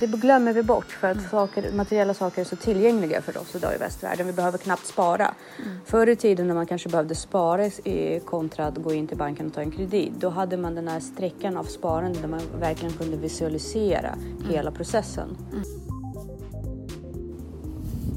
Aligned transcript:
det 0.00 0.06
glömmer 0.06 0.52
vi 0.52 0.62
bort 0.62 0.92
för 0.92 1.10
att 1.10 1.30
saker, 1.30 1.72
materiella 1.72 2.14
saker 2.14 2.40
är 2.40 2.44
så 2.44 2.56
tillgängliga 2.56 3.22
för 3.22 3.38
oss 3.38 3.54
idag 3.54 3.74
i 3.74 3.78
västvärlden. 3.78 4.26
Vi 4.26 4.32
behöver 4.32 4.58
knappt 4.58 4.86
spara. 4.86 5.34
Mm. 5.58 5.78
Förr 5.84 6.06
i 6.06 6.16
tiden 6.16 6.46
när 6.46 6.54
man 6.54 6.66
kanske 6.66 6.88
behövde 6.88 7.14
spara 7.14 7.66
i, 7.66 8.20
kontra 8.24 8.66
att 8.66 8.76
gå 8.76 8.94
in 8.94 9.06
till 9.06 9.16
banken 9.16 9.46
och 9.46 9.54
ta 9.54 9.60
en 9.60 9.70
kredit, 9.70 10.12
då 10.18 10.28
hade 10.28 10.56
man 10.56 10.74
den 10.74 10.88
här 10.88 11.00
sträckan 11.00 11.56
av 11.56 11.64
sparande 11.64 12.20
där 12.20 12.28
man 12.28 12.40
verkligen 12.60 12.94
kunde 12.94 13.16
visualisera 13.16 14.08
mm. 14.08 14.50
hela 14.50 14.70
processen. 14.70 15.36
Mm. 15.52 15.64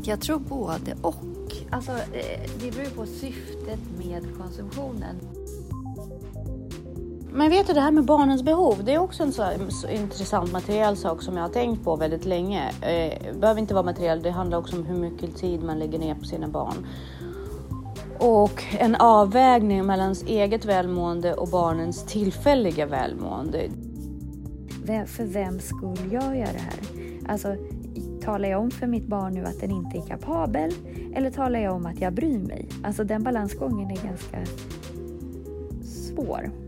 Jag 0.04 0.22
tror 0.22 0.40
både 0.40 0.96
och. 1.02 1.16
Alltså, 1.70 1.92
eh, 1.92 2.50
det 2.62 2.72
beror 2.76 2.90
på 2.90 3.06
syftet 3.06 3.80
med 3.98 4.24
konsumtionen. 4.38 5.43
Men 7.36 7.50
vet 7.50 7.68
du 7.68 7.74
det 7.74 7.82
här 7.82 7.92
med 7.92 8.06
barnens 8.06 8.44
behov, 8.44 8.84
det 8.84 8.94
är 8.94 9.00
också 9.00 9.24
en 9.24 9.32
så, 9.32 9.46
så 9.70 9.88
intressant 9.88 10.52
materiell 10.52 10.98
sak 10.98 11.22
som 11.22 11.38
jag 11.38 11.44
har 11.44 11.50
tänkt 11.50 11.84
på 11.84 11.96
väldigt 11.96 12.26
länge. 12.26 12.72
Det 12.82 13.40
behöver 13.40 13.62
inte 13.62 13.74
vara 13.74 13.86
materiell, 13.86 14.22
det 14.22 14.32
handlar 14.32 14.58
också 14.58 14.76
om 14.78 14.86
hur 14.86 14.98
mycket 14.98 15.36
tid 15.36 15.64
man 15.64 15.80
lägger 15.80 16.00
ner 16.00 16.16
på 16.16 16.26
sina 16.26 16.48
barn. 16.48 16.88
Och 18.20 18.64
en 18.80 18.96
avvägning 18.96 19.86
mellan 19.86 20.04
ens 20.04 20.24
eget 20.24 20.66
välmående 20.66 21.34
och 21.34 21.48
barnens 21.48 22.06
tillfälliga 22.06 22.86
välmående. 22.86 23.70
Vem, 24.86 25.08
för 25.08 25.26
vem 25.26 25.60
skull 25.60 26.12
gör 26.12 26.34
jag 26.34 26.50
det 26.54 26.62
här? 26.62 26.80
Alltså, 27.28 27.56
talar 28.22 28.50
jag 28.50 28.62
om 28.62 28.72
för 28.72 28.88
mitt 28.88 29.08
barn 29.08 29.34
nu 29.34 29.46
att 29.46 29.60
den 29.60 29.72
inte 29.72 29.98
är 29.98 30.02
kapabel? 30.02 30.72
Eller 31.16 31.32
talar 31.32 31.60
jag 31.60 31.76
om 31.76 31.86
att 31.86 32.02
jag 32.02 32.14
bryr 32.14 32.40
mig? 32.40 32.70
Alltså 32.84 33.04
den 33.04 33.24
balansgången 33.24 33.92
är 33.92 34.08
ganska 34.08 34.38
svår. 35.84 36.63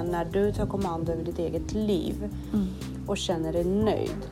När 0.00 0.24
du 0.24 0.52
tar 0.52 0.66
kommando 0.66 1.12
över 1.12 1.24
ditt 1.24 1.38
eget 1.38 1.72
liv 1.72 2.30
mm. 2.52 2.66
och 3.06 3.18
känner 3.18 3.52
dig 3.52 3.64
nöjd. 3.64 4.26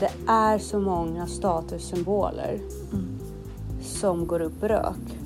Det 0.00 0.10
är 0.26 0.58
så 0.58 0.80
många 0.80 1.26
statussymboler 1.26 2.58
mm. 2.92 3.18
som 3.82 4.26
går 4.26 4.40
upp 4.40 4.62
i 4.62 4.68
rök. 4.68 5.18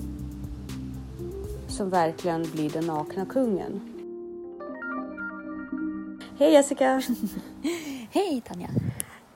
Som 1.69 1.91
verkligen 1.91 2.47
blir 2.53 2.71
den 2.71 2.87
nakna 2.87 3.27
kungen. 3.27 3.81
Hej 6.39 6.53
Jessica! 6.53 7.03
Hej 8.11 8.43
Tanja! 8.47 8.69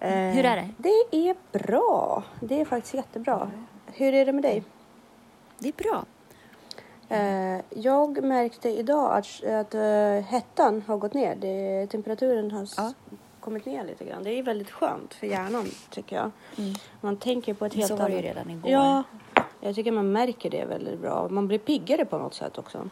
Eh, 0.01 0.35
Hur 0.35 0.45
är 0.45 0.57
det? 0.57 0.69
Det 0.79 1.29
är 1.29 1.37
bra. 1.53 2.23
Det 2.41 2.61
är 2.61 2.65
faktiskt 2.65 2.95
jättebra. 2.95 3.51
Hur 3.87 4.15
är 4.15 4.27
det 4.27 4.33
med 4.33 4.43
dig? 4.43 4.63
Det 5.59 5.69
är 5.69 5.73
bra. 5.73 6.05
Eh, 7.09 7.61
jag 7.71 8.25
märkte 8.25 8.69
idag 8.69 9.13
att, 9.13 9.45
att 9.45 9.75
uh, 9.75 10.21
hettan 10.21 10.83
har 10.87 10.97
gått 10.97 11.15
ner. 11.15 11.37
Det, 11.37 11.87
temperaturen 11.87 12.51
har 12.51 12.69
ja. 12.77 12.93
kommit 13.41 13.67
ner 13.67 13.85
lite 13.85 14.05
grann. 14.05 14.23
Det 14.23 14.39
är 14.39 14.43
väldigt 14.43 14.71
skönt 14.71 15.15
för 15.15 15.27
hjärnan 15.27 15.67
tycker 15.91 16.17
jag. 16.17 16.31
Mm. 16.59 16.75
Man 17.01 17.17
tänker 17.17 17.55
på 17.55 17.67
ett 17.67 17.75
helt 17.75 17.91
annat... 17.91 17.99
Så 17.99 18.03
var 18.03 18.11
det 18.11 18.17
ju 18.17 18.23
redan 18.23 18.51
igår. 18.51 18.71
Ja, 18.71 19.03
jag 19.61 19.75
tycker 19.75 19.93
man 19.93 20.13
märker 20.13 20.51
det 20.51 20.65
väldigt 20.65 21.01
bra. 21.01 21.29
Man 21.29 21.49
blir 21.49 21.59
piggare 21.59 22.05
på 22.05 22.19
något 22.19 22.35
sätt 22.35 22.59
också. 22.59 22.91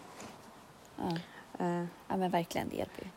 Ja, 0.96 1.04
uh. 1.60 1.84
ja 2.08 2.16
men 2.16 2.30
verkligen, 2.30 2.68
det 2.68 2.76
hjälper 2.76 3.02
ju. 3.02 3.08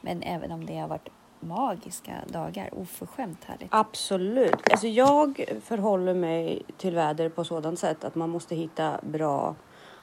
Men 0.00 0.22
även 0.22 0.52
om 0.52 0.66
det 0.66 0.78
har 0.78 0.88
varit 0.88 1.08
magiska 1.40 2.12
dagar. 2.26 2.68
Oförskämt 2.72 3.44
härligt. 3.44 3.68
Absolut. 3.70 4.70
Alltså 4.70 4.86
jag 4.86 5.44
förhåller 5.62 6.14
mig 6.14 6.62
till 6.76 6.94
väder 6.94 7.28
på 7.28 7.44
sådant 7.44 7.78
sätt 7.78 8.04
att 8.04 8.14
man 8.14 8.30
måste 8.30 8.54
hitta 8.54 9.00
bra 9.02 9.54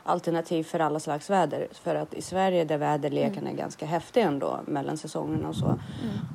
alternativ 0.06 0.64
för 0.64 0.80
alla 0.80 1.00
slags 1.00 1.30
väder. 1.30 1.68
För 1.72 1.96
att 1.96 2.14
i 2.14 2.22
Sverige 2.22 2.66
där 2.66 2.78
väderleken 2.78 3.44
mm. 3.44 3.54
är 3.54 3.58
ganska 3.58 3.86
häftig 3.86 4.22
ändå 4.22 4.60
mellan 4.66 4.98
säsongerna 4.98 5.50
och 5.50 5.56
så. 5.56 5.66
Mm. 5.66 5.80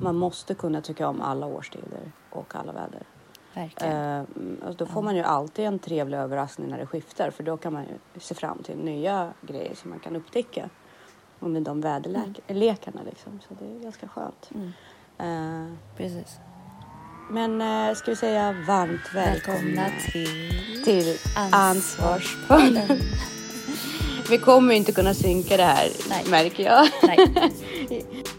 Man 0.01 0.15
måste 0.15 0.53
kunna 0.53 0.81
tycka 0.81 1.07
om 1.07 1.21
alla 1.21 1.45
årstider 1.45 2.11
och 2.29 2.55
alla 2.55 2.73
väder. 2.73 3.03
Verkligen. 3.53 4.25
Alltså 4.65 4.85
då 4.85 4.91
får 4.91 5.01
man 5.01 5.15
ju 5.15 5.21
alltid 5.21 5.65
en 5.65 5.79
trevlig 5.79 6.17
överraskning 6.17 6.69
när 6.69 6.77
det 6.77 6.85
skiftar 6.85 7.29
för 7.31 7.43
då 7.43 7.57
kan 7.57 7.73
man 7.73 7.83
ju 7.83 8.19
se 8.19 8.35
fram 8.35 8.63
till 8.63 8.77
nya 8.77 9.33
grejer 9.41 9.75
som 9.75 9.89
man 9.89 9.99
kan 9.99 10.15
upptäcka. 10.15 10.69
Och 11.39 11.49
med 11.49 11.63
de 11.63 11.81
väderlekarna 11.81 13.01
mm. 13.01 13.05
liksom. 13.05 13.39
Så 13.47 13.53
det 13.59 13.75
är 13.75 13.79
ganska 13.79 14.07
skönt. 14.07 14.51
Uh, 15.21 15.73
Precis. 15.97 16.39
Men 17.29 17.61
uh, 17.61 17.95
ska 17.95 18.11
vi 18.11 18.17
säga 18.17 18.55
varmt 18.67 19.15
välkomna, 19.15 19.59
välkomna 19.61 19.89
till, 20.11 20.83
till 20.83 21.17
Ansvarspodden. 21.51 22.97
Vi 24.31 24.37
kommer 24.37 24.73
inte 24.73 24.91
kunna 24.91 25.13
synka 25.13 25.57
det 25.57 25.63
här 25.63 25.89
Nej. 26.09 26.23
märker 26.29 26.63
jag. 26.63 26.87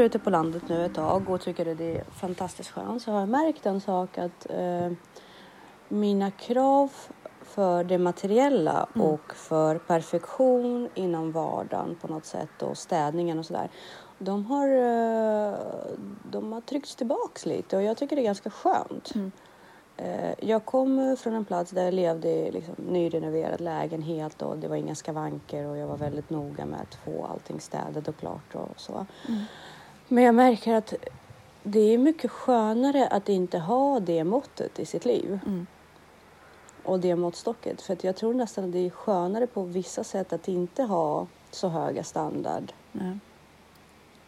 varit 0.00 0.14
ute 0.14 0.18
på 0.18 0.30
landet 0.30 0.62
nu 0.68 0.84
ett 0.84 0.94
tag 0.94 1.30
och 1.30 1.40
tycker 1.40 1.72
att 1.72 1.78
det 1.78 1.96
är 1.96 2.04
fantastiskt 2.04 2.70
skönt 2.70 3.02
så 3.02 3.12
har 3.12 3.20
jag 3.20 3.28
märkt 3.28 3.66
en 3.66 3.80
sak 3.80 4.18
att 4.18 4.46
eh, 4.50 4.92
mina 5.88 6.30
krav 6.30 6.92
för 7.42 7.84
det 7.84 7.98
materiella 7.98 8.88
mm. 8.94 9.06
och 9.06 9.34
för 9.34 9.78
perfektion 9.78 10.88
inom 10.94 11.32
vardagen 11.32 11.96
på 12.00 12.08
något 12.08 12.26
sätt 12.26 12.62
och 12.62 12.78
städningen 12.78 13.38
och 13.38 13.46
sådär. 13.46 13.68
De 14.18 14.46
har, 14.46 14.68
eh, 14.68 15.58
de 16.30 16.52
har 16.52 16.60
tryckts 16.60 16.96
tillbaks 16.96 17.46
lite 17.46 17.76
och 17.76 17.82
jag 17.82 17.96
tycker 17.96 18.16
det 18.16 18.22
är 18.22 18.24
ganska 18.24 18.50
skönt. 18.50 19.14
Mm. 19.14 19.32
Eh, 19.96 20.34
jag 20.40 20.64
kom 20.64 21.16
från 21.20 21.34
en 21.34 21.44
plats 21.44 21.70
där 21.70 21.84
jag 21.84 21.94
levde 21.94 22.28
i 22.28 22.52
liksom 22.52 22.74
nyrenoverad 22.78 23.60
lägenhet 23.60 24.42
och 24.42 24.58
det 24.58 24.68
var 24.68 24.76
inga 24.76 24.94
skavanker 24.94 25.66
och 25.66 25.76
jag 25.76 25.86
var 25.86 25.96
väldigt 25.96 26.30
noga 26.30 26.66
med 26.66 26.80
att 26.80 26.94
få 26.94 27.26
allting 27.32 27.60
städat 27.60 28.08
och 28.08 28.16
klart 28.16 28.54
och 28.54 28.80
så. 28.80 29.06
Mm. 29.28 29.44
Men 30.12 30.24
jag 30.24 30.34
märker 30.34 30.74
att 30.74 30.94
det 31.62 31.94
är 31.94 31.98
mycket 31.98 32.30
skönare 32.30 33.06
att 33.06 33.28
inte 33.28 33.58
ha 33.58 34.00
det 34.00 34.24
måttet 34.24 34.78
i 34.78 34.86
sitt 34.86 35.04
liv. 35.04 35.38
Mm. 35.46 35.66
Och 36.82 37.00
det 37.00 37.16
måttstocket. 37.16 37.82
För 37.82 37.96
jag 38.00 38.16
tror 38.16 38.34
nästan 38.34 38.64
att 38.64 38.72
det 38.72 38.86
är 38.86 38.90
skönare 38.90 39.46
på 39.46 39.62
vissa 39.62 40.04
sätt 40.04 40.32
att 40.32 40.48
inte 40.48 40.82
ha 40.82 41.26
så 41.50 41.68
höga 41.68 42.04
standard 42.04 42.72
mm. 42.92 43.20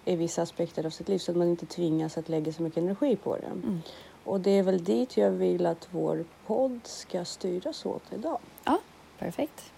i 0.05 0.17
vissa 0.17 0.43
aspekter 0.43 0.87
av 0.87 0.91
sitt 0.91 1.09
liv 1.09 1.19
så 1.19 1.31
att 1.31 1.39
man 1.39 1.49
inte 1.49 1.67
tvingas 1.67 2.19
att 2.19 2.29
lägga 2.29 2.53
så 2.53 2.63
mycket 2.63 2.83
energi 2.83 3.17
på 3.17 3.37
det. 3.37 3.47
Mm. 3.47 3.81
Och 4.25 4.41
det 4.41 4.51
är 4.51 4.63
väl 4.63 4.85
dit 4.85 5.17
jag 5.17 5.31
vill 5.31 5.67
att 5.67 5.89
vår 5.91 6.25
podd 6.47 6.81
ska 6.85 7.25
styras 7.25 7.87
åt 7.87 8.13
idag. 8.13 8.39
Ja, 8.65 8.79
perfekt. 9.19 9.73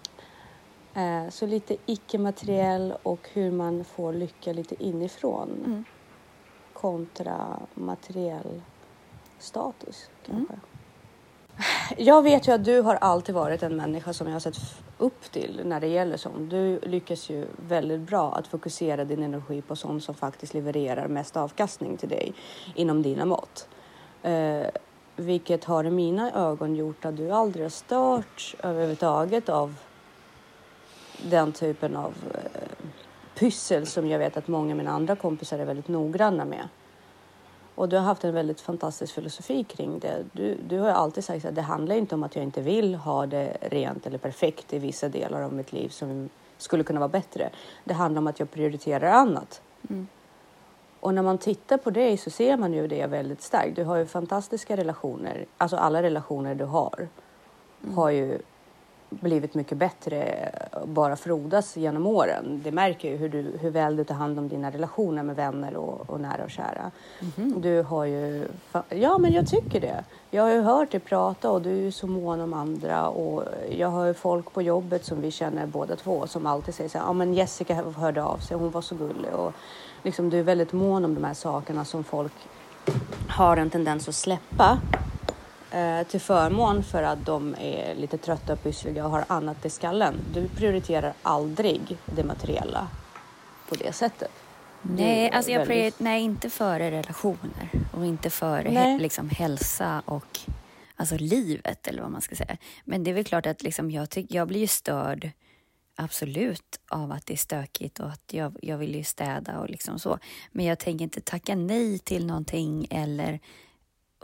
Eh, 0.93 1.29
så 1.29 1.45
lite 1.45 1.77
icke-materiell 1.85 2.93
och 3.03 3.29
hur 3.33 3.51
man 3.51 3.85
får 3.85 4.13
lycka 4.13 4.53
lite 4.53 4.83
inifrån. 4.83 5.49
Kontra 6.85 7.59
materiell 7.73 8.61
status 9.39 10.09
kanske. 10.25 10.53
Mm. 10.53 10.59
Jag 11.97 12.21
vet 12.21 12.47
ju 12.47 12.51
att 12.51 12.65
du 12.65 12.81
har 12.81 12.95
alltid 12.95 13.35
varit 13.35 13.63
en 13.63 13.75
människa 13.75 14.13
som 14.13 14.27
jag 14.27 14.33
har 14.33 14.39
sett 14.39 14.57
upp 14.97 15.31
till 15.31 15.61
när 15.65 15.79
det 15.79 15.87
gäller 15.87 16.17
sånt. 16.17 16.49
Du 16.49 16.79
lyckas 16.79 17.29
ju 17.29 17.47
väldigt 17.67 17.99
bra 17.99 18.35
att 18.35 18.47
fokusera 18.47 19.05
din 19.05 19.23
energi 19.23 19.61
på 19.61 19.75
sånt 19.75 20.03
som 20.03 20.15
faktiskt 20.15 20.53
levererar 20.53 21.07
mest 21.07 21.37
avkastning 21.37 21.97
till 21.97 22.09
dig 22.09 22.33
inom 22.75 23.01
dina 23.01 23.25
mått. 23.25 23.67
Eh, 24.21 24.67
vilket 25.15 25.63
har 25.63 25.83
i 25.83 25.91
mina 25.91 26.31
ögon 26.31 26.75
gjort 26.75 27.05
att 27.05 27.17
du 27.17 27.31
aldrig 27.31 27.65
har 27.65 27.69
stört 27.69 28.55
överhuvudtaget 28.63 29.49
av 29.49 29.75
den 31.23 31.51
typen 31.51 31.95
av 31.95 32.13
eh, 32.33 32.85
pyssel 33.35 33.85
som 33.85 34.07
jag 34.07 34.19
vet 34.19 34.37
att 34.37 34.47
många 34.47 34.71
av 34.71 34.77
mina 34.77 34.91
andra 34.91 35.15
kompisar 35.15 35.59
är 35.59 35.65
väldigt 35.65 35.87
noggranna 35.87 36.45
med. 36.45 36.67
Och 37.75 37.89
du 37.89 37.95
har 37.95 38.03
haft 38.03 38.23
en 38.23 38.33
väldigt 38.33 38.61
fantastisk 38.61 39.13
filosofi 39.13 39.63
kring 39.63 39.99
det. 39.99 40.25
Du, 40.31 40.57
du 40.67 40.79
har 40.79 40.89
alltid 40.89 41.23
sagt 41.23 41.45
att 41.45 41.55
det 41.55 41.61
handlar 41.61 41.95
inte 41.95 42.15
om 42.15 42.23
att 42.23 42.35
jag 42.35 42.43
inte 42.43 42.61
vill 42.61 42.95
ha 42.95 43.25
det 43.25 43.57
rent 43.61 44.07
eller 44.07 44.17
perfekt 44.17 44.73
i 44.73 44.79
vissa 44.79 45.09
delar 45.09 45.41
av 45.41 45.53
mitt 45.53 45.73
liv 45.73 45.89
som 45.89 46.29
skulle 46.57 46.83
kunna 46.83 46.99
vara 46.99 47.09
bättre. 47.09 47.49
Det 47.83 47.93
handlar 47.93 48.19
om 48.19 48.27
att 48.27 48.39
jag 48.39 48.51
prioriterar 48.51 49.11
annat. 49.11 49.61
Mm. 49.89 50.07
Och 50.99 51.13
när 51.13 51.21
man 51.21 51.37
tittar 51.37 51.77
på 51.77 51.89
dig 51.89 52.17
så 52.17 52.29
ser 52.29 52.57
man 52.57 52.73
ju 52.73 52.87
det 52.87 53.07
väldigt 53.07 53.41
starkt. 53.41 53.75
Du 53.75 53.83
har 53.83 53.95
ju 53.95 54.05
fantastiska 54.05 54.77
relationer. 54.77 55.45
Alltså 55.57 55.77
alla 55.77 56.03
relationer 56.03 56.55
du 56.55 56.65
har 56.65 57.07
mm. 57.83 57.97
har 57.97 58.09
ju 58.09 58.39
blivit 59.09 59.53
mycket 59.53 59.77
bättre 59.77 60.49
bara 60.85 61.15
frodas 61.15 61.77
genom 61.77 62.07
åren. 62.07 62.61
Det 62.63 62.71
märker 62.71 63.09
ju 63.09 63.17
hur, 63.17 63.29
du, 63.29 63.57
hur 63.61 63.69
väl 63.69 63.95
du 63.95 64.03
tar 64.03 64.15
hand 64.15 64.39
om 64.39 64.47
dina 64.47 64.71
relationer 64.71 65.23
med 65.23 65.35
vänner 65.35 65.75
och, 65.75 66.09
och 66.09 66.21
nära 66.21 66.43
och 66.43 66.49
kära. 66.49 66.91
Mhm. 67.19 67.61
Du 67.61 67.81
har 67.81 68.05
ju... 68.05 68.47
Ja, 68.89 69.17
men 69.17 69.33
jag 69.33 69.47
tycker 69.47 69.81
det. 69.81 70.03
Jag 70.31 70.43
har 70.43 70.51
ju 70.51 70.61
hört 70.61 70.91
dig 70.91 70.99
prata 70.99 71.51
och 71.51 71.61
du 71.61 71.69
är 71.69 71.81
ju 71.81 71.91
så 71.91 72.07
mån 72.07 72.41
om 72.41 72.53
andra 72.53 73.07
och 73.07 73.43
jag 73.69 73.87
har 73.87 74.05
ju 74.05 74.13
folk 74.13 74.53
på 74.53 74.61
jobbet 74.61 75.05
som 75.05 75.21
vi 75.21 75.31
känner 75.31 75.67
båda 75.67 75.95
två 75.95 76.27
som 76.27 76.45
alltid 76.45 76.75
säger 76.75 76.89
så 76.89 76.97
här, 76.97 77.05
ja 77.05 77.13
men 77.13 77.33
Jessica 77.33 77.73
hörde 77.97 78.23
av 78.23 78.37
sig, 78.37 78.57
hon 78.57 78.71
var 78.71 78.81
så 78.81 78.95
gullig 78.95 79.33
och 79.33 79.53
liksom 80.03 80.29
du 80.29 80.39
är 80.39 80.43
väldigt 80.43 80.73
mån 80.73 81.05
om 81.05 81.15
de 81.15 81.23
här 81.23 81.33
sakerna 81.33 81.85
som 81.85 82.03
folk 82.03 82.33
har 83.29 83.57
en 83.57 83.69
tendens 83.69 84.07
att 84.07 84.15
släppa 84.15 84.79
till 86.07 86.19
förmån 86.21 86.83
för 86.83 87.03
att 87.03 87.25
de 87.25 87.55
är 87.59 87.95
lite 87.95 88.17
trötta 88.17 88.53
och 88.53 88.63
pyssliga 88.63 89.05
och 89.05 89.11
har 89.11 89.25
annat 89.27 89.65
i 89.65 89.69
skallen. 89.69 90.15
Du 90.33 90.47
prioriterar 90.47 91.13
aldrig 91.21 91.97
det 92.05 92.23
materiella 92.23 92.87
på 93.69 93.75
det 93.75 93.93
sättet. 93.93 94.31
Nej, 94.81 95.31
alltså 95.31 95.51
jag 95.51 95.65
väldigt- 95.65 95.99
nej, 95.99 96.21
inte 96.21 96.49
före 96.49 96.91
relationer 96.91 97.69
och 97.93 98.05
inte 98.05 98.29
före 98.29 98.69
he, 98.69 98.97
liksom, 98.97 99.29
hälsa 99.29 100.01
och 100.05 100.39
alltså, 100.95 101.17
livet 101.17 101.87
eller 101.87 102.01
vad 102.01 102.11
man 102.11 102.21
ska 102.21 102.35
säga. 102.35 102.57
Men 102.83 103.03
det 103.03 103.11
är 103.11 103.15
väl 103.15 103.23
klart 103.23 103.45
att 103.45 103.63
liksom, 103.63 103.91
jag, 103.91 104.09
tyck, 104.09 104.31
jag 104.33 104.47
blir 104.47 104.59
ju 104.59 104.67
störd 104.67 105.29
absolut 105.95 106.79
av 106.89 107.11
att 107.11 107.25
det 107.25 107.33
är 107.33 107.37
stökigt 107.37 107.99
och 107.99 108.09
att 108.09 108.33
jag, 108.33 108.57
jag 108.61 108.77
vill 108.77 108.95
ju 108.95 109.03
städa 109.03 109.59
och 109.59 109.69
liksom 109.69 109.99
så. 109.99 110.19
Men 110.51 110.65
jag 110.65 110.79
tänker 110.79 111.03
inte 111.03 111.21
tacka 111.21 111.55
nej 111.55 111.99
till 111.99 112.25
någonting 112.25 112.87
eller 112.89 113.39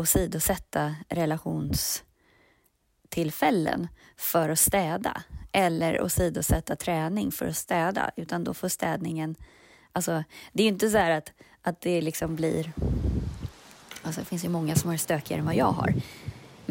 åsidosätta 0.01 0.95
relationstillfällen 1.09 3.88
för 4.18 4.50
att 4.50 4.59
städa 4.59 5.24
eller 5.51 6.01
åsidosätta 6.01 6.75
träning 6.75 7.31
för 7.31 7.48
att 7.48 7.57
städa 7.57 8.12
utan 8.15 8.44
då 8.44 8.53
får 8.53 8.69
städningen 8.69 9.36
Alltså, 9.94 10.24
det 10.53 10.63
är 10.63 10.65
ju 10.65 10.74
inte 10.74 10.89
så 10.89 10.98
här 10.98 11.12
att, 11.12 11.31
att 11.62 11.81
det 11.81 12.01
liksom 12.01 12.36
blir... 12.36 12.71
Alltså, 14.03 14.21
det 14.21 14.25
finns 14.25 14.45
ju 14.45 14.50
många 14.50 14.75
som 14.75 14.88
har 14.88 14.95
det 14.95 15.00
stökigare 15.00 15.39
än 15.39 15.45
vad 15.45 15.56
jag 15.56 15.71
har. 15.71 15.94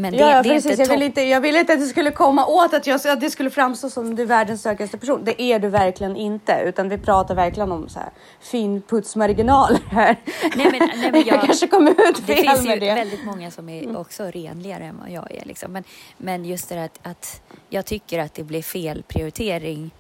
Men 0.01 0.13
det, 0.13 0.19
ja, 0.19 0.27
det 0.43 0.49
är 0.49 0.55
precis. 0.55 0.71
inte 0.71 0.83
jag, 0.83 0.89
vill 0.91 1.03
inte, 1.03 1.23
jag 1.23 1.41
ville 1.41 1.61
inte 1.61 1.73
att 1.73 1.81
det 1.81 1.87
skulle 1.87 2.11
komma 2.11 2.47
åt 2.47 2.75
att, 2.75 2.87
jag, 2.87 3.01
att 3.07 3.21
det 3.21 3.31
skulle 3.31 3.51
framstå 3.51 3.91
som 3.91 4.15
du 4.17 4.23
är 4.23 4.27
världens 4.27 4.61
stökigaste 4.61 4.99
person. 4.99 5.25
Det 5.25 5.43
är 5.43 5.59
du 5.59 5.69
verkligen 5.69 6.17
inte, 6.17 6.63
utan 6.65 6.89
vi 6.89 6.99
pratar 6.99 7.35
verkligen 7.35 7.73
om 7.73 7.89
så 7.89 7.99
här 7.99 8.11
fin 8.41 8.83
putsmarginaler 8.83 9.81
här. 9.91 10.17
Nej, 10.57 10.69
men, 10.79 10.89
nej, 11.01 11.13
men 11.13 11.21
jag 11.27 11.37
jag, 11.37 11.45
kanske 11.45 11.67
kom 11.67 11.89
ut 11.89 11.97
det 12.27 12.35
fel 12.35 12.37
finns 12.37 12.65
ju 12.65 12.69
med 12.69 12.81
det. 12.81 12.95
väldigt 12.95 13.25
många 13.25 13.51
som 13.51 13.69
är 13.69 13.97
också 13.99 14.25
renligare 14.25 14.85
än 14.85 14.99
vad 15.01 15.11
jag 15.11 15.31
är. 15.33 15.45
Liksom. 15.45 15.73
Men, 15.73 15.85
men 16.17 16.45
just 16.45 16.69
det 16.69 16.85
att, 16.85 16.99
att 17.03 17.43
jag 17.69 17.87
tycker 17.87 18.19
att 18.19 18.35
det 18.35 18.43
blir 18.45 18.63
fel 18.63 19.03
prioritering 19.09 19.91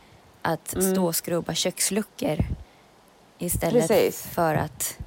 att 0.43 0.75
Mm. 0.75 0.93
stå 0.93 1.07
och 1.07 1.17
skrubba 1.17 1.55
köksluckor 1.55 2.39
istället 3.39 3.89
Precis. 3.89 4.27
för 4.27 4.55
att 4.55 4.99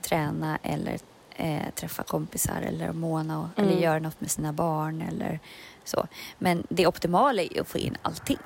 träna 0.00 0.58
eller 0.62 0.98
eh, 1.36 1.70
träffa 1.74 2.02
kompisar 2.02 2.62
eller 2.68 2.92
måna 2.92 3.40
och, 3.40 3.46
eller 3.56 3.70
Mm. 3.72 3.82
göra 3.82 3.98
något 3.98 4.20
med 4.20 4.30
sina 4.30 4.52
barn 4.52 5.04
eller 5.08 5.40
så. 5.84 6.06
Men 6.38 6.66
det 6.68 6.86
optimala 6.86 7.42
är 7.42 7.54
ju 7.54 7.60
att 7.60 7.68
få 7.68 7.78
in 7.78 7.96
allting. 8.02 8.38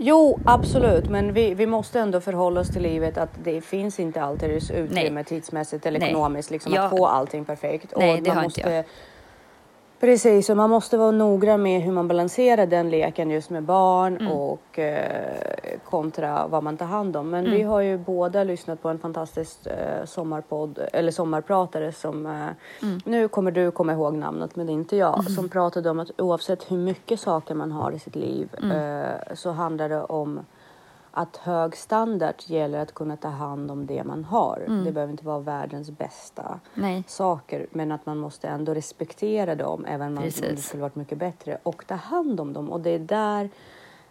Jo, 0.00 0.40
absolut, 0.44 1.08
men 1.10 1.32
vi, 1.32 1.54
vi 1.54 1.66
måste 1.66 2.00
ändå 2.00 2.20
förhålla 2.20 2.60
oss 2.60 2.68
till 2.68 2.82
livet 2.82 3.18
att 3.18 3.30
det 3.44 3.60
finns 3.60 4.00
inte 4.00 4.22
alltid 4.22 4.50
utrymme 4.50 5.10
Nej. 5.10 5.24
tidsmässigt 5.24 5.86
eller 5.86 6.00
Nej. 6.00 6.08
ekonomiskt 6.08 6.50
liksom, 6.50 6.72
Jag- 6.74 6.84
att 6.84 6.90
få 6.90 7.06
allting 7.06 7.44
perfekt. 7.44 7.92
Nej, 7.96 8.20
och 8.20 8.26
man 8.26 8.42
måste. 8.42 8.84
Precis, 10.00 10.50
och 10.50 10.56
man 10.56 10.70
måste 10.70 10.96
vara 10.96 11.10
noggrann 11.10 11.62
med 11.62 11.82
hur 11.82 11.92
man 11.92 12.08
balanserar 12.08 12.66
den 12.66 12.90
leken 12.90 13.30
just 13.30 13.50
med 13.50 13.62
barn 13.62 14.16
Mm. 14.16 14.32
och 14.32 14.78
eh, 14.78 15.78
kontra 15.84 16.46
vad 16.46 16.62
man 16.62 16.76
tar 16.76 16.86
hand 16.86 17.16
om. 17.16 17.30
Men 17.30 17.40
Mm. 17.46 17.56
vi 17.58 17.62
har 17.62 17.80
ju 17.80 17.98
båda 17.98 18.44
lyssnat 18.44 18.82
på 18.82 18.88
en 18.88 18.98
fantastisk 18.98 19.66
eh, 19.66 20.04
sommarpodd, 20.04 20.78
eller 20.92 21.12
sommarpratare 21.12 21.92
som, 21.92 22.26
eh, 22.26 22.32
Mm. 22.82 23.00
nu 23.04 23.28
kommer 23.28 23.50
du 23.50 23.70
komma 23.70 23.92
ihåg 23.92 24.14
namnet 24.14 24.56
men 24.56 24.68
inte 24.68 24.96
jag, 24.96 25.30
som 25.30 25.48
pratade 25.48 25.90
om 25.90 26.00
att 26.00 26.20
oavsett 26.20 26.70
hur 26.72 26.76
mycket 26.78 27.20
saker 27.20 27.54
man 27.54 27.72
har 27.72 27.92
i 27.92 27.98
sitt 27.98 28.16
liv 28.16 28.48
Mm. 28.62 28.70
eh, 28.70 29.34
så 29.34 29.50
handlar 29.50 29.88
det 29.88 30.02
om 30.04 30.40
att 31.18 31.36
hög 31.36 31.76
standard 31.76 32.34
gäller 32.46 32.78
att 32.78 32.94
kunna 32.94 33.16
ta 33.16 33.28
hand 33.28 33.70
om 33.70 33.86
det 33.86 34.04
man 34.04 34.24
har. 34.24 34.64
Mm. 34.66 34.84
Det 34.84 34.92
behöver 34.92 35.10
inte 35.10 35.24
vara 35.24 35.38
världens 35.38 35.90
bästa 35.90 36.60
Nej. 36.74 37.04
saker 37.06 37.66
men 37.70 37.92
att 37.92 38.06
man 38.06 38.18
måste 38.18 38.48
ändå 38.48 38.74
respektera 38.74 39.54
dem 39.54 39.84
även 39.84 40.18
om 40.18 40.24
det 40.24 40.56
skulle 40.56 40.82
varit 40.82 40.96
mycket 40.96 41.18
bättre 41.18 41.58
och 41.62 41.86
ta 41.86 41.94
hand 41.94 42.40
om 42.40 42.52
dem 42.52 42.70
och 42.70 42.80
det 42.80 42.90
är 42.90 42.98
där 42.98 43.50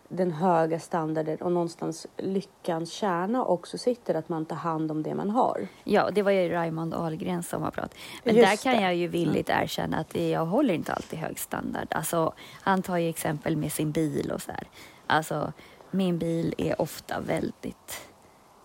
den 0.10 0.32
höga 0.32 0.80
standarden 0.80 1.38
och 1.38 1.52
någonstans 1.52 2.08
lyckans 2.18 2.92
kärna 2.92 3.46
också 3.46 3.78
sitter 3.78 4.16
att 4.16 4.30
man 4.30 4.46
tar 4.46 4.56
hand 4.56 4.92
om 4.92 5.04
det 5.04 5.16
man 5.16 5.30
har. 5.30 5.68
Ja, 5.84 6.10
det 6.12 6.22
var 6.22 6.32
ju 6.32 6.50
Raymond 6.50 6.94
Ahlgrens 6.94 7.50
sommarprat. 7.50 7.96
Men 8.24 8.36
Just 8.36 8.50
där 8.50 8.58
kan 8.58 8.82
det. 8.82 8.82
jag 8.82 8.96
ju 8.96 9.08
villigt 9.08 9.50
erkänna 9.50 9.98
att 9.98 10.16
jag 10.16 10.46
håller 10.46 10.74
inte 10.74 10.94
alltid 10.94 11.20
hög 11.20 11.40
standard. 11.40 11.88
Alltså, 11.92 12.34
han 12.62 12.82
tar 12.82 12.98
ju 12.98 13.10
exempel 13.10 13.58
med 13.58 13.72
sin 13.72 13.92
bil 13.92 14.32
och 14.32 14.42
så 14.42 14.52
här. 14.52 14.68
Alltså, 15.08 15.54
min 15.98 16.18
bil 16.18 16.54
är 16.58 16.82
ofta 16.82 17.20
väldigt 17.20 18.08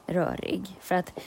rörig. 0.07 0.77
För 0.81 0.95
att 0.95 1.19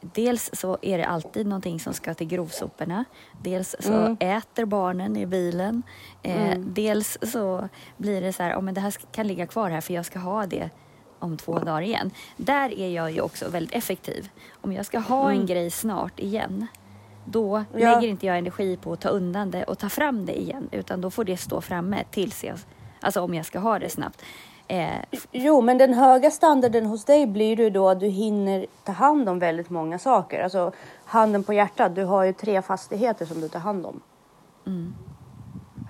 dels 0.00 0.50
så 0.52 0.78
är 0.82 0.98
det 0.98 1.06
alltid 1.06 1.46
någonting 1.46 1.80
som 1.80 1.92
ska 1.94 2.14
till 2.14 2.26
grovsoporna. 2.26 3.04
Dels 3.42 3.76
så 3.80 3.92
Mm. 3.92 4.16
äter 4.20 4.64
barnen 4.64 5.16
i 5.16 5.26
bilen. 5.26 5.82
Eh, 6.22 6.46
Mm. 6.52 6.74
Dels 6.74 7.18
så 7.22 7.68
blir 7.96 8.20
det 8.20 8.32
så 8.32 8.42
här, 8.42 8.56
oh, 8.56 8.60
men 8.62 8.74
det 8.74 8.80
här 8.80 8.94
kan 9.12 9.26
ligga 9.26 9.46
kvar 9.46 9.70
här 9.70 9.80
för 9.80 9.94
jag 9.94 10.06
ska 10.06 10.18
ha 10.18 10.46
det 10.46 10.70
om 11.18 11.36
två 11.36 11.58
dagar 11.58 11.82
igen. 11.82 12.10
Där 12.36 12.78
är 12.78 12.88
jag 12.88 13.10
ju 13.12 13.20
också 13.20 13.48
väldigt 13.48 13.74
effektiv. 13.74 14.28
Om 14.60 14.72
jag 14.72 14.86
ska 14.86 14.98
ha 14.98 15.28
en 15.30 15.34
Mm. 15.34 15.46
grej 15.46 15.70
snart 15.70 16.20
igen, 16.20 16.66
då 17.24 17.64
Ja. 17.72 17.78
lägger 17.78 18.08
inte 18.08 18.26
jag 18.26 18.38
energi 18.38 18.76
på 18.76 18.92
att 18.92 19.00
ta 19.00 19.08
undan 19.08 19.50
det 19.50 19.64
och 19.64 19.78
ta 19.78 19.88
fram 19.88 20.26
det 20.26 20.40
igen, 20.40 20.68
utan 20.72 21.00
då 21.00 21.10
får 21.10 21.24
det 21.24 21.36
stå 21.36 21.60
framme 21.60 22.04
tills 22.10 22.44
jag, 22.44 22.58
alltså 23.00 23.20
om 23.20 23.34
jag 23.34 23.46
ska 23.46 23.58
ha 23.58 23.78
det 23.78 23.88
snabbt. 23.88 24.22
Eh, 24.68 25.00
Jo, 25.32 25.60
men 25.60 25.78
den 25.78 25.94
höga 25.94 26.30
standarden 26.30 26.86
hos 26.86 27.04
dig 27.04 27.26
blir 27.26 27.56
ju 27.60 27.70
då 27.70 27.88
att 27.88 28.00
du 28.00 28.06
hinner 28.06 28.66
ta 28.84 28.92
hand 28.92 29.28
om 29.28 29.38
väldigt 29.38 29.70
många 29.70 29.98
saker. 29.98 30.42
Alltså 30.42 30.72
handen 31.04 31.44
på 31.44 31.52
hjärtat, 31.52 31.94
du 31.94 32.04
har 32.04 32.24
ju 32.24 32.32
tre 32.32 32.62
fastigheter 32.62 33.26
som 33.26 33.40
du 33.40 33.48
tar 33.48 33.60
hand 33.60 33.86
om. 33.86 34.00
mm, 34.66 34.94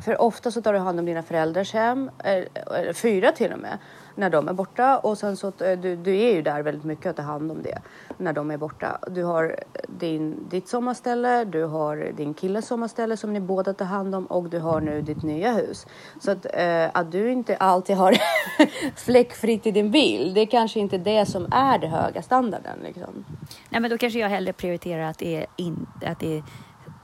för 0.04 0.20
ofta 0.20 0.50
så 0.50 0.62
tar 0.62 0.72
du 0.72 0.78
hand 0.78 0.98
om 0.98 1.06
dina 1.06 1.22
föräldrars 1.22 1.72
hem, 1.72 2.10
eh, 2.24 2.44
eller, 2.66 2.92
fyra 2.92 3.32
till 3.32 3.52
och 3.52 3.58
med, 3.58 3.78
när 4.14 4.30
de 4.30 4.48
är 4.48 4.52
borta. 4.52 4.98
Och 4.98 5.18
sen 5.18 5.36
så, 5.36 5.46
eh, 5.46 5.78
du, 5.78 5.96
du 5.96 6.16
är 6.16 6.34
ju 6.34 6.42
där 6.42 6.62
väldigt 6.62 6.84
mycket 6.84 7.06
att 7.06 7.16
ta 7.16 7.22
hand 7.22 7.50
om 7.50 7.62
det 7.62 7.78
när 8.18 8.32
de 8.32 8.50
är 8.50 8.56
borta. 8.56 8.98
Du 9.06 9.24
har 9.24 9.56
din, 9.88 10.48
ditt 10.48 10.68
sommarställe, 10.68 11.44
du 11.44 11.64
har 11.64 12.12
din 12.16 12.34
killes 12.34 12.66
sommarställe 12.66 13.16
som 13.16 13.32
ni 13.32 13.40
båda 13.40 13.74
tar 13.74 13.84
hand 13.84 14.14
om 14.14 14.26
och 14.26 14.50
du 14.50 14.58
har 14.58 14.80
nu 14.80 15.02
ditt 15.02 15.22
nya 15.22 15.52
hus. 15.52 15.86
Så 16.20 16.30
att, 16.30 16.46
eh, 16.54 16.90
att 16.94 17.12
du 17.12 17.30
inte 17.30 17.56
alltid 17.56 17.96
har 17.96 18.16
fläckfritt 18.96 19.66
i 19.66 19.70
din 19.70 19.90
bil, 19.90 20.34
det 20.34 20.40
är 20.40 20.46
kanske 20.46 20.80
inte 20.80 20.98
det 20.98 21.26
som 21.26 21.46
är 21.52 21.78
den 21.78 21.90
höga 21.90 22.22
standarden. 22.22 22.78
Liksom. 22.82 23.24
nej, 23.70 23.80
men 23.80 23.90
då 23.90 23.98
kanske 23.98 24.18
jag 24.18 24.28
hellre 24.28 24.52
prioriterar 24.52 25.02
att 25.02 25.18
det 25.18 25.36
är, 25.36 25.46
in, 25.56 25.86
att 26.06 26.20
det 26.20 26.38
är 26.38 26.42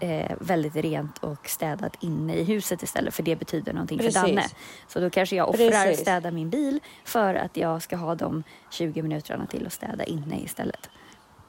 eh, 0.00 0.36
väldigt 0.40 0.76
rent 0.76 1.18
och 1.18 1.48
städat 1.48 1.96
inne 2.00 2.34
i 2.36 2.44
huset 2.44 2.82
istället, 2.82 3.14
för 3.14 3.22
det 3.22 3.36
betyder 3.36 3.72
någonting 3.72 3.98
Precis. 3.98 4.20
för 4.20 4.28
Danne. 4.28 4.44
Så 4.88 5.00
då 5.00 5.10
kanske 5.10 5.36
jag 5.36 5.48
offrar 5.48 5.70
Precis. 5.86 6.00
städa 6.00 6.30
min 6.30 6.50
bil 6.50 6.80
för 7.04 7.34
att 7.34 7.56
jag 7.56 7.82
ska 7.82 7.96
ha 7.96 8.14
de 8.14 8.42
20 8.70 9.02
minuterna 9.02 9.46
till 9.46 9.66
att 9.66 9.72
städa 9.72 10.04
inne 10.04 10.40
istället. 10.40 10.90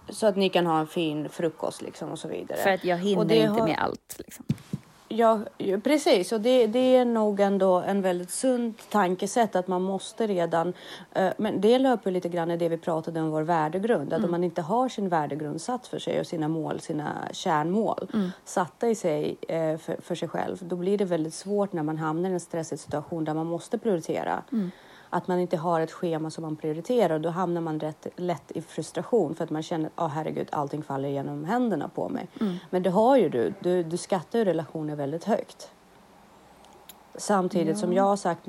Så 0.10 0.27
att 0.27 0.36
ni 0.36 0.50
kan 0.50 0.65
ha 0.65 0.79
en 0.79 0.88
fin 0.88 1.29
frukost 1.29 1.81
liksom 1.81 2.12
och 2.12 2.20
så 2.20 2.27
vidare. 2.27 2.58
För 2.58 2.70
att 2.70 2.84
jag 2.86 2.98
hinner 2.98 3.22
inte 3.36 3.48
har- 3.48 3.67
med 3.67 3.79
allt. 3.79 4.15
Liksom. 4.17 4.46
Ja, 5.13 5.39
precis. 5.83 6.31
Och 6.31 6.41
det, 6.41 6.67
det 6.67 6.95
är 6.95 7.05
nog 7.05 7.39
ändå 7.39 7.79
en 7.79 8.01
väldigt 8.01 8.31
sunt 8.31 8.89
tankesätt 8.89 9.55
att 9.55 9.67
man 9.67 9.81
måste 9.81 10.27
redan... 10.27 10.73
eh, 11.11 11.29
men 11.37 11.61
det 11.61 11.79
löper 11.79 12.11
lite 12.11 12.29
grann 12.29 12.51
i 12.51 12.57
det 12.57 12.69
vi 12.69 12.77
pratade 12.77 13.21
om 13.21 13.29
vår 13.29 13.41
värdegrund. 13.41 14.13
Att 14.13 14.23
om 14.23 14.31
man 14.31 14.43
inte 14.43 14.61
har 14.61 14.89
sin 14.89 15.09
värdegrund 15.09 15.61
satt 15.61 15.87
för 15.87 15.99
sig 15.99 16.19
och 16.19 16.27
sina 16.27 16.47
mål, 16.47 16.79
sina 16.79 17.27
kärnmål 17.31 18.07
satta 18.45 18.89
i 18.89 18.95
sig 18.95 19.37
eh, 19.47 19.77
för, 19.77 20.01
för 20.01 20.15
sig 20.15 20.27
själv, 20.27 20.57
då 20.61 20.75
blir 20.75 20.97
det 20.97 21.05
väldigt 21.05 21.33
svårt 21.33 21.73
när 21.73 21.83
man 21.83 21.97
hamnar 21.97 22.29
i 22.29 22.33
en 22.33 22.39
stressig 22.39 22.79
situation 22.79 23.23
där 23.25 23.33
man 23.33 23.45
måste 23.45 23.77
prioritera. 23.77 24.43
Att 25.13 25.27
man 25.27 25.39
inte 25.39 25.57
har 25.57 25.79
ett 25.79 25.91
schema 25.91 26.29
som 26.29 26.41
man 26.41 26.55
prioriterar 26.55 27.19
då 27.19 27.29
hamnar 27.29 27.61
man 27.61 27.79
rätt 27.79 28.07
lätt 28.15 28.51
i 28.51 28.61
frustration 28.61 29.35
för 29.35 29.43
att 29.43 29.49
man 29.49 29.63
känner 29.63 29.89
att 29.95 30.05
oh, 30.05 30.07
herregud, 30.07 30.47
allting 30.51 30.83
faller 30.83 31.09
genom 31.09 31.45
händerna 31.45 31.87
på 31.87 32.09
mig. 32.09 32.27
Men 32.69 32.83
det 32.83 32.89
har 32.89 33.17
ju 33.17 33.29
du. 33.29 33.53
Du, 33.59 33.83
du 33.83 33.97
skattar 33.97 34.39
ju 34.39 34.45
relationer 34.45 34.95
väldigt 34.95 35.23
högt. 35.23 35.71
Samtidigt 37.15 37.77
som 37.77 37.93
jag 37.93 38.03
har 38.03 38.15
sagt, 38.15 38.47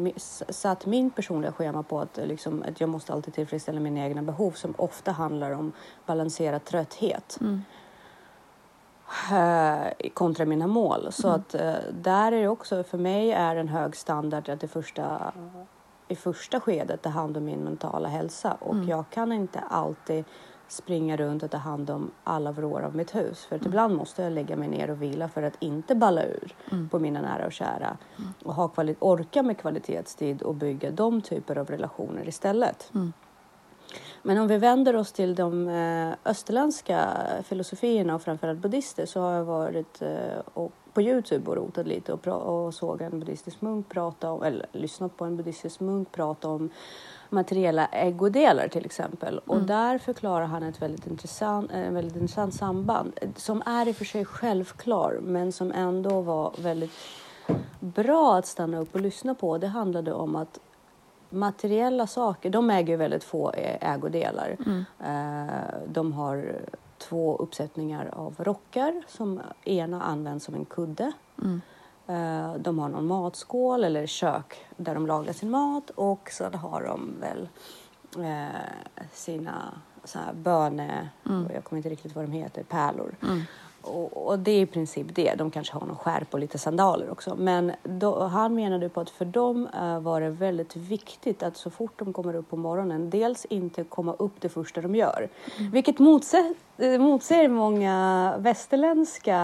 satt 0.49 0.87
min 0.87 1.11
personliga 1.11 1.53
schema 1.53 1.83
på 1.83 2.01
att, 2.01 2.19
eh, 2.19 2.27
liksom, 2.27 2.65
att 2.69 2.81
jag 2.81 2.89
måste 2.89 3.13
alltid 3.13 3.35
tillfredsställa 3.35 3.81
mina 3.81 4.01
egna 4.01 4.23
behov 4.23 4.51
som 4.51 4.75
ofta 4.79 5.13
handlar 5.13 5.51
om 5.51 5.73
balanserad 6.07 6.65
trötthet. 6.65 7.39
eh, 9.33 10.11
kontra 10.15 10.45
mina 10.45 10.67
mål. 10.67 11.09
Så 11.11 11.29
att 11.29 11.55
eh, 11.55 11.75
där 11.93 12.33
är 12.33 12.43
det 12.43 12.49
också, 12.49 12.85
för 12.85 12.99
mig 12.99 13.33
är 13.33 13.57
en 13.57 13.69
hög 13.69 13.97
standard 13.97 14.49
att 14.49 14.61
det 14.61 14.69
första, 14.69 15.33
i 16.13 16.17
första 16.17 16.61
skedet 16.61 17.03
ta 17.03 17.09
hand 17.09 17.37
om 17.37 17.45
min 17.45 17.65
mentala 17.65 18.09
hälsa 18.09 18.53
och 18.61 18.77
jag 18.85 19.05
kan 19.11 19.33
inte 19.33 19.61
alltid 19.61 20.25
springa 20.69 21.17
runt 21.17 21.43
och 21.43 21.51
ta 21.51 21.57
hand 21.57 21.91
om 21.91 22.11
alla 22.25 22.53
vrår 22.53 22.81
av 22.81 22.97
mitt 22.97 23.15
hus. 23.15 23.45
För 23.45 23.57
att 23.57 23.67
ibland 23.67 23.97
måste 23.97 24.23
jag 24.23 24.33
lägga 24.33 24.57
mig 24.57 24.69
ner 24.69 24.91
och 24.91 25.03
vila 25.03 25.29
för 25.29 25.43
att 25.43 25.57
inte 25.61 25.95
balla 25.95 26.25
ur 26.25 26.55
på 26.91 26.99
mina 26.99 27.21
nära 27.21 27.47
och 27.47 27.53
kära. 27.53 27.97
Och 28.45 28.55
ha 28.55 28.69
kvali- 28.69 28.97
orka 28.99 29.43
med 29.43 29.59
kvalitetstid 29.59 30.43
och 30.43 30.55
bygga 30.55 30.91
de 30.91 31.21
typer 31.21 31.59
av 31.59 31.67
relationer 31.67 32.29
istället. 32.29 32.91
Men 34.23 34.39
om 34.39 34.49
vi 34.49 34.59
vänder 34.59 34.97
oss 34.97 35.13
till 35.13 35.35
de 35.35 35.69
eh, 35.69 36.13
österländska 36.25 37.09
filosofierna 37.45 38.15
och 38.15 38.23
framförallt 38.23 38.59
buddhister 38.59 39.07
så 39.07 39.21
har 39.21 39.33
jag 39.33 39.45
varit 39.45 40.03
eh, 40.03 40.39
och 40.55 40.73
på 40.95 41.03
Youtube 41.03 41.51
och 41.51 41.57
rotat 41.57 41.87
lite 41.87 42.13
och, 42.13 42.27
och 42.67 42.75
såg 42.75 43.01
en 43.03 43.19
buddhistisk 43.21 43.61
munk 43.61 43.89
prata 43.89 44.31
om, 44.33 44.43
eller 44.43 44.67
lyssnat 44.73 45.17
på 45.17 45.25
en 45.25 45.37
buddhistisk 45.37 45.81
munk 45.81 46.13
prata 46.13 46.49
om 46.49 46.71
materiella 47.31 47.87
ägodelar 47.87 48.69
till 48.69 48.85
exempel. 48.85 49.39
Och 49.39 49.63
där 49.63 49.99
förklarar 49.99 50.45
han 50.47 50.63
ett 50.63 50.83
väldigt 50.83 51.07
intressant, 51.07 51.71
eh, 51.75 51.91
väldigt 51.91 52.17
intressant 52.17 52.55
samband 52.55 53.13
eh, 53.17 53.29
som 53.37 53.63
är 53.67 53.89
i 53.89 53.93
och 53.93 53.97
för 53.97 54.05
sig 54.05 54.25
självklar 54.25 55.19
men 55.23 55.53
som 55.53 55.73
ändå 55.73 56.21
var 56.21 56.53
väldigt 56.59 56.91
bra 57.81 58.35
att 58.37 58.47
stanna 58.47 58.79
upp 58.79 58.95
och 58.95 59.01
lyssna 59.01 59.35
på. 59.35 59.59
Det 59.59 59.67
handlade 59.67 60.13
om 60.13 60.37
att 60.37 60.61
materiella 61.31 62.07
saker, 62.07 62.51
de 62.51 62.71
äger 62.71 62.89
ju 62.93 62.97
väldigt 62.97 63.25
få 63.25 63.51
ä- 63.53 63.79
ägodelar. 63.81 64.57
Eh, 65.05 65.79
De 65.87 66.13
har 66.13 66.61
två 67.09 67.37
uppsättningar 67.37 68.11
av 68.13 68.35
rockar 68.39 69.03
som 69.09 69.41
ena 69.65 70.03
används 70.03 70.45
som 70.45 70.55
en 70.55 70.65
kudde. 70.65 71.13
Eh, 72.07 72.55
De 72.59 72.79
har 72.79 72.89
någon 72.89 73.07
matskål 73.07 73.85
eller 73.85 74.07
kök 74.07 74.65
där 74.77 74.95
de 74.95 75.07
lagar 75.07 75.33
sin 75.33 75.51
mat 75.51 75.91
och 75.91 76.29
så 76.33 76.45
har 76.45 76.83
de 76.83 77.15
väl 77.21 77.49
eh, 78.25 78.61
sina 79.13 79.73
så 80.05 80.19
här 80.19 80.33
böne, 80.33 81.09
jag 81.55 81.65
kommer 81.65 81.79
inte 81.79 81.89
riktigt 81.89 82.15
vad 82.15 82.25
de 82.25 82.33
heter, 82.33 82.63
pärlor. 82.63 83.15
Och, 83.83 84.27
och 84.27 84.39
det 84.39 84.51
är 84.51 84.61
i 84.61 84.67
princip 84.67 85.07
det. 85.15 85.35
De 85.35 85.51
kanske 85.51 85.75
har 85.75 85.87
någon 85.87 85.97
skärp 85.97 86.35
och 86.35 86.41
lite 86.41 86.59
sandaler 86.59 87.11
också. 87.11 87.35
Men 87.37 87.73
då, 87.83 88.25
han 88.25 88.55
menade 88.55 88.89
på 88.89 89.01
att 89.01 89.11
för 89.11 89.25
dem 89.25 89.69
eh, 89.75 90.01
var 90.01 90.21
det 90.21 90.31
väldigt 90.31 90.77
viktigt 90.77 91.43
att 91.43 91.57
så 91.57 91.71
fort 91.71 91.93
de 91.99 92.13
kommer 92.13 92.35
upp 92.35 92.51
på 92.51 92.57
morgonen, 92.57 93.11
dels 93.11 93.45
inte 93.45 93.85
komma 93.85 94.15
upp 94.19 94.33
det 94.41 94.49
första 94.49 94.81
de 94.81 94.95
gör. 94.95 95.29
Vilket 95.73 95.99
motsäger, 95.99 96.55
eh, 96.79 96.99
motsäger 97.01 97.49
många 97.49 98.35
västerländska 98.39 99.39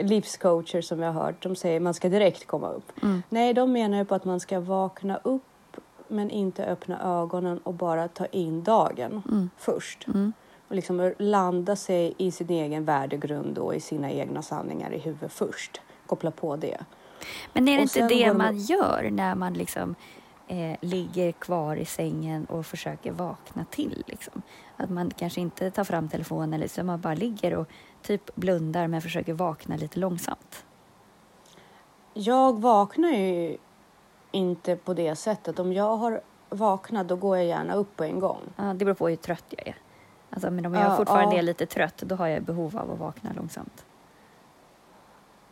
livscoacher 0.00 0.80
som 0.80 1.00
jag 1.02 1.12
har 1.12 1.22
hört. 1.22 1.42
De 1.42 1.56
säger 1.56 1.76
att 1.76 1.82
man 1.82 1.94
ska 1.94 2.08
direkt 2.08 2.46
komma 2.46 2.68
upp. 2.70 2.92
Nej, 3.28 3.54
de 3.54 3.72
menar 3.72 3.98
ju 3.98 4.04
på 4.04 4.14
att 4.14 4.24
man 4.24 4.40
ska 4.40 4.60
vakna 4.60 5.16
upp 5.22 5.42
men 6.08 6.30
inte 6.30 6.64
öppna 6.64 7.20
ögonen 7.22 7.58
och 7.58 7.74
bara 7.74 8.08
ta 8.08 8.26
in 8.26 8.62
dagen 8.62 9.22
först. 9.58 10.06
Och 10.72 10.76
liksom 10.76 11.12
landa 11.18 11.76
sig 11.76 12.14
i 12.18 12.30
sin 12.30 12.50
egen 12.50 12.84
värdegrund 12.84 13.58
och 13.58 13.74
i 13.74 13.80
sina 13.80 14.10
egna 14.10 14.42
sanningar 14.42 14.92
i 14.92 14.98
huvudet 14.98 15.32
först. 15.32 15.80
Koppla 16.06 16.30
på 16.30 16.56
det. 16.56 16.78
Men 17.52 17.68
är 17.68 17.72
det 17.72 17.78
Och 17.78 17.82
inte 17.82 18.14
det 18.14 18.28
de- 18.28 18.38
man 18.38 18.58
gör 18.58 19.08
när 19.12 19.34
man 19.34 19.54
liksom 19.54 19.94
eh, 20.48 20.76
ligger 20.80 21.32
kvar 21.32 21.76
i 21.76 21.84
sängen 21.84 22.44
och 22.44 22.66
försöker 22.66 23.12
vakna 23.12 23.64
till? 23.70 24.04
Liksom? 24.06 24.42
Att 24.76 24.90
man 24.90 25.10
kanske 25.10 25.40
inte 25.40 25.70
tar 25.70 25.84
fram 25.84 26.08
telefonen, 26.08 26.54
eller 26.54 26.68
så 26.68 26.84
man 26.84 27.00
bara 27.00 27.14
ligger 27.14 27.54
och 27.54 27.68
typ 28.02 28.34
blundar 28.34 28.86
men 28.86 29.02
försöker 29.02 29.32
vakna 29.32 29.76
lite 29.76 29.98
långsamt. 29.98 30.64
Jag 32.14 32.60
vaknar 32.60 33.10
ju 33.10 33.56
inte 34.30 34.76
på 34.76 34.94
det 34.94 35.16
sättet. 35.16 35.58
Om 35.58 35.72
jag 35.72 35.96
har 35.96 36.20
vaknat 36.50 37.08
då 37.08 37.16
går 37.16 37.36
jag 37.36 37.46
gärna 37.46 37.74
upp 37.74 37.96
på 37.96 38.04
en 38.04 38.20
gång. 38.20 38.40
Ja, 38.56 38.62
det 38.64 38.84
beror 38.84 38.94
på 38.94 39.08
hur 39.08 39.16
trött 39.16 39.44
jag 39.48 39.68
är. 39.68 39.76
Alltså, 40.32 40.50
men 40.50 40.66
om 40.66 40.74
jag 40.74 40.84
Ja, 40.84 40.96
fortfarande 40.96 41.34
ja. 41.34 41.38
är 41.38 41.42
lite 41.42 41.66
trött, 41.66 41.96
då 41.96 42.14
har 42.14 42.26
jag 42.26 42.42
behov 42.42 42.76
av 42.78 42.90
att 42.90 42.98
vakna 42.98 43.30
långsamt. 43.36 43.84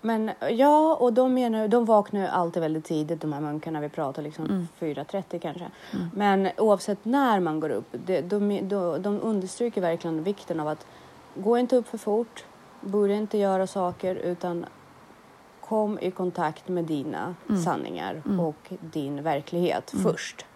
Men 0.01 0.31
ja, 0.51 0.95
och 1.01 1.13
de, 1.13 1.35
menar, 1.35 1.69
de 1.69 1.85
vaknar 1.85 2.21
ju 2.21 2.27
alltid 2.27 2.63
väldigt 2.63 2.85
tidigt, 2.85 3.21
de 3.21 3.33
här 3.33 3.41
munkarna 3.41 3.81
vi 3.81 3.89
pratar, 3.89 4.23
liksom 4.23 4.45
Mm. 4.45 4.69
4.30 4.79 5.39
kanske. 5.39 5.71
Men 6.15 6.49
oavsett 6.57 7.05
när 7.05 7.41
man 7.41 7.61
går 7.61 7.71
upp, 7.71 7.87
det, 8.07 8.21
de, 8.21 8.69
de, 8.69 9.03
de 9.03 9.21
understryker 9.21 9.81
verkligen 9.81 10.23
vikten 10.23 10.61
av 10.61 10.69
att 10.69 10.87
gå 11.35 11.59
inte 11.59 11.77
upp 11.77 11.89
för 11.89 11.99
fort, 11.99 12.45
börja 12.81 13.17
inte 13.17 13.39
göra 13.39 13.67
saker, 13.67 14.15
utan 14.15 14.67
kom 15.61 15.99
i 15.99 16.11
kontakt 16.11 16.69
med 16.69 16.85
dina 16.85 17.35
sanningar 17.65 18.23
och 18.41 18.73
din 18.81 19.23
verklighet 19.23 19.93
först. 20.03 20.47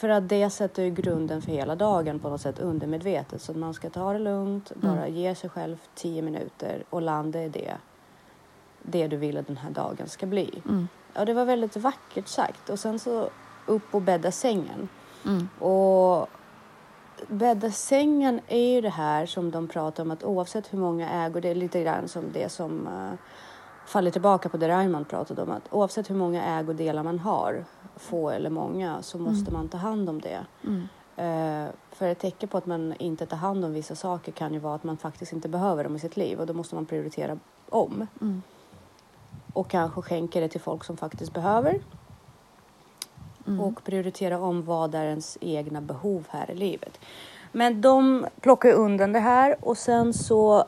För 0.00 0.08
att 0.08 0.28
det 0.28 0.50
sätter 0.50 0.82
ju 0.82 0.90
grunden 0.90 1.42
för 1.42 1.52
hela 1.52 1.74
dagen 1.74 2.18
på 2.18 2.28
något 2.28 2.40
sätt 2.40 2.58
undermedvetet. 2.58 3.42
Så 3.42 3.52
att 3.52 3.58
man 3.58 3.74
ska 3.74 3.90
ta 3.90 4.12
det 4.12 4.18
lugnt, 4.18 4.72
bara 4.74 5.08
ge 5.08 5.34
sig 5.34 5.50
själv 5.50 5.76
tio 5.94 6.22
minuter 6.22 6.84
och 6.90 7.02
landa 7.02 7.42
i 7.42 7.48
det. 7.48 7.74
Det 8.82 9.08
du 9.08 9.16
vill 9.16 9.36
att 9.36 9.46
den 9.46 9.56
här 9.56 9.70
dagen 9.70 10.08
ska 10.08 10.26
bli. 10.26 10.62
Ja, 11.14 11.24
det 11.24 11.34
var 11.34 11.44
väldigt 11.44 11.76
vackert 11.76 12.28
sagt. 12.28 12.70
Och 12.70 12.78
sen 12.78 12.98
så 12.98 13.28
upp 13.66 13.94
och 13.94 14.02
bädda 14.02 14.30
sängen. 14.30 14.88
Och 15.58 16.28
bädda 17.28 17.70
sängen 17.70 18.40
är 18.48 18.74
ju 18.74 18.80
det 18.80 18.90
här 18.90 19.26
som 19.26 19.50
de 19.50 19.68
pratar 19.68 20.02
om 20.02 20.10
att 20.10 20.24
oavsett 20.24 20.72
hur 20.72 20.78
många 20.78 21.10
ägor, 21.10 21.40
det 21.40 21.48
är 21.48 21.54
lite 21.54 21.82
grann 21.82 22.08
som 22.08 22.24
det 22.32 22.52
som 22.52 22.86
uh, 22.86 23.12
faller 23.86 24.10
tillbaka 24.10 24.48
på 24.48 24.56
det 24.56 24.68
Raymond 24.68 25.08
pratade 25.08 25.42
om, 25.42 25.50
att 25.50 25.72
oavsett 25.72 26.10
hur 26.10 26.14
många 26.14 26.44
ägodelar 26.44 27.02
man 27.02 27.18
har, 27.18 27.64
få 28.00 28.30
eller 28.30 28.50
många, 28.50 29.02
så 29.02 29.18
måste 29.18 29.50
man 29.50 29.68
ta 29.68 29.78
hand 29.78 30.08
om 30.08 30.20
det. 30.20 30.44
Eh, 31.16 31.68
för 31.92 32.08
ett 32.08 32.18
tecken 32.18 32.48
på 32.48 32.58
att 32.58 32.66
man 32.66 32.94
inte 32.98 33.26
tar 33.26 33.36
hand 33.36 33.64
om 33.64 33.72
vissa 33.72 33.94
saker 33.94 34.32
kan 34.32 34.52
ju 34.52 34.58
vara 34.58 34.74
att 34.74 34.84
man 34.84 34.96
faktiskt 34.96 35.32
inte 35.32 35.48
behöver 35.48 35.84
dem 35.84 35.96
i 35.96 35.98
sitt 35.98 36.16
liv 36.16 36.40
och 36.40 36.46
då 36.46 36.52
måste 36.52 36.74
man 36.74 36.86
prioritera 36.86 37.38
om. 37.68 38.06
Och 39.52 39.68
kanske 39.68 40.02
skänka 40.02 40.40
det 40.40 40.48
till 40.48 40.60
folk 40.60 40.84
som 40.84 40.96
faktiskt 40.96 41.32
behöver. 41.32 41.80
Och 43.60 43.84
prioritera 43.84 44.38
om 44.38 44.64
vad 44.64 44.94
är 44.94 45.04
ens 45.04 45.38
egna 45.40 45.80
behov 45.80 46.24
här 46.28 46.50
i 46.50 46.54
livet. 46.54 47.00
Men 47.52 47.80
de 47.80 48.26
plockar 48.40 48.72
undan 48.72 49.12
det 49.12 49.18
här 49.18 49.56
och 49.60 49.78
sen 49.78 50.14
så 50.14 50.64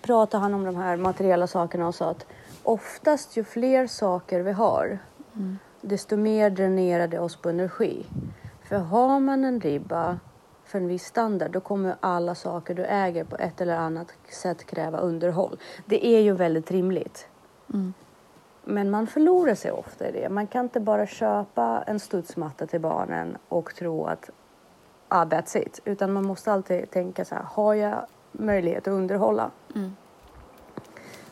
pratar 0.00 0.38
han 0.38 0.54
om 0.54 0.64
de 0.64 0.76
här 0.76 0.96
materiella 0.96 1.46
sakerna 1.46 1.88
och 1.88 1.94
sa 1.94 2.10
att 2.10 2.26
oftast 2.62 3.36
ju 3.36 3.44
fler 3.44 3.86
saker 3.86 4.40
vi 4.40 4.52
har 4.52 4.98
desto 5.88 6.16
mer 6.16 6.50
dränerar 6.50 7.08
det 7.08 7.18
oss 7.18 7.36
på 7.36 7.48
energi. 7.48 8.06
För 8.62 8.76
har 8.76 9.20
man 9.20 9.44
en 9.44 9.60
ribba 9.60 10.18
för 10.64 10.78
en 10.78 10.88
viss 10.88 11.04
standard 11.04 11.50
då 11.50 11.60
kommer 11.60 11.96
alla 12.00 12.34
saker 12.34 12.74
du 12.74 12.84
äger 12.84 13.24
på 13.24 13.36
ett 13.36 13.60
eller 13.60 13.76
annat 13.76 14.14
sätt 14.30 14.64
kräva 14.66 14.98
underhåll. 14.98 15.58
Det 15.86 16.06
är 16.06 16.20
ju 16.20 16.32
väldigt 16.32 16.70
rimligt. 16.70 17.28
Men 18.64 18.90
man 18.90 19.06
förlorar 19.06 19.54
sig 19.54 19.70
ofta 19.72 20.08
i 20.08 20.12
det. 20.12 20.28
Man 20.28 20.46
kan 20.46 20.64
inte 20.64 20.80
bara 20.80 21.06
köpa 21.06 21.84
en 21.86 22.00
studsmatta 22.00 22.66
till 22.66 22.80
barnen 22.80 23.36
och 23.48 23.74
tro 23.74 24.04
att 24.04 24.30
ah, 25.08 25.24
that's 25.24 25.58
it. 25.58 25.80
Utan 25.84 26.12
man 26.12 26.26
måste 26.26 26.52
alltid 26.52 26.90
tänka 26.90 27.24
så 27.24 27.34
här, 27.34 27.42
har 27.42 27.74
jag 27.74 28.06
möjlighet 28.32 28.88
att 28.88 28.92
underhålla? 28.92 29.50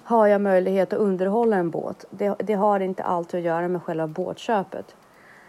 Har 0.06 0.26
jag 0.26 0.40
möjlighet 0.40 0.92
att 0.92 0.98
underhålla 0.98 1.56
en 1.56 1.70
båt? 1.70 2.04
Det, 2.10 2.34
det 2.38 2.54
har 2.54 2.80
inte 2.80 3.02
alltid 3.02 3.38
att 3.40 3.46
göra 3.46 3.68
med 3.68 3.82
själva 3.82 4.06
båtköpet. 4.06 4.96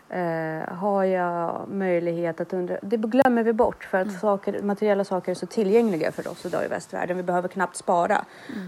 Eh, 0.09 0.73
har 0.73 1.03
jag 1.03 1.69
möjlighet 1.69 2.41
att 2.41 2.53
under... 2.53 2.79
Det 2.81 2.97
glömmer 2.97 3.43
vi 3.43 3.53
bort 3.53 3.83
för 3.83 3.97
att 3.97 4.19
saker, 4.19 4.61
materiella 4.61 5.03
saker 5.03 5.31
är 5.31 5.35
så 5.35 5.45
tillgängliga 5.45 6.11
för 6.11 6.27
oss 6.27 6.45
idag 6.45 6.65
i 6.65 6.67
västvärlden. 6.67 7.17
Vi 7.17 7.23
behöver 7.23 7.47
knappt 7.47 7.75
spara. 7.75 8.25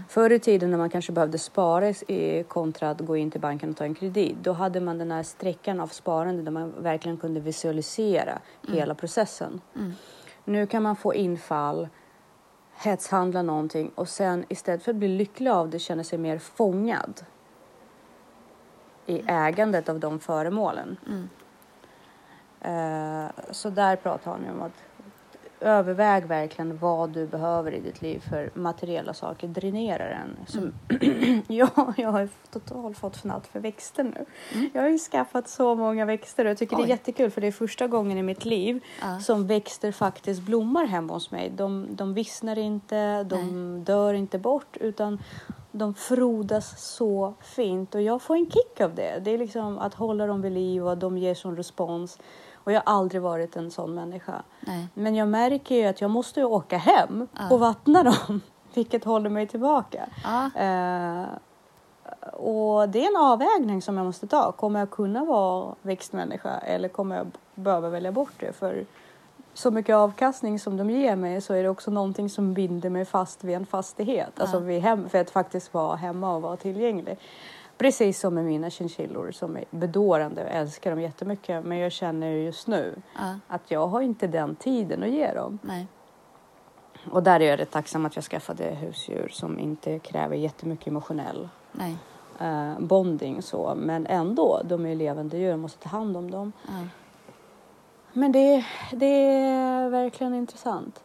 Förr 0.08 0.32
i 0.32 0.38
tiden 0.38 0.70
när 0.70 0.78
man 0.78 0.90
kanske 0.90 1.12
behövde 1.12 1.38
spara 1.38 1.88
i, 1.88 2.44
kontra 2.48 2.90
att 2.90 3.00
gå 3.00 3.16
in 3.16 3.30
till 3.30 3.40
banken 3.40 3.70
och 3.70 3.76
ta 3.76 3.84
en 3.84 3.94
kredit. 3.94 4.36
Då 4.42 4.52
hade 4.52 4.80
man 4.80 4.98
den 4.98 5.10
här 5.10 5.22
sträckan 5.22 5.80
av 5.80 5.86
sparande 5.86 6.42
där 6.42 6.50
man 6.50 6.72
verkligen 6.78 7.16
kunde 7.16 7.40
visualisera 7.40 8.38
hela 8.68 8.94
processen. 8.94 9.60
Nu 10.44 10.66
kan 10.66 10.82
man 10.82 10.96
få 10.96 11.14
infall, 11.14 11.88
hetshandla 12.82 13.42
någonting 13.42 13.90
och 13.94 14.08
sen 14.08 14.44
istället 14.48 14.82
för 14.82 14.90
att 14.90 14.96
bli 14.96 15.08
lycklig 15.08 15.50
av 15.50 15.70
det 15.70 15.78
känna 15.78 16.04
sig 16.04 16.18
mer 16.18 16.38
fångad 16.38 17.24
i 19.06 19.22
ägandet 19.26 19.88
av 19.88 20.00
de 20.00 20.20
föremålen. 20.20 20.96
Eh, 22.60 23.30
så 23.50 23.70
där 23.70 23.96
pratar 23.96 24.30
han 24.30 24.44
ju 24.44 24.50
om 24.50 24.62
att 24.62 24.82
överväg 25.60 26.24
verkligen 26.26 26.78
vad 26.78 27.10
du 27.10 27.26
behöver 27.26 27.72
i 27.72 27.80
ditt 27.80 28.02
liv 28.02 28.22
för 28.30 28.50
materiella 28.54 29.14
saker 29.14 29.48
dränerar 29.48 30.10
en. 30.10 30.46
Som, 30.46 30.72
Mm. 31.00 31.42
ja, 31.48 31.94
jag 31.96 32.12
har 32.12 32.28
totalt 32.50 32.98
fått 32.98 33.16
fnatt 33.16 33.46
för 33.46 33.60
växter 33.60 34.04
nu. 34.04 34.24
Jag 34.72 34.82
har 34.82 34.88
ju 34.88 34.98
skaffat 34.98 35.48
så 35.48 35.74
många 35.74 36.04
växter 36.04 36.44
och 36.44 36.50
jag 36.50 36.58
tycker 36.58 36.76
det 36.76 36.80
är 36.82 36.84
Mm. 36.84 36.90
Oj. 36.90 36.90
jättekul 36.90 37.30
för 37.30 37.40
det 37.40 37.46
är 37.46 37.52
första 37.52 37.86
gången 37.86 38.18
i 38.18 38.22
mitt 38.22 38.44
liv 38.44 38.84
Ja. 39.00 39.20
som 39.20 39.46
växter 39.46 39.92
faktiskt 39.92 40.42
blommar 40.42 40.84
hemma 40.86 41.12
hos 41.12 41.30
mig. 41.30 41.50
De, 41.56 41.86
de 41.90 42.14
vissnar 42.14 42.58
inte, 42.58 43.22
de 43.24 43.84
dör 43.84 44.14
inte 44.14 44.38
bort 44.38 44.76
utan 44.80 45.18
de 45.72 45.94
frodas 45.94 46.94
så 46.94 47.34
fint 47.40 47.94
och 47.94 48.02
jag 48.02 48.22
får 48.22 48.36
en 48.36 48.50
kick 48.50 48.80
av 48.80 48.94
det. 48.94 49.18
Det 49.24 49.30
är 49.30 49.38
liksom 49.38 49.78
att 49.78 49.94
hålla 49.94 50.26
dem 50.26 50.42
vid 50.42 50.52
liv 50.52 50.86
och 50.88 50.98
de 50.98 51.18
ger 51.18 51.34
sån 51.34 51.56
respons. 51.56 52.18
Och 52.64 52.72
jag 52.72 52.82
har 52.86 52.94
aldrig 52.94 53.22
varit 53.22 53.56
en 53.56 53.70
sån 53.70 53.94
människa. 53.94 54.42
Nej. 54.60 54.88
Men 54.94 55.14
jag 55.14 55.28
märker 55.28 55.74
ju 55.74 55.84
att 55.84 56.00
jag 56.00 56.10
måste 56.10 56.44
åka 56.44 56.76
hem 56.78 57.28
Ja. 57.38 57.50
och 57.50 57.60
vattna 57.60 58.02
dem, 58.28 58.40
vilket 58.74 59.04
håller 59.04 59.30
mig 59.30 59.46
tillbaka. 59.46 60.08
Ja. 60.24 60.60
Eh, 60.60 61.24
och 62.32 62.88
det 62.88 63.04
är 63.04 63.08
en 63.16 63.22
avvägning 63.26 63.82
som 63.82 63.96
jag 63.96 64.06
måste 64.06 64.26
ta. 64.26 64.52
Kommer 64.52 64.78
jag 64.80 64.90
kunna 64.90 65.24
vara 65.24 65.74
växtmänniska 65.82 66.50
eller 66.58 66.88
kommer 66.88 67.16
jag 67.16 67.26
behöva 67.54 67.88
välja 67.88 68.12
bort 68.12 68.32
det? 68.38 68.52
För 68.52 68.84
så 69.54 69.70
mycket 69.70 69.94
avkastning 69.96 70.58
som 70.58 70.76
de 70.76 70.90
ger 70.90 71.16
mig 71.16 71.40
så 71.40 71.54
är 71.54 71.62
det 71.62 71.68
också 71.68 71.90
någonting 71.90 72.30
som 72.30 72.54
binder 72.54 72.90
mig 72.90 73.04
fast 73.04 73.44
vid 73.44 73.56
en 73.56 73.66
fastighet. 73.66 74.40
Alltså 74.40 74.56
Ja. 74.56 74.60
vid 74.60 74.80
hem, 74.82 75.08
för 75.08 75.18
att 75.20 75.30
faktiskt 75.30 75.74
vara 75.74 75.96
hemma 75.96 76.34
och 76.34 76.42
vara 76.42 76.56
tillgänglig. 76.56 77.18
Precis 77.80 78.20
som 78.20 78.34
med 78.34 78.44
mina 78.44 78.70
chinchillor 78.70 79.30
som 79.30 79.56
är 79.56 79.64
bedårande. 79.70 80.40
Jag 80.42 80.50
älskar 80.56 80.90
dem 80.90 81.00
jättemycket. 81.00 81.64
Men 81.64 81.78
jag 81.78 81.92
känner 81.92 82.26
ju 82.26 82.42
just 82.44 82.66
nu 82.66 82.94
Ja. 83.18 83.34
att 83.48 83.70
jag 83.70 83.86
har 83.86 84.00
inte 84.00 84.26
den 84.26 84.56
tiden 84.56 85.02
att 85.02 85.10
ge 85.10 85.32
dem. 85.32 85.58
Nej. 85.62 85.86
Och 87.10 87.22
där 87.22 87.40
är 87.40 87.44
jag 87.44 87.58
rätt 87.60 87.70
tacksam 87.70 88.06
att 88.06 88.16
jag 88.16 88.24
skaffade 88.24 88.64
husdjur 88.64 89.28
som 89.28 89.58
inte 89.58 89.98
kräver 89.98 90.36
jättemycket 90.36 90.86
emotionell 90.86 91.48
Nej. 91.72 91.96
eh, 92.40 92.78
bonding 92.80 93.42
så. 93.42 93.74
Men 93.76 94.06
ändå, 94.06 94.60
de 94.64 94.86
är 94.86 94.94
levande 94.94 95.38
djur, 95.38 95.50
jag 95.50 95.58
måste 95.58 95.82
ta 95.82 95.88
hand 95.88 96.16
om 96.16 96.30
dem. 96.30 96.52
Ja. 96.66 96.72
Men 98.12 98.32
det, 98.32 98.64
det 98.92 99.32
är 99.36 99.88
verkligen 99.88 100.34
intressant. 100.34 101.02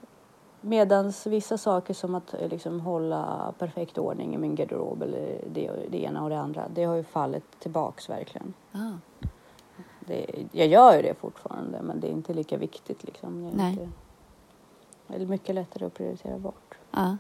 Medan 0.68 1.14
vissa 1.26 1.58
saker 1.58 1.94
som 1.94 2.16
att 2.16 2.34
eh, 2.34 2.48
liksom 2.50 2.80
hålla 2.80 3.54
perfekt 3.58 3.98
ordning 3.98 4.36
i 4.36 4.38
min 4.38 4.56
garderob 4.56 5.02
eller 5.02 5.42
det, 5.54 5.72
det 5.90 6.04
ena 6.04 6.24
och 6.24 6.30
det 6.30 6.40
andra, 6.40 6.68
det 6.74 6.84
har 6.84 6.96
ju 6.96 7.04
fallit 7.04 7.60
tillbaks 7.60 8.10
verkligen. 8.10 8.54
Ja. 8.72 8.92
Det, 10.00 10.26
jag 10.52 10.68
gör 10.68 10.96
ju 10.96 11.02
det 11.02 11.14
fortfarande, 11.14 11.82
men 11.82 12.00
det 12.00 12.08
är 12.08 12.12
inte 12.12 12.34
lika 12.34 12.58
viktigt 12.58 13.04
liksom. 13.04 13.44
Det 13.44 13.50
är, 13.50 13.56
Nej. 13.58 13.72
inte, 13.72 13.90
det 15.08 15.16
är 15.24 15.28
mycket 15.28 15.56
lättare 15.56 15.86
att 15.86 15.94
prioritera 15.94 16.38
bort. 16.38 16.78
Ja. 16.92 17.18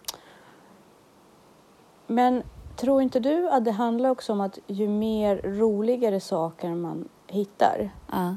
Men 2.07 2.43
tror 2.75 3.01
inte 3.01 3.19
du 3.19 3.49
att 3.49 3.65
det 3.65 3.71
handlar 3.71 4.09
också 4.09 4.33
om 4.33 4.41
att 4.41 4.59
ju 4.67 4.87
mer 4.87 5.41
roligare 5.43 6.19
saker 6.19 6.69
man 6.75 7.09
hittar, 7.27 7.89
Ja. 8.11 8.35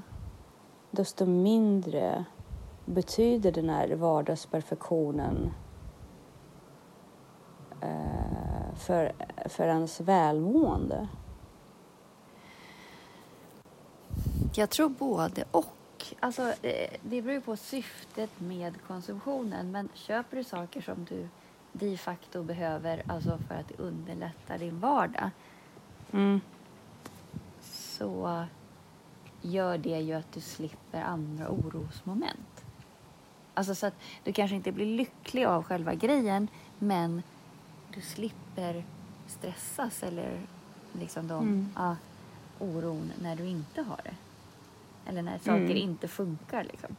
desto 0.90 1.26
mindre 1.26 2.24
betyder 2.88 3.52
den 3.52 3.70
här 3.70 3.88
vardagsperfektionen 3.88 5.54
eh, 7.80 8.74
för, 8.76 9.12
för 9.44 9.68
ens 9.68 10.00
välmående? 10.00 11.08
Jag 14.54 14.70
tror 14.70 14.88
både 14.88 15.44
och. 15.50 15.66
Alltså, 16.20 16.42
eh, 16.42 16.90
det 17.02 17.22
beror 17.22 17.32
ju 17.32 17.40
på 17.40 17.56
syftet 17.56 18.30
med 18.40 18.74
konsumtionen. 18.86 19.70
Men 19.70 19.88
köper 19.94 20.36
du 20.36 20.44
saker 20.44 20.80
som 20.80 21.04
du 21.04 21.28
de 21.72 21.96
facto 21.96 22.42
behöver 22.42 23.02
alltså 23.06 23.38
för 23.48 23.54
att 23.54 23.68
det 23.68 23.82
underlättar 23.82 24.58
din 24.58 24.80
vardag 24.80 25.30
Mm. 26.10 26.40
så 27.60 28.44
gör 29.42 29.78
det 29.78 30.00
ju 30.00 30.14
att 30.14 30.32
du 30.32 30.40
slipper 30.40 31.00
andra 31.00 31.48
orosmoment. 31.48 32.47
Alltså 33.58 33.74
så 33.74 33.86
att 33.86 33.94
du 34.24 34.32
kanske 34.32 34.56
inte 34.56 34.72
blir 34.72 34.86
lycklig 34.86 35.44
av 35.44 35.62
själva 35.64 35.94
grejen 35.94 36.48
men 36.78 37.22
du 37.94 38.00
slipper 38.00 38.84
stressas 39.26 40.02
eller 40.02 40.40
liksom 40.92 41.28
de, 41.28 41.38
Mm. 41.42 41.68
ja, 41.76 41.96
oron 42.58 43.12
när 43.22 43.36
du 43.36 43.46
inte 43.46 43.82
har 43.82 44.00
det. 44.04 44.14
Eller 45.10 45.22
när 45.22 45.38
saker 45.38 45.52
Mm. 45.64 45.76
inte 45.76 46.08
funkar 46.08 46.64
liksom. 46.64 46.96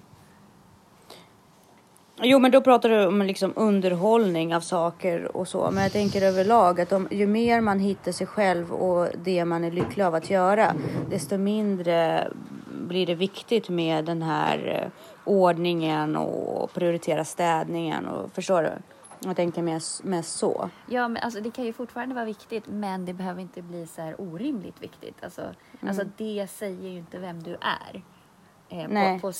Jo, 2.21 2.39
men 2.39 2.51
då 2.51 2.61
pratar 2.61 2.89
du 2.89 3.05
om 3.07 3.21
liksom 3.21 3.53
underhållning 3.55 4.55
av 4.55 4.61
saker 4.61 5.37
och 5.37 5.47
så. 5.47 5.71
Men 5.71 5.83
jag 5.83 5.91
tänker 5.91 6.21
överlag 6.21 6.81
att 6.81 6.91
om, 6.91 7.07
ju 7.11 7.27
mer 7.27 7.61
man 7.61 7.79
hittar 7.79 8.11
sig 8.11 8.27
själv 8.27 8.71
och 8.73 9.07
det 9.23 9.45
man 9.45 9.63
är 9.63 9.71
lycklig 9.71 10.03
av 10.03 10.15
att 10.15 10.29
göra, 10.29 10.73
desto 11.09 11.37
mindre 11.37 12.27
blir 12.87 13.05
det 13.05 13.15
viktigt 13.15 13.69
med 13.69 14.05
den 14.05 14.21
här 14.21 14.81
eh, 14.85 14.91
ordningen 15.29 16.15
och 16.15 16.73
prioritera 16.73 17.25
städningen. 17.25 18.07
Och, 18.07 18.31
förstår 18.31 18.63
du? 18.63 18.71
Jag 19.27 19.35
tänker 19.35 19.61
mest, 19.61 20.03
mest 20.03 20.35
så. 20.35 20.69
Ja, 20.87 21.07
men 21.07 21.23
alltså, 21.23 21.41
det 21.41 21.51
kan 21.51 21.65
ju 21.65 21.73
fortfarande 21.73 22.15
vara 22.15 22.25
viktigt 22.25 22.63
men 22.67 23.05
det 23.05 23.13
behöver 23.13 23.41
inte 23.41 23.61
bli 23.61 23.87
så 23.87 24.01
här 24.01 24.21
orimligt 24.21 24.81
viktigt. 24.83 25.23
Alltså, 25.23 25.41
alltså 25.87 26.03
det 26.17 26.47
säger 26.51 26.89
ju 26.89 26.97
inte 26.97 27.17
vem 27.19 27.43
du 27.43 27.57
är. 27.61 28.01
Eh. 28.69 28.87
På, 28.87 29.19
på, 29.21 29.33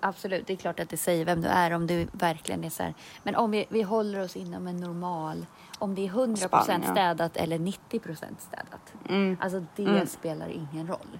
absolut, 0.00 0.46
det 0.46 0.52
är 0.52 0.56
klart 0.56 0.80
att 0.80 0.88
det 0.88 0.96
säger 0.96 1.24
vem 1.24 1.40
du 1.40 1.48
är 1.48 1.70
om 1.70 1.86
du 1.86 2.06
verkligen 2.12 2.64
är 2.64 2.70
så 2.70 2.82
här. 2.82 2.94
Men 3.22 3.36
om 3.36 3.50
vi, 3.50 3.66
vi 3.68 3.82
håller 3.82 4.20
oss 4.20 4.36
inom 4.36 4.66
en 4.66 4.76
normal, 4.76 5.46
om 5.78 5.94
det 5.94 6.06
är 6.06 6.10
100% 6.10 6.36
Spann, 6.36 6.82
ja. 6.86 6.90
städat 6.92 7.36
eller 7.36 7.58
90% 7.58 8.14
städat. 8.38 8.94
Mm. 9.08 9.36
Alltså 9.40 9.64
det 9.76 9.84
Mm. 9.84 10.06
spelar 10.06 10.48
ingen 10.48 10.86
roll. 10.88 11.18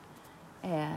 Eh, 0.62 0.88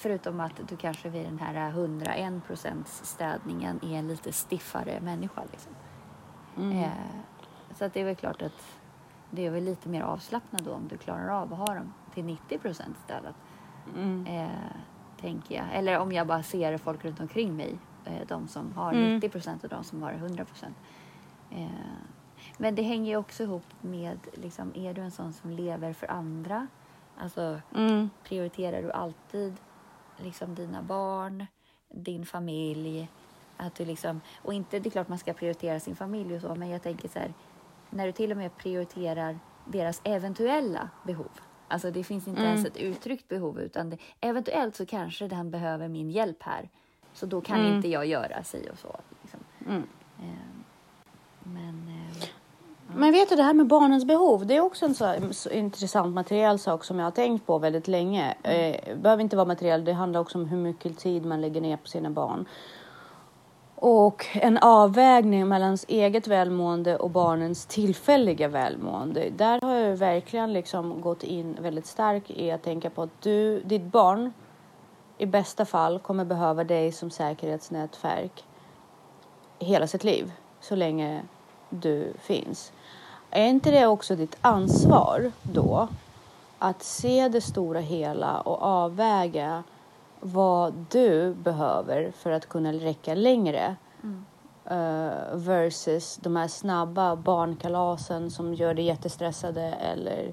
förutom 0.00 0.40
att 0.40 0.68
du 0.68 0.76
kanske 0.76 1.08
vid 1.08 1.24
den 1.24 1.38
här 1.38 1.72
101% 1.72 2.84
städningen 2.84 3.80
är 3.82 3.98
en 3.98 4.08
lite 4.08 4.32
stiffare 4.32 5.00
människa. 5.00 5.42
Liksom. 5.52 5.72
Mm. 6.56 6.78
Eh, 6.78 6.90
så 7.74 7.84
att 7.84 7.94
det 7.94 8.00
är 8.00 8.04
väl 8.04 8.16
klart 8.16 8.42
att 8.42 8.76
det 9.30 9.46
är 9.46 9.50
väl 9.50 9.64
lite 9.64 9.88
mer 9.88 10.02
avslappnat 10.02 10.64
då 10.64 10.72
om 10.72 10.88
du 10.88 10.96
klarar 10.98 11.28
av 11.28 11.52
att 11.52 11.58
ha 11.58 11.74
dem 11.74 11.92
till 12.14 12.24
90 12.24 12.58
procent 12.58 12.96
städat. 13.04 13.34
Mm. 13.96 14.26
Eh, 14.26 14.48
tänker 15.20 15.54
jag. 15.54 15.64
Eller 15.72 15.98
om 15.98 16.12
jag 16.12 16.26
bara 16.26 16.42
ser 16.42 16.78
folk 16.78 17.04
runt 17.04 17.20
omkring 17.20 17.56
mig. 17.56 17.78
Eh, 18.04 18.26
de 18.28 18.48
som 18.48 18.72
har 18.72 18.92
Mm. 18.92 19.14
90 19.14 19.28
procent 19.28 19.64
och 19.64 19.70
de 19.70 19.84
som 19.84 20.02
har 20.02 20.12
100 20.12 20.44
procent. 20.44 20.76
Eh, 21.50 21.66
men 22.58 22.74
det 22.74 22.82
hänger 22.82 23.10
ju 23.10 23.16
också 23.16 23.42
ihop 23.42 23.64
med, 23.80 24.18
liksom, 24.32 24.72
är 24.74 24.94
du 24.94 25.00
en 25.02 25.10
sån 25.10 25.32
som 25.32 25.50
lever 25.50 25.92
för 25.92 26.10
andra? 26.10 26.66
Alltså, 27.18 27.60
Mm. 27.74 28.10
prioriterar 28.24 28.82
du 28.82 28.92
alltid 28.92 29.56
liksom 30.22 30.54
dina 30.54 30.82
barn, 30.82 31.46
din 31.88 32.26
familj? 32.26 33.08
Att 33.56 33.74
du 33.74 33.84
liksom, 33.84 34.20
och 34.42 34.54
inte, 34.54 34.78
det 34.78 34.88
är 34.88 34.90
klart 34.90 35.08
man 35.08 35.18
ska 35.18 35.32
prioritera 35.32 35.80
sin 35.80 35.96
familj 35.96 36.34
och 36.34 36.40
så, 36.40 36.54
men 36.54 36.68
jag 36.68 36.82
tänker 36.82 37.08
så 37.08 37.18
här, 37.18 37.34
när 37.90 38.06
du 38.06 38.12
till 38.12 38.30
och 38.30 38.36
med 38.36 38.56
prioriterar 38.56 39.38
deras 39.66 40.00
eventuella 40.04 40.90
behov. 41.06 41.30
Alltså 41.68 41.90
det 41.90 42.04
finns 42.04 42.28
inte 42.28 42.40
Mm. 42.40 42.52
ens 42.54 42.66
ett 42.68 42.76
uttryckt 42.76 43.28
behov 43.28 43.60
utan 43.60 43.90
det, 43.90 43.98
eventuellt 44.20 44.76
så 44.76 44.86
kanske 44.86 45.28
den 45.28 45.50
behöver 45.50 45.88
min 45.88 46.10
hjälp 46.10 46.42
här. 46.42 46.68
Så 47.12 47.26
då 47.26 47.40
kan 47.40 47.60
Mm. 47.60 47.76
inte 47.76 47.88
jag 47.88 48.06
göra 48.06 48.44
si 48.44 48.68
och 48.72 48.78
så. 48.78 48.96
Liksom. 49.22 49.40
Mm. 49.66 49.82
Eh, 50.18 50.24
men 51.42 51.88
eh, 51.88 52.24
men 52.94 53.12
vet 53.12 53.28
du, 53.28 53.36
det 53.36 53.42
här 53.42 53.54
med 53.54 53.66
barnens 53.66 54.04
behov, 54.04 54.46
det 54.46 54.56
är 54.56 54.60
också 54.60 54.84
en 54.84 54.94
så, 54.94 55.04
här, 55.04 55.32
så 55.32 55.50
intressant 55.50 56.14
materiell 56.14 56.58
sak 56.58 56.84
som 56.84 56.98
jag 56.98 57.06
har 57.06 57.10
tänkt 57.10 57.46
på 57.46 57.58
väldigt 57.58 57.88
länge. 57.88 58.34
Eh, 58.42 58.80
det 58.86 59.02
behöver 59.02 59.22
inte 59.22 59.36
vara 59.36 59.46
materiell, 59.46 59.84
det 59.84 59.92
handlar 59.92 60.20
också 60.20 60.38
om 60.38 60.46
hur 60.46 60.58
mycket 60.58 60.98
tid 60.98 61.26
man 61.26 61.40
lägger 61.40 61.60
ner 61.60 61.76
på 61.76 61.88
sina 61.88 62.10
barn. 62.10 62.46
Och 63.74 64.26
en 64.32 64.58
avvägning 64.58 65.48
mellan 65.48 65.66
ens 65.66 65.84
eget 65.88 66.26
välmående 66.26 66.96
och 66.96 67.10
barnens 67.10 67.66
tillfälliga 67.66 68.48
välmående. 68.48 69.30
Där 69.36 69.60
har 69.60 69.74
jag 69.74 69.96
verkligen 69.96 70.52
liksom 70.52 71.00
gått 71.00 71.22
in 71.22 71.56
väldigt 71.60 71.86
starkt 71.86 72.30
i 72.30 72.50
att 72.50 72.62
tänka 72.62 72.90
på 72.90 73.02
att 73.02 73.22
du, 73.22 73.60
ditt 73.60 73.84
barn 73.84 74.32
i 75.18 75.26
bästa 75.26 75.64
fall 75.64 75.98
kommer 75.98 76.24
behöva 76.24 76.64
dig 76.64 76.92
som 76.92 77.10
säkerhetsnätverk 77.10 78.44
hela 79.58 79.86
sitt 79.86 80.04
liv 80.04 80.32
så 80.60 80.76
länge 80.76 81.22
du 81.70 82.12
finns. 82.18 82.72
Är 83.30 83.46
inte 83.46 83.70
det 83.70 83.86
också 83.86 84.16
ditt 84.16 84.36
ansvar 84.40 85.32
då 85.42 85.88
att 86.58 86.82
se 86.82 87.28
det 87.28 87.40
stora 87.40 87.80
hela 87.80 88.40
och 88.40 88.62
avväga 88.62 89.62
vad 90.20 90.86
du 90.90 91.34
behöver 91.34 92.12
för 92.16 92.30
att 92.30 92.48
kunna 92.48 92.72
räcka 92.72 93.14
längre 93.14 93.76
eh, 94.64 95.10
versus 95.34 96.16
de 96.16 96.36
här 96.36 96.48
snabba 96.48 97.16
barnkalasen 97.16 98.30
som 98.30 98.54
gör 98.54 98.74
dig 98.74 98.84
jättestressade 98.84 99.62
eller 99.62 100.32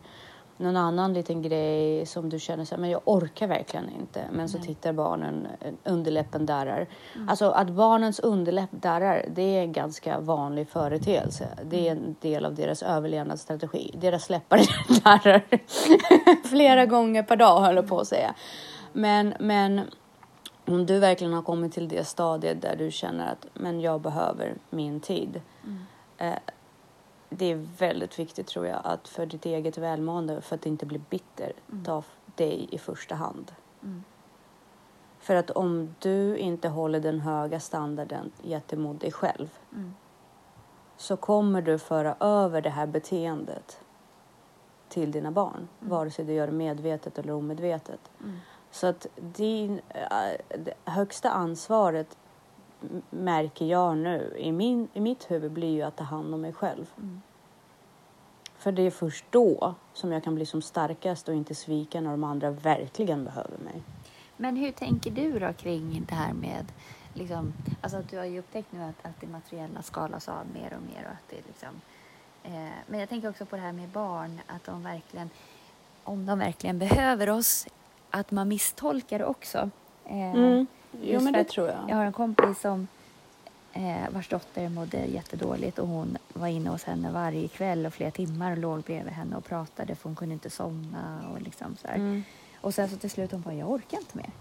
någon 0.58 0.78
annan 0.78 1.13
liten 1.13 1.41
grej 1.41 2.06
som 2.06 2.30
du 2.30 2.39
känner 2.39 2.65
så 2.65 2.76
här, 2.76 2.82
men 2.82 2.89
jag 2.89 3.02
orkar 3.06 3.48
verkligen 3.48 3.89
inte. 3.89 4.24
Men 4.32 4.50
så 4.50 4.58
tittar 4.58 4.93
barnen, 4.93 5.48
eh, 5.62 5.74
underläppen 5.84 6.46
darrar. 6.46 6.88
Alltså 7.28 7.50
att 7.50 7.70
barnens 7.70 8.20
underläpp 8.20 8.70
darrar, 8.72 9.26
det 9.36 9.41
är 9.41 9.62
en 9.62 9.72
ganska 9.72 10.20
vanlig 10.20 10.70
företeelse. 10.70 11.48
Det 11.63 11.88
är 11.88 11.91
en 11.91 12.15
del 12.22 12.46
av 12.46 12.56
deras 12.56 12.84
överlevnadsstrategi. 12.84 13.96
Deras 13.98 14.30
läppar 14.30 14.58
darrar 15.04 15.43
flera 16.48 16.86
gånger 16.86 17.24
per 17.24 17.36
dag, 17.36 17.62
höll 17.62 17.76
jag 17.76 17.88
på 17.88 18.00
att 18.00 18.08
säga. 18.08 18.36
Men, 18.93 19.34
men 19.39 19.82
om 20.65 20.86
du 20.86 21.00
verkligen 21.00 21.34
har 21.34 21.41
kommit 21.41 21.74
till 21.74 21.88
det 21.88 22.08
stadiet 22.08 22.62
där 22.62 22.76
du 22.76 22.91
känner 22.91 23.32
att 23.32 23.46
men 23.54 23.82
jag 23.82 24.02
behöver 24.02 24.56
min 24.70 25.00
tid. 25.00 25.41
Eh, 26.17 26.34
det 27.30 27.46
är 27.52 27.56
väldigt 27.78 28.20
viktigt 28.20 28.48
tror 28.48 28.68
jag 28.68 28.82
att 28.84 29.08
för 29.08 29.26
ditt 29.26 29.46
eget 29.46 29.78
välmående, 29.78 30.42
för 30.42 30.56
att 30.56 30.66
inte 30.66 30.86
bli 30.86 31.02
bitter, 31.10 31.54
ta 31.86 32.00
f- 32.00 32.18
dig 32.36 32.68
i 32.72 32.78
första 32.78 33.16
hand. 33.16 33.52
För 35.20 35.36
att 35.36 35.52
om 35.52 35.96
du 36.00 36.38
inte 36.38 36.70
håller 36.70 37.00
den 37.00 37.20
höga 37.20 37.60
standarden 37.60 38.32
gentemot 38.44 39.02
dig 39.02 39.12
själv 39.12 39.58
så 40.98 41.18
kommer 41.18 41.62
du 41.62 41.80
föra 41.80 42.16
över 42.20 42.62
det 42.62 42.70
här 42.70 42.88
beteendet 42.88 43.80
till 44.90 45.12
dina 45.12 45.32
barn, 45.32 45.68
vare 45.80 46.12
sig 46.12 46.26
du 46.26 46.34
gör 46.34 46.48
det 46.48 46.54
medvetet 46.54 47.18
eller 47.20 47.34
omedvetet. 47.34 48.00
Så 48.72 48.88
att 48.88 49.08
din, 49.16 49.82
äh, 49.90 50.58
det 50.60 50.74
högsta 50.86 51.30
ansvaret 51.30 52.18
märker 53.10 53.66
jag 53.66 53.98
nu 53.98 54.34
i, 54.38 54.52
min, 54.52 54.88
i 54.94 55.00
mitt 55.00 55.32
huvud 55.32 55.52
blir 55.52 55.72
ju 55.72 55.82
att 55.82 55.96
ta 55.96 56.04
hand 56.04 56.34
om 56.34 56.42
mig 56.42 56.54
själv. 56.54 56.86
För 58.58 58.72
det 58.72 58.82
är 58.82 58.92
först 58.92 59.26
då 59.30 59.76
som 59.94 60.12
jag 60.12 60.24
kan 60.24 60.36
bli 60.36 60.46
som 60.46 60.62
starkast 60.62 61.30
och 61.30 61.36
inte 61.36 61.56
svika 61.56 62.02
när 62.02 62.12
de 62.12 62.24
andra 62.24 62.52
verkligen 62.52 63.24
behöver 63.24 63.58
mig. 63.58 63.84
Men 64.38 64.56
hur 64.56 64.72
tänker 64.72 65.12
du 65.12 65.40
då 65.40 65.54
kring 65.54 66.06
det 66.10 66.16
här 66.16 66.34
med 66.34 66.66
liksom, 67.13 67.54
alltså 67.82 67.98
att 67.98 68.10
du 68.10 68.18
har 68.18 68.26
ju 68.26 68.40
upptäckt 68.40 68.72
nu 68.72 68.84
att, 68.84 69.06
att 69.06 69.22
det 69.22 69.28
materiella 69.28 69.82
skalas 69.82 70.30
av 70.30 70.46
mer 70.54 70.74
och 70.74 70.82
mer 70.82 71.06
och 71.06 71.12
att 71.12 71.30
det 71.30 71.36
liksom 71.48 71.70
eh, 72.44 72.74
men 72.88 73.00
jag 73.00 73.10
tänker 73.10 73.30
också 73.30 73.46
på 73.46 73.56
det 73.56 73.62
här 73.62 73.72
med 73.72 73.90
barn, 73.90 74.40
att 74.48 74.63
de 74.63 74.84
verkligen, 74.84 75.30
om 76.04 76.26
de 76.26 76.40
verkligen 76.40 76.80
behöver 76.80 77.30
oss, 77.30 77.68
att 78.10 78.32
man 78.32 78.48
misstolkar 78.48 79.20
det 79.20 79.26
också. 79.26 79.70
Eh, 80.06 80.34
Mm. 80.34 80.68
Jo, 81.01 81.13
just 81.13 81.23
men 81.23 81.33
för 81.33 81.39
det 81.39 81.49
tror 81.49 81.67
jag. 81.67 81.77
Jag 81.88 81.95
har 81.95 82.05
en 82.05 82.13
kompis 82.13 82.60
som 82.62 82.88
eh, 83.73 84.10
vars 84.10 84.29
dotter 84.29 84.69
mådde 84.69 85.05
jättedåligt 85.05 85.79
och 85.79 85.88
hon 85.88 86.17
var 86.33 86.47
inne 86.47 86.69
hos 86.69 86.83
henne 86.83 87.12
varje 87.12 87.47
kväll 87.47 87.86
och 87.86 87.93
flera 87.93 88.12
timmar 88.12 88.51
och 88.51 88.57
låg 88.57 88.81
bredvid 88.81 89.13
henne 89.13 89.36
och 89.36 89.45
pratade 89.45 89.95
för 89.95 90.10
hon 90.10 90.15
kunde 90.15 90.33
inte 90.33 90.49
somna 90.49 91.19
och 91.33 91.41
liksom 91.41 91.75
så. 91.75 91.88
Mm. 91.88 92.23
Och 92.62 92.73
sen 92.73 92.89
så 92.89 92.97
till 92.97 93.10
slut 93.10 93.31
hon 93.31 93.41
bara, 93.41 93.53
jag 93.53 93.71
orkar 93.71 93.97
inte 93.97 94.17
mer. 94.17 94.31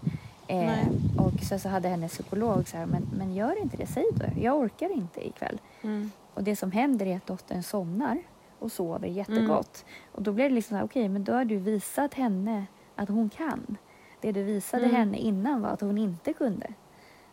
Eh, 0.47 0.87
och 1.17 1.43
sen 1.43 1.59
så 1.59 1.69
hade 1.69 1.89
hennes 1.89 2.11
psykolog 2.11 2.67
så 2.67 2.77
här, 2.77 2.85
men, 2.85 3.09
men 3.17 3.35
gör 3.35 3.61
inte 3.61 3.77
det, 3.77 3.87
säg 3.87 4.03
då, 4.13 4.41
jag 4.41 4.57
orkar 4.57 4.89
inte 4.89 5.27
ikväll. 5.27 5.61
Mm. 5.81 6.11
Och 6.33 6.43
det 6.43 6.55
som 6.55 6.71
händer 6.71 7.05
är 7.05 7.17
att 7.17 7.27
dottern 7.27 7.63
somnar 7.63 8.17
och 8.59 8.71
sover 8.71 9.07
jättegott. 9.07 9.85
Och 10.11 10.21
då 10.21 10.31
blir 10.31 10.49
det 10.49 10.55
liksom 10.55 10.69
så 10.69 10.75
här, 10.75 10.85
okej, 10.85 11.09
men 11.09 11.23
då 11.23 11.33
har 11.33 11.45
du 11.45 11.57
visat 11.57 12.13
henne 12.13 12.65
att 12.95 13.09
hon 13.09 13.29
kan. 13.29 13.77
Det 14.21 14.31
du 14.31 14.43
visade 14.43 14.83
Mm. 14.83 14.95
henne 14.95 15.17
innan 15.17 15.61
var 15.61 15.69
att 15.69 15.81
hon 15.81 15.97
inte 15.97 16.33
kunde. 16.33 16.67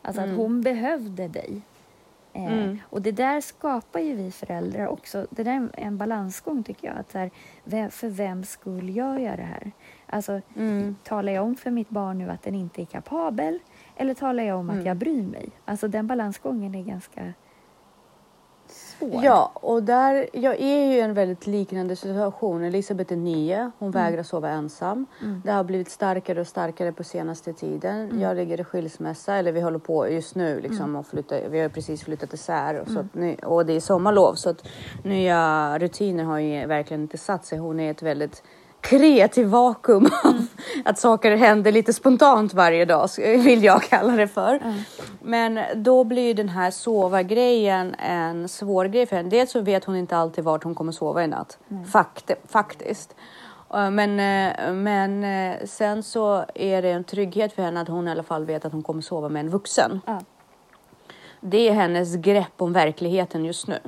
Alltså 0.02 0.22
Mm. 0.22 0.32
att 0.34 0.40
hon 0.40 0.60
behövde 0.60 1.28
dig. 1.28 1.60
Eh, 2.32 2.52
Mm. 2.52 2.78
Och 2.90 3.02
det 3.02 3.12
där 3.12 3.40
skapar 3.40 4.00
ju 4.00 4.14
vi 4.16 4.30
föräldrar 4.30 4.86
också. 4.86 5.26
Det 5.30 5.42
där 5.42 5.52
är 5.52 5.68
en, 5.72 5.98
balansgång 5.98 6.62
tycker 6.62 6.88
jag. 6.88 6.96
Att 6.98 7.12
så 7.12 7.18
här, 7.18 7.30
för 7.90 8.08
vem 8.08 8.44
skulle 8.44 8.92
jag 8.92 9.20
göra 9.20 9.36
det 9.36 9.42
här? 9.42 9.72
Alltså, 10.06 10.40
Mm. 10.56 10.96
talar 11.02 11.32
jag 11.32 11.44
om 11.44 11.56
för 11.56 11.70
mitt 11.70 11.88
barn 11.88 12.18
nu 12.18 12.30
att 12.30 12.42
den 12.42 12.54
inte 12.54 12.82
är 12.82 12.86
kapabel? 12.86 13.58
Eller 13.96 14.14
talar 14.14 14.42
jag 14.44 14.58
om 14.58 14.70
att 14.70 14.74
Mm. 14.74 14.86
jag 14.86 14.96
bryr 14.96 15.22
mig? 15.22 15.48
Alltså 15.64 15.88
den 15.88 16.06
balansgången 16.06 16.74
är 16.74 16.82
ganska 16.82 17.32
svår. 19.10 19.24
Ja, 19.24 19.50
och 19.54 19.82
där, 19.82 20.28
jag 20.32 20.60
är 20.60 20.86
ju 20.86 20.94
i 20.94 21.00
en 21.00 21.14
väldigt 21.14 21.46
liknande 21.46 21.96
situation. 21.96 22.64
Elisabeth 22.64 23.12
är 23.12 23.16
nio, 23.16 23.70
hon 23.78 23.90
vägrar 23.90 24.22
sova 24.22 24.48
ensam. 24.48 25.06
Mm. 25.22 25.42
Det 25.44 25.52
har 25.52 25.64
blivit 25.64 25.90
starkare 25.90 26.40
och 26.40 26.46
starkare 26.46 26.92
på 26.92 27.04
senaste 27.04 27.52
tiden. 27.52 28.20
Jag 28.20 28.36
ligger 28.36 28.60
i 28.60 28.64
skilsmässa, 28.64 29.34
eller 29.34 29.52
vi 29.52 29.60
håller 29.60 29.78
på 29.78 30.08
just 30.08 30.34
nu 30.34 30.60
liksom 30.60 30.96
och 30.96 31.06
flytta, 31.06 31.48
vi 31.48 31.60
har 31.60 31.68
precis 31.68 32.04
flyttat 32.04 32.32
isär 32.32 32.80
och, 32.80 32.88
så 32.88 33.00
att 33.00 33.14
ny, 33.14 33.34
och 33.34 33.66
det 33.66 33.72
är 33.72 33.80
sommarlov 33.80 34.34
så 34.34 34.50
att 34.50 34.68
nya 35.02 35.78
rutiner 35.78 36.24
har 36.24 36.38
ju 36.38 36.66
verkligen 36.66 37.02
inte 37.02 37.18
satt 37.18 37.44
sig. 37.44 37.58
Hon 37.58 37.80
är 37.80 37.90
ett 37.90 38.02
väldigt 38.02 38.42
kreativ 38.84 39.46
vakuum 39.46 40.10
av 40.24 40.46
att 40.84 40.98
saker 40.98 41.36
händer 41.36 41.72
lite 41.72 41.92
spontant 41.92 42.54
varje 42.54 42.84
dag, 42.84 43.08
vill 43.18 43.64
jag 43.64 43.82
kalla 43.82 44.12
det 44.12 44.28
för. 44.28 44.60
Men 45.22 45.60
då 45.76 46.04
blir 46.04 46.34
den 46.34 46.48
här 46.48 46.70
sova-grejen 46.70 47.94
en 47.94 48.48
svår 48.48 48.84
grej 48.84 49.06
för 49.06 49.16
henne. 49.16 49.28
Dels 49.28 49.50
så 49.50 49.60
vet 49.60 49.84
hon 49.84 49.96
inte 49.96 50.16
alltid 50.16 50.44
vart 50.44 50.64
hon 50.64 50.74
kommer 50.74 50.92
sova 50.92 51.24
i 51.24 51.26
natt, 51.26 51.58
Fakt, 51.92 52.30
faktiskt. 52.48 53.14
Eh, 53.74 53.90
Men, 53.90 54.10
eh, 54.20 54.72
men 54.72 55.24
eh, 55.24 55.66
sen 55.66 56.02
så 56.02 56.44
är 56.54 56.82
det 56.82 56.90
en 56.90 57.04
trygghet 57.04 57.52
för 57.52 57.62
henne 57.62 57.80
att 57.80 57.88
hon 57.88 58.08
i 58.08 58.10
alla 58.10 58.22
fall 58.22 58.44
vet 58.44 58.64
att 58.64 58.72
hon 58.72 58.82
kommer 58.82 59.02
sova 59.02 59.28
med 59.28 59.40
en 59.40 59.50
vuxen. 59.50 60.00
Det 61.40 61.68
är 61.68 61.72
hennes 61.72 62.16
grepp 62.16 62.62
om 62.62 62.72
verkligheten 62.72 63.44
just 63.44 63.68
nu. 63.68 63.78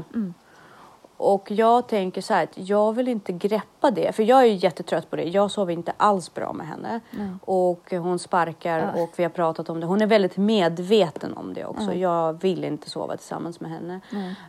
Och 1.17 1.51
jag 1.51 1.89
tänker 1.89 2.21
så 2.21 2.35
här 2.35 2.45
att 2.45 2.59
jag 2.69 2.93
vill 2.93 3.09
inte 3.09 3.33
greppa 3.33 3.67
det, 3.91 4.15
för 4.15 4.23
jag 4.23 4.41
är 4.41 4.45
jättetrött 4.47 5.11
på 5.11 5.17
det. 5.17 5.23
Jag 5.25 5.51
sover 5.51 5.73
inte 5.73 5.93
alls 5.97 6.35
bra 6.35 6.53
med 6.53 6.67
henne 6.67 7.01
och 7.45 7.91
hon 7.93 8.19
sparkar 8.19 8.93
och 9.03 9.11
vi 9.17 9.23
har 9.23 9.31
pratat 9.31 9.69
om 9.71 9.81
det. 9.81 9.87
Hon 9.87 10.03
är 10.03 10.07
väldigt 10.07 10.37
medveten 10.37 11.37
om 11.37 11.55
det 11.55 11.65
också. 11.65 11.93
Jag 11.93 12.33
vill 12.43 12.65
inte 12.65 12.91
sova 12.91 13.17
tillsammans 13.17 13.61
med 13.61 13.71
henne. 13.71 14.01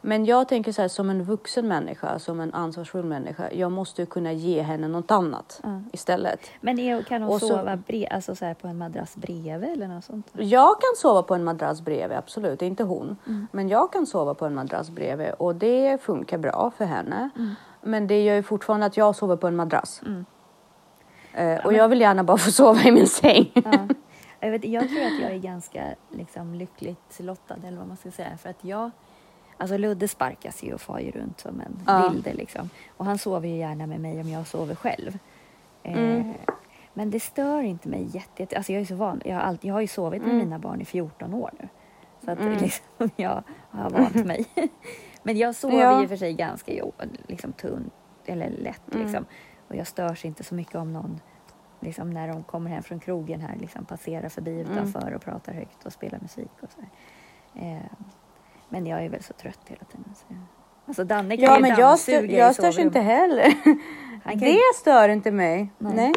Men 0.02 0.26
jag 0.26 0.48
tänker 0.48 0.72
så 0.72 0.82
här 0.82 0.90
som 0.90 1.10
en 1.10 1.24
vuxen 1.24 1.68
människa, 1.68 2.20
som 2.20 2.40
en 2.40 2.54
ansvarsfull 2.54 3.06
människa. 3.06 3.50
Jag 3.52 3.72
måste 3.72 4.06
kunna 4.06 4.32
ge 4.34 4.62
henne 4.62 4.88
något 4.88 5.12
annat 5.12 5.62
istället. 5.92 6.40
Men 6.62 6.80
är, 6.80 7.02
kan 7.02 7.22
hon 7.22 7.40
så- 7.40 7.48
sova 7.48 7.76
bre, 7.78 8.08
alltså 8.08 8.36
så 8.36 8.46
här 8.46 8.54
på 8.54 8.68
en 8.68 8.78
madrass 8.78 9.16
bredvid 9.16 9.70
eller 9.70 9.88
något 9.88 10.04
sånt? 10.06 10.28
Jag 10.34 10.82
kan 10.82 10.96
sova 10.98 11.24
på 11.24 11.36
en 11.36 11.44
madrass 11.44 11.82
bredvid, 11.82 12.18
absolut. 12.18 12.62
Inte 12.62 12.84
hon. 12.84 13.18
Men 13.52 13.70
jag 13.70 13.92
kan 13.92 14.06
sova 14.06 14.34
på 14.34 14.46
en 14.46 14.56
madrass 14.56 14.90
bredvid 14.90 15.30
och 15.38 15.56
det 15.56 16.02
funkar 16.02 16.38
bra 16.38 16.72
för 16.78 16.86
henne. 16.86 17.30
Men 17.88 18.08
det 18.08 18.24
gör 18.24 18.36
ju 18.36 18.44
fortfarande 18.44 18.86
att 18.86 18.98
jag 18.98 19.16
sover 19.16 19.36
på 19.36 19.48
en 19.48 19.56
madrass. 19.56 20.02
Eh, 21.34 21.66
och 21.66 21.74
jag 21.74 21.88
vill 21.88 22.02
gärna 22.02 22.24
bara 22.24 22.38
få 22.38 22.52
sova 22.62 22.82
i 22.82 22.92
min 22.92 23.08
säng. 23.08 23.52
Ja. 23.54 23.88
Jag, 24.40 24.52
vet, 24.52 24.66
jag 24.66 24.90
tror 24.90 25.02
att 25.02 25.22
jag 25.22 25.32
är 25.32 25.38
ganska 25.38 25.84
liksom, 26.10 26.54
lyckligt 26.56 27.20
lottad 27.20 27.56
eller 27.68 27.78
vad 27.78 27.88
man 27.88 27.98
ska 27.98 28.12
säga. 28.12 28.38
För 28.38 28.50
att 28.50 28.64
jag, 28.64 28.92
alltså 29.58 29.78
Ludde 29.78 30.08
sparkas 30.08 30.64
ju 30.64 30.74
och 30.74 30.82
far 30.82 31.00
ju 31.00 31.12
runt 31.12 31.40
som 31.40 31.62
en 31.62 31.80
Ja. 31.88 32.10
vilde 32.10 32.34
liksom. 32.34 32.70
Och 32.98 33.06
han 33.06 33.18
sover 33.18 33.48
ju 33.48 33.56
gärna 33.58 33.88
med 33.88 34.00
mig 34.00 34.22
om 34.22 34.30
jag 34.30 34.48
sover 34.48 34.76
själv. 34.76 35.18
Eh, 35.84 35.98
Mm. 35.98 36.34
Men 36.94 37.12
det 37.12 37.20
stör 37.20 37.62
inte 37.62 37.90
mig 37.90 38.04
jätte, 38.14 38.42
jätte 38.44 38.58
alltså 38.58 38.72
jag 38.74 38.82
är 38.82 38.86
så 38.86 38.96
van. 38.96 39.22
Jag 39.26 39.36
har, 39.36 39.42
alltid, 39.42 39.70
jag 39.70 39.74
har 39.76 39.82
ju 39.82 39.88
sovit 39.88 40.22
med 40.22 40.32
Mm. 40.32 40.46
mina 40.46 40.60
barn 40.60 40.82
i 40.82 40.86
14 40.86 41.34
år 41.34 41.52
nu. 41.60 41.68
Så 42.26 42.32
att 42.32 42.40
Mm. 42.40 42.58
liksom, 42.62 43.10
jag 43.16 43.44
har 43.72 43.90
vant 43.90 44.26
mig. 44.26 44.46
Men 45.28 45.38
jag 45.38 45.56
sover 45.56 45.78
Ja. 45.80 46.02
i 46.02 46.06
och 46.06 46.10
för 46.10 46.16
sig 46.18 46.34
ganska 46.34 46.72
liksom 47.28 47.54
tunt 47.54 47.94
eller 48.26 48.50
lätt 48.50 48.94
Mm. 48.94 49.06
liksom. 49.06 49.26
Och 49.68 49.76
jag 49.76 49.88
störs 49.88 50.26
inte 50.26 50.44
så 50.44 50.56
mycket 50.56 50.76
om 50.76 50.94
någon 50.94 51.20
liksom 51.80 52.10
när 52.10 52.28
de 52.28 52.44
kommer 52.44 52.70
hem 52.70 52.84
från 52.84 53.00
krogen 53.00 53.42
här 53.42 53.56
liksom 53.60 53.86
passerar 53.86 54.30
förbi 54.30 54.62
Mm. 54.62 54.72
utanför 54.72 55.14
och 55.14 55.22
pratar 55.22 55.54
högt 55.54 55.86
och 55.86 55.94
spelar 55.94 56.20
musik 56.22 56.52
och 56.62 56.70
så. 56.72 56.82
Eh, 57.60 57.82
men 58.70 58.86
jag 58.88 59.06
är 59.06 59.10
väl 59.10 59.24
så 59.24 59.34
trött 59.34 59.60
hela 59.68 59.84
tiden. 59.86 60.14
Så. 60.16 60.36
Alltså 60.86 61.04
Danne 61.04 61.38
kan 61.38 61.46
Ja, 61.46 61.56
ju 61.56 61.62
men 61.62 61.70
jag, 61.70 62.00
i 62.30 62.38
jag 62.38 62.56
störs 62.56 62.80
inte 62.80 63.00
heller. 63.00 63.54
Det 64.36 64.60
stör 64.76 65.10
inte 65.10 65.32
mig. 65.32 65.70
Nej. 65.78 65.94
Nej. 65.96 66.14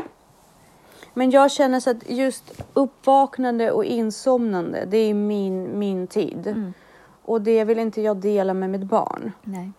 Men 1.15 1.31
jag 1.31 1.51
känner 1.51 1.81
så 1.81 1.91
att 1.91 2.11
just 2.11 2.63
uppvaknande 2.73 3.71
och 3.71 3.85
insomnande, 3.85 4.85
det 4.85 4.97
är 4.97 5.15
min, 5.15 5.79
min 5.79 6.07
tid. 6.07 6.47
Mm. 6.47 6.73
Och 7.31 7.41
det 7.43 7.65
vill 7.65 7.79
inte 7.79 8.01
jag 8.03 8.17
dela 8.17 8.55
med 8.55 8.71
mitt 8.71 8.85
barn. 8.85 9.33
Nej. 9.43 9.71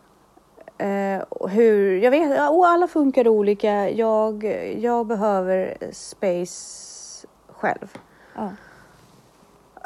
Och 1.29 1.49
hur, 1.49 1.97
jag 1.97 2.11
vet, 2.11 2.49
och 2.51 2.67
alla 2.67 2.87
funkar 2.87 3.27
olika. 3.27 3.89
Jag, 3.89 4.43
jag 4.79 5.07
behöver 5.07 5.77
space 5.91 7.27
själv. 7.49 7.97
Ja. 8.35 8.49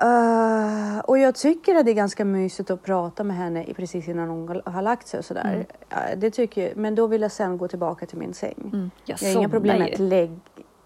Eh, 0.01 0.99
och 0.99 1.17
jag 1.17 1.36
tycker 1.36 1.75
att 1.75 1.86
det 1.86 1.91
är 1.91 1.95
ganska 1.95 2.25
mysigt 2.25 2.71
att 2.71 2.84
prata 2.84 3.23
med 3.23 3.38
henne 3.38 3.63
i- 3.63 3.73
precis 3.73 4.08
innan 4.08 4.30
hon 4.30 4.62
har 4.65 4.82
lagt 4.82 5.08
sig 5.08 5.17
och 5.17 5.25
sådär. 5.25 5.54
Mm. 5.54 5.65
Ja, 5.89 5.97
det 6.17 6.32
tycker 6.32 6.67
jag, 6.67 6.78
men 6.78 6.95
då 6.95 7.08
vill 7.08 7.21
jag 7.21 7.32
sen 7.32 7.58
gå 7.58 7.67
tillbaka 7.67 8.06
till 8.06 8.17
min 8.17 8.34
säng. 8.34 8.71
Mm. 8.73 8.91
Jag, 9.06 9.17
Jag 9.21 9.30
har 9.30 9.38
inga 9.39 9.49
problem 9.49 9.80
med 9.80 9.93
att 9.93 9.99
lägga... 9.99 10.36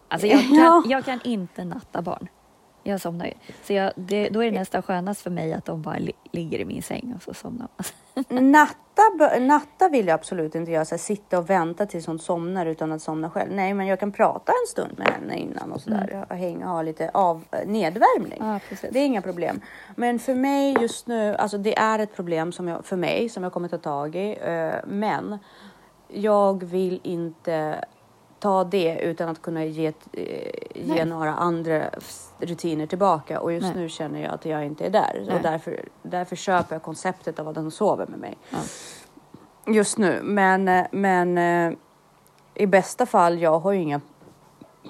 Alltså 0.08 0.28
jag, 0.28 0.40
kan, 0.42 0.56
Ja. 0.58 0.84
jag 0.86 1.06
kan 1.06 1.20
inte 1.24 1.64
natta 1.66 2.02
barn. 2.02 2.28
Jag 2.92 3.02
somnar 3.02 3.26
ju. 3.26 3.34
Så 3.64 3.74
jag, 3.74 3.94
det, 3.96 4.30
då 4.30 4.44
är 4.44 4.52
det 4.52 4.60
nästan 4.60 4.82
skönast 4.82 5.22
för 5.22 5.30
mig 5.30 5.54
att 5.54 5.66
de 5.66 5.82
bara 5.82 5.98
li, 5.98 6.12
ligger 6.32 6.60
i 6.60 6.66
min 6.66 6.84
säng 6.84 7.14
och 7.16 7.24
så 7.24 7.34
somnar 7.34 7.68
man. 7.78 7.86
natta, 8.52 9.40
natta 9.40 9.90
vill 9.90 10.08
jag 10.08 10.16
absolut 10.16 10.56
inte 10.56 10.72
göra, 10.72 10.86
så 10.86 10.96
här, 10.96 11.00
sitta 11.00 11.38
och 11.38 11.50
vänta 11.50 11.86
tills 11.86 12.08
hon 12.08 12.20
somnar 12.20 12.66
utan 12.66 12.92
att 12.92 13.02
somna 13.02 13.30
själv. 13.30 13.52
Nej, 13.52 13.74
men 13.74 13.88
jag 13.88 14.00
kan 14.00 14.12
prata 14.12 14.52
en 14.52 14.68
stund 14.68 14.98
med 14.98 15.08
henne 15.08 15.38
innan 15.38 15.72
och 15.72 15.82
sådär. 15.82 16.10
Mm. 16.12 16.24
Och 16.30 16.36
hänga 16.36 16.68
ha 16.68 16.82
lite 16.82 17.10
av, 17.14 17.46
nedvärmning. 17.66 18.40
Ja, 18.40 18.60
det 18.92 19.00
är 19.00 19.06
inga 19.06 19.22
problem. 19.22 19.62
Men 19.96 20.20
för 20.20 20.36
mig 20.36 20.78
just 20.82 21.08
nu, 21.08 21.36
alltså 21.36 21.58
det 21.58 21.78
är 21.78 22.00
ett 22.00 22.16
problem 22.16 22.52
som 22.52 22.68
jag, 22.68 22.86
för 22.86 22.96
mig 22.96 23.30
som 23.30 23.44
jag 23.44 23.54
kommer 23.54 23.68
ta 23.68 23.78
tag 23.78 24.16
i. 24.16 24.38
Uh, 24.48 24.74
men 24.88 25.38
jag 26.08 26.64
vill 26.64 27.00
inte 27.04 27.86
ta 28.40 28.64
det 28.64 29.00
utan 29.00 29.30
att 29.30 29.42
kunna 29.42 29.66
ge, 29.66 29.94
eh, 30.14 30.52
ge 30.74 31.06
några 31.06 31.34
andra 31.34 31.90
rutiner 32.40 32.86
tillbaka. 32.86 33.40
Och 33.40 33.54
just 33.54 33.68
Nej. 33.68 33.76
nu 33.76 33.90
känner 33.90 34.22
jag 34.22 34.34
att 34.34 34.46
jag 34.46 34.66
inte 34.66 34.86
är 34.86 34.90
där. 34.90 35.24
Nej. 35.28 35.36
Och 35.36 35.42
därför, 35.42 35.86
därför 36.02 36.36
köper 36.36 36.76
jag 36.76 36.84
konceptet 36.84 37.40
av 37.40 37.48
att 37.48 37.56
den 37.56 37.72
sover 37.72 38.08
med 38.08 38.20
mig. 38.20 38.38
Ja. 38.50 38.58
Just 39.74 39.98
nu. 39.98 40.20
Men, 40.24 40.68
eh, 40.68 40.86
men 40.92 41.38
eh, 41.38 41.78
i 42.54 42.68
bästa 42.68 43.06
fall, 43.06 43.40
jag 43.40 43.60
har 43.60 43.72
ju 43.72 43.82
inga 43.82 44.02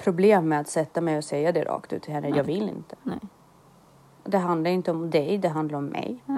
problem 0.04 0.48
med 0.50 0.60
att 0.60 0.70
sätta 0.70 1.02
mig 1.02 1.18
och 1.18 1.24
säga 1.24 1.52
det 1.52 1.64
rakt 1.64 1.94
ut 1.94 2.04
till 2.04 2.14
henne. 2.14 2.30
Nej. 2.30 2.38
Jag 2.38 2.44
vill 2.44 2.70
inte. 2.70 2.96
Det 4.24 4.38
handlar 4.38 4.72
inte 4.72 4.92
om 4.92 5.10
dig, 5.10 5.38
det 5.38 5.50
handlar 5.50 5.78
om 5.78 5.86
mig. 5.86 6.24
Ja. 6.26 6.38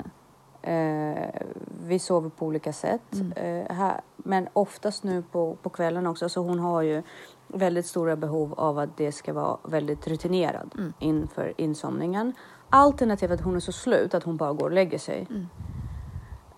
Eh, 0.62 1.42
vi 1.86 2.00
sover 2.00 2.30
på 2.30 2.46
olika 2.46 2.74
sätt. 2.74 3.14
Mm. 3.14 3.32
Eh, 3.32 3.76
här, 3.76 4.02
men 4.18 4.48
oftast 4.54 5.04
nu 5.04 5.24
på, 5.32 5.58
på 5.62 5.70
kvällen 5.70 6.08
också, 6.08 6.30
så 6.30 6.42
hon 6.42 6.60
har 6.60 6.82
ju 6.82 7.04
väldigt 7.48 7.86
stora 7.86 8.16
behov 8.16 8.54
av 8.58 8.80
att 8.80 8.98
det 8.98 9.12
ska 9.12 9.34
vara 9.34 9.58
väldigt 9.64 10.08
rutinerad 10.08 10.72
mm. 10.78 10.94
inför 11.00 11.54
insomningen. 11.58 12.34
Alternativt 12.70 13.32
att 13.32 13.42
hon 13.42 13.56
är 13.56 13.60
så 13.60 13.72
slut 13.72 14.14
att 14.14 14.24
hon 14.24 14.38
bara 14.38 14.54
går 14.54 14.66
och 14.66 14.72
lägger 14.72 14.98
sig. 14.98 15.28
Mm. 15.30 15.48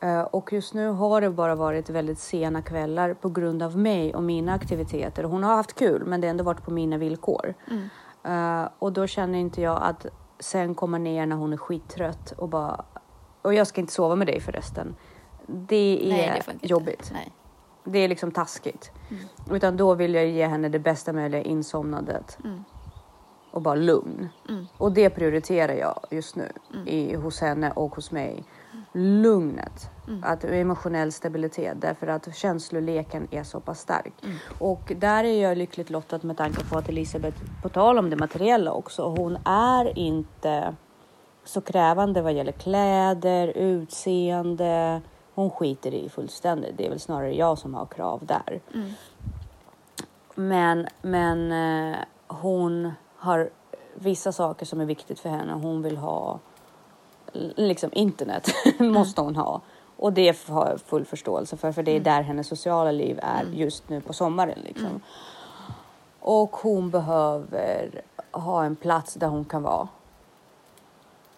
Uh, 0.03 0.21
och 0.21 0.53
just 0.53 0.73
nu 0.73 0.87
har 0.87 1.21
det 1.21 1.29
bara 1.29 1.55
varit 1.55 1.89
väldigt 1.89 2.19
sena 2.19 2.61
kvällar 2.61 3.13
på 3.13 3.29
grund 3.29 3.63
av 3.63 3.77
mig 3.77 4.15
och 4.15 4.23
mina 4.23 4.53
aktiviteter. 4.53 5.23
Hon 5.23 5.43
har 5.43 5.55
haft 5.55 5.73
kul, 5.73 6.05
men 6.05 6.21
det 6.21 6.27
har 6.27 6.29
ändå 6.29 6.43
varit 6.43 6.65
på 6.65 6.71
mina 6.71 6.97
villkor. 6.97 7.53
Mm. 7.71 8.61
Uh, 8.61 8.69
och 8.79 8.93
då 8.93 9.07
känner 9.07 9.39
inte 9.39 9.61
jag 9.61 9.83
att 9.83 10.05
sen 10.39 10.75
komma 10.75 10.97
ner 10.97 11.25
när 11.25 11.35
hon 11.35 11.53
är 11.53 11.57
skittrött 11.57 12.31
och 12.31 12.49
bara 12.49 12.85
och 13.43 13.53
jag 13.53 13.67
ska 13.67 13.81
inte 13.81 13.93
sova 13.93 14.15
med 14.15 14.27
dig 14.27 14.39
förresten. 14.39 14.95
Det 15.47 15.99
är 16.03 16.09
Nej, 16.09 16.41
det 16.61 16.67
jobbigt. 16.67 17.09
Nej. 17.13 17.31
Det 17.85 17.99
är 17.99 18.07
liksom 18.07 18.31
taskigt. 18.31 18.91
Mm. 19.09 19.23
Utan 19.51 19.77
då 19.77 19.93
vill 19.95 20.13
jag 20.13 20.27
ge 20.27 20.47
henne 20.47 20.69
det 20.69 20.79
bästa 20.79 21.13
möjliga 21.13 21.41
insomnandet. 21.41 22.37
Mm. 22.43 22.63
Och 23.51 23.61
bara 23.61 23.75
lugn. 23.75 24.29
Mm. 24.49 24.65
Och 24.77 24.91
det 24.91 25.09
prioriterar 25.09 25.73
jag 25.73 25.99
just 26.09 26.35
nu 26.35 26.51
mm. 26.73 26.87
i, 26.87 27.15
hos 27.15 27.41
henne 27.41 27.71
och 27.71 27.95
hos 27.95 28.11
mig. 28.11 28.43
Lugnet. 28.93 29.89
Mm. 30.07 30.23
Att 30.23 30.43
emotionell 30.43 31.11
stabilitet 31.11 31.81
därför 31.81 32.07
att 32.07 32.35
känsloleken 32.35 33.27
är 33.31 33.43
så 33.43 33.59
pass 33.59 33.79
stark. 33.79 34.13
Mm. 34.23 34.35
Och 34.59 34.93
där 34.97 35.23
är 35.23 35.41
jag 35.41 35.57
lyckligt 35.57 35.89
lottad 35.89 36.19
med 36.21 36.37
tanke 36.37 36.63
på 36.63 36.77
att 36.77 36.89
Elisabeth, 36.89 37.37
på 37.61 37.69
tal 37.69 37.97
om 37.97 38.09
det 38.09 38.15
materiella 38.15 38.71
också, 38.71 39.09
hon 39.09 39.37
är 39.45 39.97
inte 39.97 40.75
så 41.43 41.61
krävande 41.61 42.21
vad 42.21 42.33
gäller 42.33 42.51
kläder, 42.51 43.47
utseende. 43.47 45.01
Hon 45.33 45.49
skiter 45.49 45.93
i 45.93 46.09
fullständigt. 46.09 46.77
Det 46.77 46.85
är 46.85 46.89
väl 46.89 46.99
snarare 46.99 47.35
jag 47.35 47.57
som 47.57 47.73
har 47.73 47.85
krav 47.85 48.25
där. 48.25 48.61
Mm. 48.73 48.89
Men, 50.35 50.87
men 51.01 51.51
eh, 51.51 51.97
hon 52.27 52.91
har 53.17 53.49
vissa 53.95 54.31
saker 54.31 54.65
som 54.65 54.81
är 54.81 54.85
viktigt 54.85 55.19
för 55.19 55.29
henne. 55.29 55.53
Hon 55.53 55.81
vill 55.81 55.97
ha 55.97 56.39
liksom 57.55 57.89
internet 57.93 58.49
måste 58.79 59.21
hon 59.21 59.35
ha. 59.35 59.61
Och 59.97 60.13
det 60.13 60.47
har 60.47 60.69
jag 60.69 60.81
full 60.81 61.05
förståelse 61.05 61.57
för, 61.57 61.71
för 61.71 61.83
det 61.83 61.91
är 61.91 61.95
mm. 61.95 62.03
där 62.03 62.21
hennes 62.21 62.47
sociala 62.47 62.91
liv 62.91 63.19
är 63.21 63.41
mm. 63.41 63.53
just 63.53 63.89
nu 63.89 64.01
på 64.01 64.13
sommaren. 64.13 64.59
Liksom. 64.63 64.85
Mm. 64.85 65.01
Och 66.19 66.55
hon 66.55 66.89
behöver 66.89 68.01
ha 68.31 68.63
en 68.63 68.75
plats 68.75 69.13
där 69.13 69.27
hon 69.27 69.45
kan 69.45 69.63
vara 69.63 69.87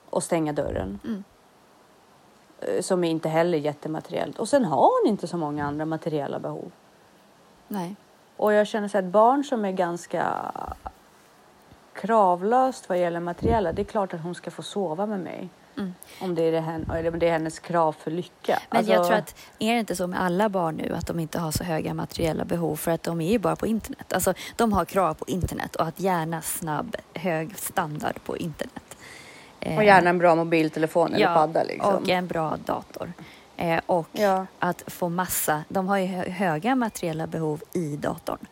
och 0.10 0.24
stänga 0.24 0.54
dörren. 0.54 1.00
Mm. 1.04 1.24
Eh, 2.60 2.82
som 2.82 3.04
är 3.04 3.10
inte 3.10 3.30
heller 3.30 3.58
jättemateriellt. 3.58 4.40
Och 4.40 4.50
sen 4.50 4.66
har 4.66 5.02
hon 5.02 5.12
inte 5.12 5.28
så 5.28 5.38
många 5.38 5.66
andra 5.66 5.86
materiella 5.86 6.40
behov. 6.40 6.72
Nej. 7.68 7.96
Och 8.38 8.54
jag 8.54 8.68
känner 8.68 8.88
så 8.88 8.98
att 8.98 9.06
barn 9.06 9.44
som 9.44 9.66
är 9.66 9.72
ganska 9.72 10.52
kravlöst 11.94 12.90
vad 12.90 13.00
gäller 13.00 13.20
materiella, 13.20 13.74
det 13.74 13.82
är 13.82 13.84
klart 13.84 14.14
att 14.14 14.22
hon 14.22 14.36
ska 14.36 14.52
få 14.52 14.64
sova 14.64 15.06
med 15.06 15.20
mig. 15.20 15.50
Mm. 15.78 15.94
Om 16.22 16.36
det 16.36 16.42
är, 16.42 16.52
det, 17.04 17.10
det 17.10 17.28
är 17.28 17.32
hennes 17.32 17.60
krav 17.60 17.92
för 17.92 18.12
lycka. 18.12 18.60
Men 18.70 18.78
alltså... 18.78 18.94
jag 18.94 19.06
tror 19.06 19.18
att, 19.18 19.36
är 19.60 19.74
det 19.74 19.80
inte 19.80 19.96
så 19.96 20.08
med 20.08 20.22
alla 20.22 20.50
barn 20.50 20.76
nu 20.76 20.94
att 20.94 21.08
de 21.08 21.20
inte 21.20 21.40
har 21.40 21.52
så 21.52 21.64
höga 21.64 21.94
materiella 21.94 22.46
behov 22.46 22.76
för 22.76 22.92
att 22.92 23.04
de 23.04 23.22
är 23.22 23.32
ju 23.32 23.40
bara 23.40 23.56
på 23.56 23.68
internet. 23.68 24.14
Alltså 24.14 24.34
de 24.56 24.74
har 24.74 24.86
krav 24.86 25.14
på 25.14 25.26
internet 25.28 25.76
och 25.76 25.88
att 25.88 26.00
gärna 26.00 26.42
snabb, 26.42 26.96
hög 27.14 27.58
standard 27.58 28.24
på 28.26 28.38
internet. 28.38 28.85
Och 29.60 29.84
gärna 29.84 30.10
en 30.10 30.18
bra 30.18 30.36
mobiltelefon 30.36 31.14
eller 31.14 31.26
ja, 31.26 31.34
padda. 31.34 31.64
Liksom. 31.64 31.96
och 31.96 32.10
en 32.10 32.28
bra 32.28 32.58
dator. 32.66 33.14
Eh, 33.58 33.80
och 33.86 34.10
ja. 34.12 34.46
att 34.60 34.84
få 34.88 35.10
massa, 35.10 35.64
de 35.70 35.88
har 35.88 35.98
ju 35.98 36.08
höga 36.08 36.76
materiella 36.76 37.28
behov 37.28 37.64
i 37.74 37.98
datorn. 37.98 38.48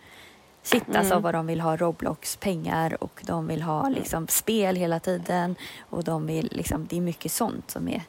Sitta 0.64 0.86
mm. 0.86 1.00
alltså 1.00 1.20
vad 1.20 1.34
de 1.34 1.48
vill 1.48 1.62
ha 1.62 1.78
Roblox-pengar 1.78 3.04
och 3.04 3.22
de 3.26 3.48
vill 3.48 3.62
ha 3.62 3.90
liksom 3.90 4.28
spel 4.28 4.76
hela 4.76 5.00
tiden 5.00 5.56
och 5.90 6.04
de 6.04 6.28
vill 6.28 6.50
liksom, 6.52 6.88
det 6.90 6.98
är 6.98 7.02
mycket 7.02 7.32
sånt 7.32 7.72
som 7.72 7.88
är 7.88 8.02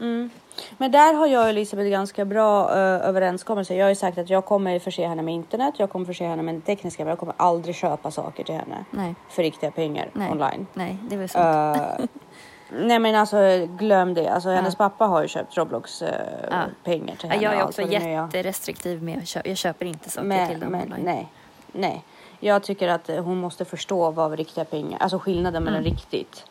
Mm. 0.00 0.30
Men 0.78 0.90
där 0.90 1.14
har 1.14 1.26
jag 1.26 1.42
och 1.42 1.48
Elisabeth 1.48 1.90
ganska 1.90 2.24
bra 2.24 2.64
uh, 2.64 2.76
överenskommelse. 2.78 3.74
Jag 3.74 3.84
har 3.84 3.90
ju 3.90 3.94
sagt 3.94 4.18
att 4.18 4.30
jag 4.30 4.44
kommer 4.44 4.78
förse 4.78 5.06
henne 5.06 5.22
med 5.22 5.34
internet, 5.34 5.74
jag 5.76 5.90
kommer 5.90 6.06
förse 6.06 6.24
henne 6.24 6.42
med 6.42 6.64
tekniska, 6.64 7.04
men 7.04 7.08
jag 7.08 7.18
kommer 7.18 7.34
aldrig 7.36 7.74
köpa 7.74 8.10
saker 8.10 8.44
till 8.44 8.54
henne 8.54 8.84
Nej. 8.90 9.14
för 9.28 9.42
riktiga 9.42 9.70
pengar 9.70 10.10
Nej. 10.12 10.30
online. 10.30 10.66
Nej, 10.74 10.98
det 11.08 11.14
är 11.14 11.18
väl 11.18 11.28
sant. 11.28 11.76
Uh, 12.00 12.06
Nej 12.72 12.98
men 12.98 13.14
alltså 13.14 13.66
glöm 13.78 14.14
det. 14.14 14.28
Alltså, 14.28 14.48
hennes 14.50 14.76
pappa 14.76 15.04
har 15.04 15.22
ju 15.22 15.28
köpt 15.28 15.56
Roblox 15.56 16.02
eh, 16.02 16.14
ja. 16.50 16.62
pengar 16.84 17.16
till 17.16 17.30
henne. 17.30 17.42
Jag 17.42 17.54
är 17.54 17.64
också 17.64 17.82
jätterestriktiv 17.82 19.02
med 19.02 19.18
att 19.18 19.28
köpa. 19.28 19.48
Jag 19.48 19.56
köper 19.56 19.86
inte 19.86 20.10
saker 20.10 20.28
men, 20.28 20.48
till 20.48 20.60
dem 20.60 20.72
men, 20.72 20.82
online. 20.82 21.04
Nej, 21.04 21.28
nej. 21.72 22.04
Jag 22.40 22.62
tycker 22.62 22.88
att 22.88 23.08
hon 23.08 23.38
måste 23.38 23.64
förstå 23.64 24.10
vad 24.10 24.32
riktiga 24.32 24.64
pengar, 24.64 24.98
alltså 24.98 25.18
skillnaden 25.18 25.64
mellan 25.64 25.80
mm. 25.80 25.92
riktigt 25.92 26.44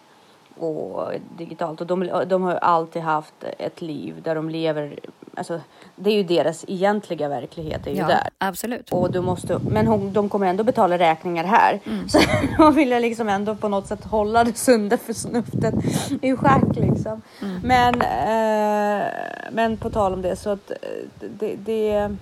och 0.59 1.13
digitalt. 1.37 1.81
Och 1.81 1.87
de, 1.87 2.09
de 2.27 2.43
har 2.43 2.53
alltid 2.53 3.01
haft 3.01 3.33
ett 3.57 3.81
liv 3.81 4.15
där 4.23 4.35
de 4.35 4.49
lever, 4.49 4.99
alltså 5.35 5.61
det 5.95 6.09
är 6.09 6.13
ju 6.13 6.23
deras 6.23 6.65
egentliga 6.67 7.29
verklighet 7.29 7.87
är 7.87 7.91
ju 7.91 7.97
ja, 7.97 8.07
där. 8.07 8.29
Absolut. 8.37 8.91
Och 8.91 9.11
du 9.11 9.21
måste, 9.21 9.59
men 9.69 9.87
hon, 9.87 10.13
de 10.13 10.29
kommer 10.29 10.47
ändå 10.47 10.63
betala 10.63 10.97
räkningar 10.97 11.43
här. 11.43 11.79
Mm. 11.85 12.09
Så 12.09 12.19
då 12.57 12.71
vill 12.71 12.89
jag 12.89 13.01
liksom 13.01 13.29
ändå 13.29 13.55
på 13.55 13.67
något 13.67 13.87
sätt 13.87 14.05
hålla 14.05 14.43
det 14.43 14.57
sunda 14.57 14.97
förnuftet 14.97 15.75
i 16.21 16.35
schack 16.35 16.75
liksom. 16.75 17.21
Mm. 17.41 17.61
Men, 17.63 18.01
eh, 18.01 19.07
men 19.51 19.77
på 19.77 19.89
tal 19.89 20.13
om 20.13 20.21
det 20.21 20.35
så 20.35 20.49
att 20.49 20.71
det, 21.19 21.55
det 21.55 22.15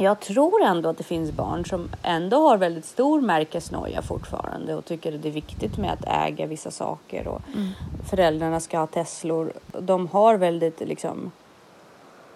jag 0.00 0.20
tror 0.20 0.62
ändå 0.62 0.88
att 0.88 0.98
det 0.98 1.04
finns 1.04 1.32
barn 1.32 1.64
som 1.64 1.90
ändå 2.02 2.48
har 2.48 2.56
väldigt 2.56 2.84
stor 2.84 3.20
märkesnoja 3.20 4.02
fortfarande 4.02 4.74
och 4.74 4.84
tycker 4.84 5.14
att 5.14 5.22
det 5.22 5.28
är 5.28 5.32
viktigt 5.32 5.78
med 5.78 5.92
att 5.92 6.04
äga 6.28 6.46
vissa 6.46 6.70
saker 6.70 7.28
och 7.28 7.42
mm. 7.54 7.68
föräldrarna 8.10 8.60
ska 8.60 8.78
ha 8.78 8.86
Teslor. 8.86 9.52
De 9.78 10.06
har 10.06 10.36
väldigt 10.36 10.80
liksom 10.80 11.30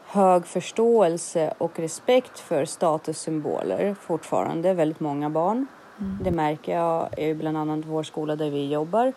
hög 0.06 0.46
förståelse 0.46 1.54
och 1.58 1.78
respekt 1.78 2.38
för 2.38 2.64
statussymboler 2.64 3.94
fortfarande, 4.00 4.74
väldigt 4.74 5.00
många 5.00 5.30
barn. 5.30 5.66
Mm. 5.98 6.18
Det 6.24 6.30
märker 6.30 6.76
jag 6.76 7.18
i 7.18 7.34
bland 7.34 7.56
annat 7.56 7.86
vår 7.86 8.02
skola 8.02 8.36
där 8.36 8.50
vi 8.50 8.66
jobbar. 8.66 9.12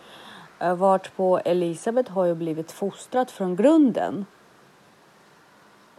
Vart 0.76 1.16
på 1.16 1.38
Elisabeth 1.38 2.12
har 2.12 2.24
ju 2.24 2.34
blivit 2.34 2.72
fostrat 2.72 3.30
från 3.30 3.56
grunden 3.56 4.26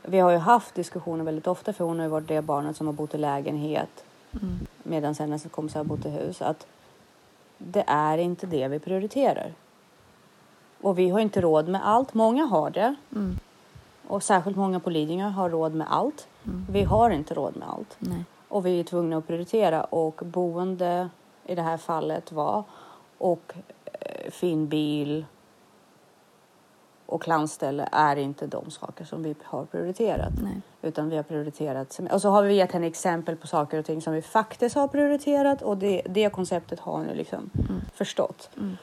vi 0.08 0.20
har 0.20 0.32
ju 0.32 0.38
haft 0.38 0.76
diskussioner 0.76 1.24
väldigt 1.24 1.48
ofta 1.48 1.74
för 1.74 1.86
hon 1.86 1.98
har 1.98 2.06
ju 2.06 2.10
varit 2.10 2.28
det 2.28 2.42
barnet 2.42 2.78
som 2.78 2.88
har 2.88 2.94
bott 2.94 3.16
i 3.16 3.18
lägenhet 3.18 4.04
mm. 4.32 4.68
medan 4.84 5.16
hennes 5.20 5.44
kompisar 5.52 5.80
har 5.80 5.86
bott 5.86 6.06
i 6.06 6.10
hus. 6.10 6.42
Att 6.42 6.68
det 7.58 7.84
är 7.88 8.18
inte 8.18 8.46
det 8.46 8.68
vi 8.68 8.80
prioriterar. 8.80 9.54
Och 10.82 11.00
vi 11.00 11.10
har 11.10 11.20
inte 11.20 11.42
råd 11.42 11.68
med 11.68 11.88
allt. 11.88 12.14
Många 12.14 12.46
har 12.46 12.70
det. 12.70 12.96
Mm. 13.16 13.40
Och 14.08 14.24
särskilt 14.24 14.58
många 14.58 14.80
på 14.80 14.90
Lidingö 14.90 15.30
har 15.30 15.50
råd 15.50 15.76
med 15.76 15.88
allt. 15.90 16.28
Mm. 16.46 16.66
Vi 16.70 16.84
har 16.84 17.10
inte 17.10 17.34
råd 17.34 17.58
med 17.58 17.70
allt. 17.70 17.96
Nej. 18.00 18.26
Och 18.48 18.66
vi 18.66 18.80
är 18.80 18.84
tvungna 18.84 19.18
att 19.18 19.28
prioritera 19.28 19.84
och 19.84 20.22
boende 20.26 21.10
i 21.46 21.56
det 21.56 21.62
här 21.62 21.78
fallet 21.78 22.32
var 22.32 22.64
och 23.18 23.54
eh, 23.86 24.32
fin 24.32 24.68
bil 24.68 25.26
och 27.08 27.28
landställe 27.28 27.90
är 27.92 28.16
inte 28.16 28.48
de 28.48 28.72
saker 28.72 29.06
som 29.06 29.24
vi 29.24 29.36
har 29.44 29.66
prioriterat. 29.66 30.34
Nej. 30.44 30.62
Utan 30.82 31.10
vi 31.10 31.16
har 31.16 31.24
prioriterat, 31.24 32.00
och 32.12 32.22
så 32.22 32.30
har 32.30 32.44
vi 32.44 32.54
gett 32.54 32.72
henne 32.72 32.88
exempel 32.88 33.36
på 33.36 33.48
saker 33.48 33.80
och 33.80 33.86
ting 33.86 34.02
som 34.02 34.14
vi 34.14 34.22
faktiskt 34.22 34.76
har 34.76 34.88
prioriterat 34.88 35.62
och 35.62 35.78
det, 35.78 36.02
det 36.10 36.30
konceptet 36.30 36.80
har 36.80 36.94
hon 36.94 37.06
liksom 37.08 37.50
mm. 37.70 37.82
förstått. 37.94 38.50
Mm. 38.58 38.78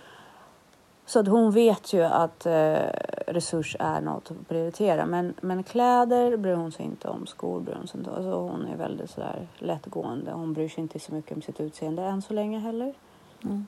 Så 1.06 1.20
att 1.20 1.28
hon 1.28 1.50
vet 1.50 1.92
ju 1.92 2.02
att 2.02 2.46
eh, 2.46 2.78
resurs 3.26 3.76
är 3.78 4.00
något 4.00 4.30
att 4.30 4.48
prioritera. 4.48 5.06
Men, 5.06 5.34
men 5.40 5.62
kläder 5.62 6.36
bryr 6.36 6.54
hon 6.54 6.72
sig 6.72 6.84
inte 6.84 7.08
om, 7.08 7.26
skor 7.26 7.60
bryr 7.60 7.74
hon 7.74 7.86
sig 7.86 7.98
inte 7.98 8.10
om. 8.10 8.16
Alltså 8.16 8.32
hon 8.32 8.66
är 8.66 8.76
väldigt 8.76 9.10
sådär 9.10 9.48
lättgående. 9.58 10.32
Hon 10.32 10.52
bryr 10.52 10.68
sig 10.68 10.82
inte 10.82 10.98
så 10.98 11.14
mycket 11.14 11.36
om 11.36 11.42
sitt 11.42 11.60
utseende 11.60 12.02
än 12.02 12.22
så 12.22 12.34
länge 12.34 12.58
heller. 12.58 12.94
Mm. 13.44 13.66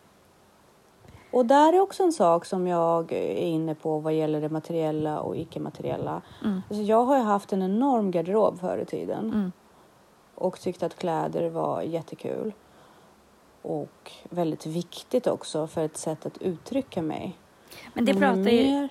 Och 1.37 1.47
där 1.47 1.73
är 1.73 1.81
också 1.81 2.03
en 2.03 2.13
sak 2.13 2.45
som 2.45 2.67
jag 2.67 3.13
är 3.13 3.47
inne 3.47 3.75
på 3.75 3.99
vad 3.99 4.15
gäller 4.15 4.41
det 4.41 4.49
materiella 4.49 5.21
och 5.21 5.37
icke-materiella. 5.37 6.23
Mm. 6.45 6.63
Alltså 6.69 6.83
jag 6.83 7.05
har 7.05 7.17
ju 7.17 7.23
haft 7.23 7.53
en 7.53 7.63
enorm 7.63 8.11
garderob 8.11 8.61
förr 8.61 8.79
i 8.79 8.85
tiden 8.85 9.25
Mm. 9.25 9.53
och 10.35 10.61
tyckte 10.61 10.87
att 10.87 10.99
kläder 10.99 11.51
var 11.51 11.83
jättekul. 11.83 12.53
Och 13.63 14.13
väldigt 14.31 14.67
viktigt 14.67 15.27
också 15.27 15.67
för 15.67 15.85
ett 15.85 15.97
sätt 15.97 16.27
att 16.27 16.39
uttrycka 16.39 17.03
mig. 17.03 17.37
Men 17.95 18.05
det 18.05 18.15
Men 18.15 18.23
pratar 18.23 18.51
ju... 18.51 18.89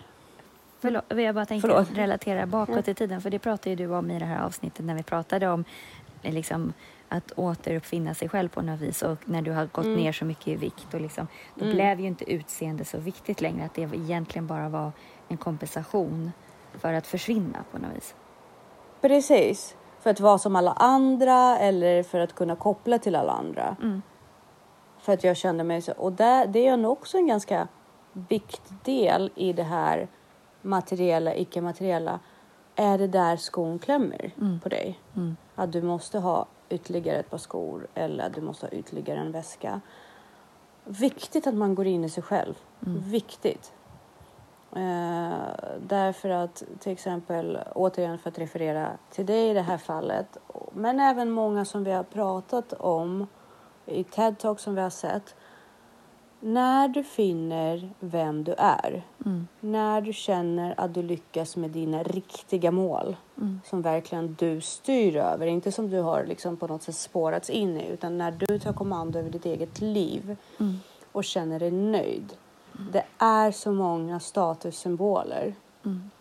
Förlåt, 0.79 1.03
jag 1.10 1.36
bara 1.36 1.45
tänker 1.45 1.67
Förlåt. 1.67 1.91
relatera 1.91 2.45
bakåt 2.45 2.88
i 2.88 2.93
tiden, 2.93 3.21
för 3.21 3.29
det 3.29 3.39
pratade 3.39 3.69
ju 3.69 3.75
du 3.75 3.95
om 3.95 4.12
i 4.12 4.19
det 4.19 4.25
här 4.25 4.45
avsnittet 4.45 4.86
när 4.86 4.95
vi 4.95 5.03
pratade 5.03 5.47
om 5.47 5.63
eh, 6.21 6.34
liksom, 6.34 6.73
att 7.10 7.32
återuppfinna 7.36 8.13
sig 8.13 8.30
själv 8.30 8.50
på 8.50 8.62
något 8.62 8.80
vis 8.80 9.02
och 9.04 9.18
när 9.30 9.41
du 9.41 9.52
har 9.52 9.65
gått 9.65 9.86
Mm. 9.86 9.98
ner 9.98 10.12
så 10.12 10.26
mycket 10.26 10.48
i 10.48 10.56
vikt 10.56 10.94
och 10.94 11.02
liksom, 11.02 11.28
då 11.56 11.65
Mm. 11.65 11.76
blev 11.76 12.00
ju 12.00 12.08
inte 12.08 12.32
utseende 12.32 12.86
så 12.86 12.98
viktigt 12.98 13.41
längre, 13.41 13.65
att 13.65 13.74
det 13.74 13.82
egentligen 13.82 14.48
bara 14.48 14.70
var 14.70 14.91
en 15.28 15.38
kompensation 15.38 16.32
för 16.80 16.94
att 16.94 17.08
försvinna 17.08 17.63
på 17.72 17.78
något 17.78 17.96
vis. 17.96 18.15
Precis. 19.02 19.76
För 20.00 20.10
att 20.10 20.20
vara 20.20 20.38
som 20.38 20.56
alla 20.56 20.72
andra 20.72 21.58
eller 21.60 22.04
för 22.04 22.20
att 22.20 22.36
kunna 22.36 22.56
koppla 22.56 23.00
till 23.00 23.15
alla 23.15 23.32
andra. 23.32 23.76
Mm. 23.82 24.02
För 25.00 25.13
att 25.13 25.24
jag 25.24 25.38
kände 25.38 25.63
mig 25.63 25.82
så. 25.82 25.91
Och 25.91 26.12
där, 26.12 26.48
det 26.48 26.68
är 26.68 26.78
nog 26.78 26.91
också 26.91 27.18
en 27.18 27.28
ganska 27.28 27.68
viktig 28.13 28.76
del 28.84 29.32
i 29.36 29.54
det 29.54 29.63
här 29.63 30.08
materiella, 30.62 31.36
icke-materiella. 31.36 32.20
Är 32.76 32.98
det 32.98 33.08
där 33.08 33.38
skon 33.38 33.80
klämmer 33.80 34.32
Mm. 34.38 34.60
på 34.60 34.70
dig? 34.70 35.00
Mm. 35.15 35.38
Att 35.56 35.72
du 35.72 35.82
måste 35.82 36.20
ha 36.20 36.46
ytterligare 36.69 37.19
ett 37.19 37.30
par 37.30 37.38
skor 37.38 37.88
eller 37.93 38.30
du 38.30 38.41
måste 38.41 38.65
ha 38.65 38.71
ytterligare 38.71 39.19
en 39.19 39.32
väska. 39.32 39.82
Viktigt 40.84 41.47
att 41.47 41.56
man 41.56 41.75
går 41.75 41.88
in 41.88 42.04
i 42.04 42.10
sig 42.10 42.23
själv. 42.23 42.54
Mm. 42.86 43.01
Viktigt. 43.01 43.73
Eh, 44.75 45.34
därför 45.80 46.30
att 46.30 46.63
till 46.80 46.91
exempel, 46.91 47.60
återigen 47.75 48.17
för 48.17 48.30
att 48.30 48.39
referera 48.39 48.91
till 49.12 49.25
dig 49.25 49.49
i 49.49 49.54
det 49.54 49.62
här 49.62 49.78
fallet, 49.78 50.38
men 50.73 50.99
även 50.99 51.32
många 51.32 51.65
som 51.65 51.84
vi 51.84 51.91
har 51.91 52.04
pratat 52.04 52.73
om 52.73 53.28
i 53.86 54.04
TED-talk 54.04 54.58
som 54.58 54.75
vi 54.75 54.82
har 54.82 54.89
sett. 54.89 55.36
När 56.47 56.88
du 56.88 57.03
finner 57.03 57.89
vem 57.99 58.43
du 58.43 58.53
är, 58.58 59.03
Mm. 59.25 59.47
när 59.60 60.01
du 60.01 60.13
känner 60.13 60.73
att 60.77 60.93
du 60.93 61.03
lyckas 61.03 61.55
med 61.58 61.69
dina 61.71 62.03
riktiga 62.03 62.71
mål 62.71 63.15
Mm. 63.38 63.62
som 63.65 63.81
verkligen 63.81 64.36
du 64.39 64.62
styr 64.62 65.15
över, 65.15 65.47
inte 65.47 65.71
som 65.71 65.89
du 65.89 65.99
har 65.99 66.25
liksom 66.25 66.58
på 66.58 66.67
något 66.67 66.84
sätt 66.84 66.95
spårats 66.95 67.49
in 67.49 67.77
i, 67.77 67.88
utan 67.88 68.17
när 68.17 68.31
du 68.31 68.60
tar 68.60 68.73
kommando 68.73 69.19
över 69.19 69.29
ditt 69.29 69.45
eget 69.45 69.81
liv 69.81 70.38
Mm. 70.60 70.75
och 71.12 71.23
känner 71.23 71.60
dig 71.60 71.71
nöjd. 71.71 72.34
Det 72.91 73.03
är 73.17 73.51
så 73.51 73.71
många 73.71 74.19
statussymboler 74.19 75.55
Mm. 75.86 76.12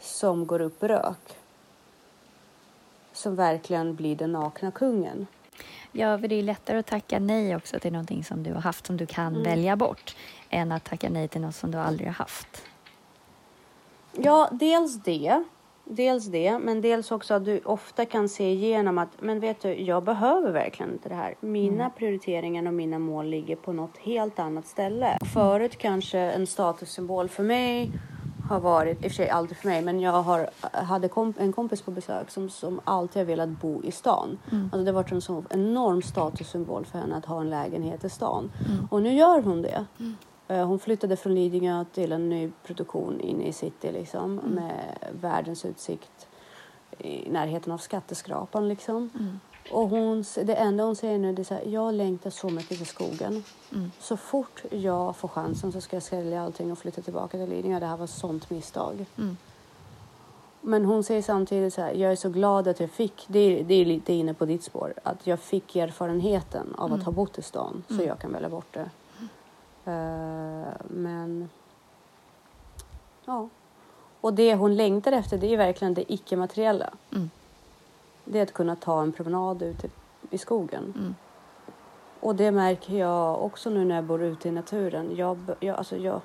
som 0.00 0.46
går 0.46 0.60
upp 0.60 0.82
i 0.82 0.88
rök. 0.88 1.36
Som 3.12 3.36
verkligen 3.36 3.94
blir 3.94 4.16
den 4.16 4.32
nakna 4.32 4.70
kungen. 4.70 5.26
Ja, 5.92 6.18
för 6.18 6.28
det 6.28 6.34
är 6.38 6.42
lättare 6.42 6.78
att 6.78 6.86
tacka 6.86 7.18
nej 7.18 7.56
också 7.56 7.78
till 7.78 7.92
någonting 7.92 8.24
som 8.24 8.42
du 8.42 8.52
har 8.52 8.60
haft, 8.60 8.86
som 8.86 8.96
du 8.96 9.06
kan 9.06 9.26
Mm. 9.32 9.42
välja 9.42 9.76
bort, 9.76 10.16
än 10.50 10.72
att 10.72 10.84
tacka 10.84 11.10
nej 11.10 11.28
till 11.28 11.40
något 11.40 11.54
som 11.54 11.70
du 11.70 11.78
aldrig 11.78 12.08
har 12.08 12.14
haft. 12.14 12.62
Ja, 14.16 14.48
dels 14.52 15.02
det. 15.02 15.44
Dels 15.84 16.26
det, 16.26 16.58
men 16.58 16.80
dels 16.80 17.10
också 17.12 17.34
att 17.34 17.44
du 17.44 17.60
ofta 17.64 18.04
kan 18.04 18.28
se 18.28 18.52
igenom 18.52 18.98
att, 18.98 19.08
men 19.20 19.40
vet 19.40 19.60
du, 19.62 19.74
jag 19.74 20.04
behöver 20.04 20.52
verkligen 20.52 20.92
inte 20.92 21.08
det 21.08 21.14
här. 21.14 21.34
Mina 21.40 21.90
prioriteringar 21.90 22.66
och 22.66 22.74
mina 22.74 22.98
mål 22.98 23.26
ligger 23.26 23.56
på 23.56 23.72
något 23.72 23.98
helt 23.98 24.38
annat 24.38 24.66
ställe. 24.66 25.18
Förut 25.34 25.78
kanske 25.78 26.18
en 26.18 26.46
statussymbol 26.46 27.28
för 27.28 27.42
mig 27.42 27.90
har 28.52 28.60
varit, 28.60 29.04
i 29.04 29.06
och 29.08 29.10
för 29.10 29.16
sig 29.16 29.30
aldrig 29.30 29.56
för 29.58 29.68
mig, 29.68 29.82
men 29.82 30.00
jag 30.00 30.22
har, 30.22 30.50
hade 30.72 31.08
komp- 31.08 31.34
en 31.40 31.52
kompis 31.52 31.82
på 31.82 31.90
besök 31.90 32.30
som, 32.30 32.48
som 32.50 32.80
alltid 32.84 33.20
har 33.20 33.24
velat 33.26 33.48
bo 33.48 33.82
i 33.82 33.90
stan. 33.90 34.38
Alltså 34.50 34.78
det 34.78 34.90
har 34.90 34.92
varit 34.92 35.12
en 35.12 35.20
så 35.20 35.44
enorm 35.50 36.02
statussymbol 36.02 36.84
för 36.84 36.98
henne 36.98 37.16
att 37.16 37.24
ha 37.24 37.40
en 37.40 37.50
lägenhet 37.50 38.04
i 38.04 38.08
stan. 38.08 38.50
Och 38.90 39.02
nu 39.02 39.14
gör 39.14 39.42
hon 39.42 39.62
det. 39.62 39.84
Eh, 40.48 40.66
Hon 40.66 40.78
flyttade 40.78 41.16
från 41.16 41.34
Lidingö 41.34 41.84
till 41.94 42.12
en 42.12 42.28
ny 42.28 42.50
produktion 42.66 43.20
inne 43.20 43.44
i 43.44 43.52
city 43.52 43.92
liksom, 43.92 44.34
med 44.34 44.98
världens 45.20 45.64
utsikt 45.64 46.28
i 46.98 47.30
närheten 47.30 47.72
av 47.72 47.78
skatteskrapan. 47.78 48.68
Liksom. 48.68 49.10
Och 49.70 49.88
hon, 49.88 50.24
det 50.44 50.54
enda 50.54 50.84
hon 50.84 50.96
säger 50.96 51.18
nu 51.18 51.32
det 51.32 51.42
är 51.42 51.44
så 51.44 51.54
här, 51.54 51.64
jag 51.66 51.94
längtar 51.94 52.30
så 52.30 52.48
mycket 52.48 52.78
till 52.78 52.86
skogen. 52.86 53.44
Så 54.00 54.16
fort 54.16 54.62
jag 54.70 55.16
får 55.16 55.28
chansen 55.28 55.72
så 55.72 55.80
ska 55.80 55.96
jag 55.96 56.02
sälja 56.02 56.42
allting 56.42 56.72
och 56.72 56.78
flytta 56.78 57.02
tillbaka 57.02 57.38
till 57.38 57.48
Lidingö. 57.48 57.80
Det 57.80 57.86
här 57.86 57.96
var 57.96 58.04
ett 58.04 58.10
sånt 58.10 58.50
misstag. 58.50 59.06
Mm. 59.18 59.36
Men 60.60 60.84
hon 60.84 61.04
säger 61.04 61.22
samtidigt 61.22 61.74
så 61.74 61.80
här, 61.80 61.92
jag 61.92 62.12
är 62.12 62.16
så 62.16 62.28
glad 62.28 62.68
att 62.68 62.80
jag 62.80 62.90
fick, 62.90 63.24
det 63.26 63.38
är, 63.38 63.64
det 63.64 63.74
är 63.74 63.84
lite 63.84 64.12
inne 64.12 64.34
på 64.34 64.44
ditt 64.44 64.62
spår, 64.64 64.94
att 65.02 65.26
jag 65.26 65.40
fick 65.40 65.76
erfarenheten 65.76 66.74
av 66.78 66.92
att 66.92 67.02
ha 67.02 67.12
bott 67.12 67.38
i 67.38 67.42
stan 67.42 67.84
så 67.88 68.02
jag 68.02 68.18
kan 68.18 68.32
välja 68.32 68.48
bort 68.48 68.74
det. 68.74 68.90
Eh, 69.84 70.72
men 70.88 71.48
ja. 73.24 73.48
Och 74.20 74.34
det 74.34 74.54
hon 74.54 74.76
längtar 74.76 75.12
efter 75.12 75.38
det 75.38 75.52
är 75.52 75.56
verkligen 75.56 75.94
det 75.94 76.12
icke-materiella. 76.12 76.90
Mm. 78.24 78.32
Det 78.32 78.38
är 78.38 78.42
att 78.42 78.52
kunna 78.52 78.76
ta 78.76 79.02
en 79.02 79.12
promenad 79.12 79.62
ute 79.62 79.88
i 80.30 80.38
skogen. 80.38 80.94
Mm. 80.98 81.14
Och 82.20 82.36
det 82.36 82.50
märker 82.50 82.98
jag 82.98 83.44
också 83.44 83.70
nu 83.70 83.84
när 83.84 83.94
jag 83.94 84.04
bor 84.04 84.22
ute 84.22 84.48
i 84.48 84.52
naturen. 84.52 85.16
Jag, 85.16 85.38
jag, 85.60 85.76
alltså 85.76 85.96
jag, 85.96 86.20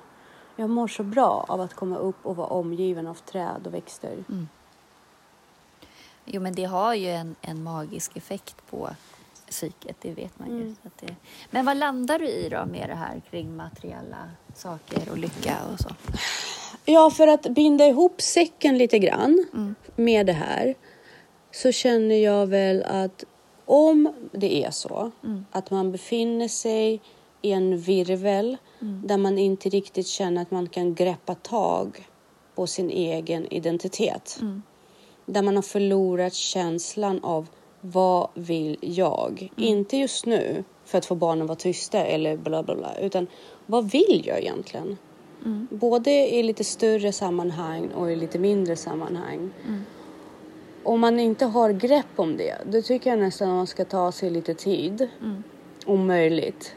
jag 0.56 0.70
mår 0.70 0.88
så 0.88 1.02
bra 1.02 1.44
av 1.48 1.60
att 1.60 1.74
komma 1.74 1.96
upp 1.96 2.26
och 2.26 2.36
vara 2.36 2.48
omgiven 2.48 3.06
av 3.06 3.14
träd 3.14 3.66
och 3.66 3.74
växter. 3.74 4.24
Jo, 6.24 6.40
men 6.42 6.54
det 6.54 6.64
har 6.64 6.94
ju 6.94 7.10
en, 7.10 7.36
en 7.40 7.62
magisk 7.62 8.16
effekt 8.16 8.56
på 8.70 8.90
psyket, 9.50 9.96
det 10.00 10.12
vet 10.12 10.38
man 10.38 10.48
ju. 10.48 10.62
Mm. 10.62 10.76
Det... 11.00 11.14
Men 11.50 11.64
vad 11.66 11.76
landar 11.76 12.18
du 12.18 12.28
i 12.28 12.48
då 12.48 12.66
med 12.66 12.88
det 12.88 12.94
här 12.94 13.22
kring 13.30 13.56
materiella 13.56 14.30
saker 14.54 15.10
och 15.10 15.18
lycka 15.18 15.56
och 15.72 15.80
så? 15.80 15.88
Ja, 16.84 17.10
för 17.10 17.26
att 17.26 17.42
binda 17.42 17.86
ihop 17.86 18.20
säcken 18.20 18.78
lite 18.78 18.98
grann 18.98 19.46
Mm. 19.52 19.74
med 19.96 20.26
det 20.26 20.32
här 20.32 20.74
så 21.62 21.72
känner 21.72 22.16
jag 22.16 22.46
väl 22.46 22.82
att 22.82 23.24
om 23.64 24.12
det 24.32 24.64
är 24.64 24.70
så 24.70 25.10
Mm. 25.24 25.44
att 25.50 25.70
man 25.70 25.92
befinner 25.92 26.48
sig 26.48 27.00
i 27.42 27.52
en 27.52 27.78
virvel 27.78 28.56
Mm. 28.80 29.02
där 29.06 29.16
man 29.16 29.38
inte 29.38 29.68
riktigt 29.68 30.06
känner 30.06 30.42
att 30.42 30.50
man 30.50 30.68
kan 30.68 30.94
greppa 30.94 31.34
tag 31.34 32.06
på 32.54 32.66
sin 32.66 32.90
egen 32.90 33.52
identitet. 33.52 34.38
Mm. 34.40 34.62
Där 35.26 35.42
man 35.42 35.56
har 35.56 35.62
förlorat 35.62 36.34
känslan 36.34 37.24
av 37.24 37.46
vad 37.80 38.28
vill 38.34 38.76
jag? 38.80 39.52
Inte 39.56 39.96
just 39.96 40.26
nu 40.26 40.64
för 40.84 40.98
att 40.98 41.06
få 41.06 41.14
barnen 41.14 41.42
att 41.42 41.48
vara 41.48 41.56
tysta 41.56 42.04
eller 42.04 42.36
bla 42.36 42.62
bla 42.62 42.74
bla 42.76 42.96
utan 43.00 43.26
vad 43.66 43.90
vill 43.90 44.22
jag 44.26 44.38
egentligen? 44.38 44.96
Mm. 45.44 45.68
Både 45.70 46.10
i 46.10 46.42
lite 46.42 46.64
större 46.64 47.12
sammanhang 47.12 47.88
och 47.88 48.12
i 48.12 48.16
lite 48.16 48.38
mindre 48.38 48.76
sammanhang. 48.76 49.50
Om 50.88 51.00
man 51.00 51.20
inte 51.20 51.46
har 51.46 51.72
grepp 51.72 52.06
om 52.16 52.36
det, 52.36 52.56
då 52.66 52.82
tycker 52.82 53.10
jag 53.10 53.18
nästan 53.18 53.48
att 53.48 53.54
man 53.54 53.66
ska 53.66 53.84
ta 53.84 54.12
sig 54.12 54.30
lite 54.30 54.54
tid, 54.54 55.08
Mm. 55.20 55.42
om 55.86 56.06
möjligt. 56.06 56.76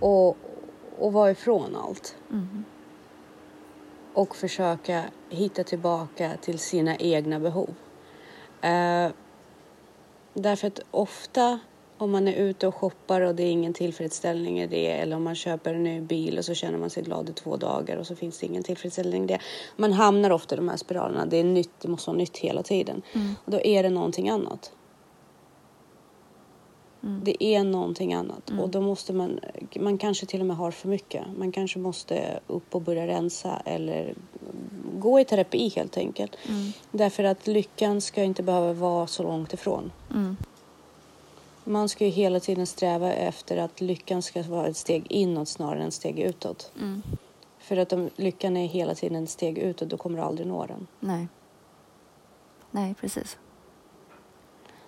Och, 0.00 0.36
och 0.98 1.12
vara 1.12 1.30
ifrån 1.30 1.76
allt. 1.76 2.16
Mm. 2.30 2.64
Och 4.14 4.36
försöka 4.36 5.04
hitta 5.28 5.64
tillbaka 5.64 6.30
till 6.40 6.58
sina 6.58 6.96
egna 6.96 7.40
behov. 7.40 7.74
Eh, 8.60 9.08
därför 10.34 10.66
att 10.66 10.80
ofta 10.90 11.58
om 12.04 12.10
man 12.10 12.28
är 12.28 12.32
ute 12.32 12.66
och 12.66 12.74
shoppar 12.74 13.20
och 13.20 13.34
det 13.34 13.42
är 13.42 13.50
ingen 13.50 13.72
tillfredsställning 13.72 14.60
i 14.60 14.66
det 14.66 14.90
eller 14.90 15.16
om 15.16 15.22
man 15.22 15.34
köper 15.34 15.74
en 15.74 15.84
ny 15.84 16.00
bil 16.00 16.38
och 16.38 16.44
så 16.44 16.54
känner 16.54 16.78
man 16.78 16.90
sig 16.90 17.02
glad 17.02 17.28
i 17.28 17.32
två 17.32 17.56
dagar 17.56 17.96
och 17.96 18.06
så 18.06 18.16
finns 18.16 18.38
det 18.38 18.46
ingen 18.46 18.62
tillfredsställning 18.62 19.24
i 19.24 19.26
det. 19.26 19.38
Man 19.76 19.92
hamnar 19.92 20.30
ofta 20.30 20.54
i 20.54 20.56
de 20.56 20.68
här 20.68 20.76
spiralerna. 20.76 21.26
Det 21.26 21.36
är 21.36 21.44
nytt, 21.44 21.70
det 21.80 21.88
måste 21.88 22.10
vara 22.10 22.18
nytt 22.18 22.36
hela 22.36 22.62
tiden. 22.62 23.02
Mm. 23.12 23.34
Och 23.44 23.50
då 23.50 23.60
är 23.60 23.82
det 23.82 23.90
någonting 23.90 24.28
annat. 24.28 24.72
Mm. 27.02 27.20
Det 27.24 27.44
är 27.44 27.64
någonting 27.64 28.14
annat 28.14 28.50
och 28.60 28.68
då 28.68 28.80
måste 28.80 29.12
man, 29.12 29.40
man 29.76 29.98
kanske 29.98 30.26
till 30.26 30.40
och 30.40 30.46
med 30.46 30.56
har 30.56 30.70
för 30.70 30.88
mycket. 30.88 31.24
Man 31.36 31.52
kanske 31.52 31.78
måste 31.78 32.40
upp 32.46 32.74
och 32.74 32.82
börja 32.82 33.06
rensa 33.06 33.62
eller 33.64 34.14
gå 34.98 35.20
i 35.20 35.24
terapi 35.24 35.72
helt 35.76 35.96
enkelt. 35.96 36.36
Mm. 36.48 36.72
Därför 36.90 37.24
att 37.24 37.46
lyckan 37.46 38.00
ska 38.00 38.22
inte 38.22 38.42
behöva 38.42 38.72
vara 38.72 39.06
så 39.06 39.22
långt 39.22 39.52
ifrån. 39.52 39.92
Man 41.64 41.88
ska 41.88 42.04
ju 42.04 42.10
hela 42.10 42.40
tiden 42.40 42.66
sträva 42.66 43.12
efter 43.12 43.56
att 43.56 43.80
lyckan 43.80 44.22
ska 44.22 44.42
vara 44.42 44.66
ett 44.66 44.76
steg 44.76 45.06
inåt 45.12 45.48
snarare 45.48 45.80
än 45.80 45.88
ett 45.88 45.94
steg 45.94 46.18
utåt. 46.18 46.72
Mm. 46.80 47.02
För 47.58 47.76
att 47.76 47.92
om 47.92 48.10
lyckan 48.16 48.56
är 48.56 48.66
hela 48.66 48.94
tiden 48.94 49.24
ett 49.24 49.30
steg 49.30 49.58
utåt, 49.58 49.88
då 49.88 49.96
kommer 49.96 50.18
du 50.18 50.24
aldrig 50.24 50.46
nå 50.46 50.66
den. 50.66 50.86
Nej. 51.00 51.28
Nej, 52.70 52.94
precis. 53.00 53.38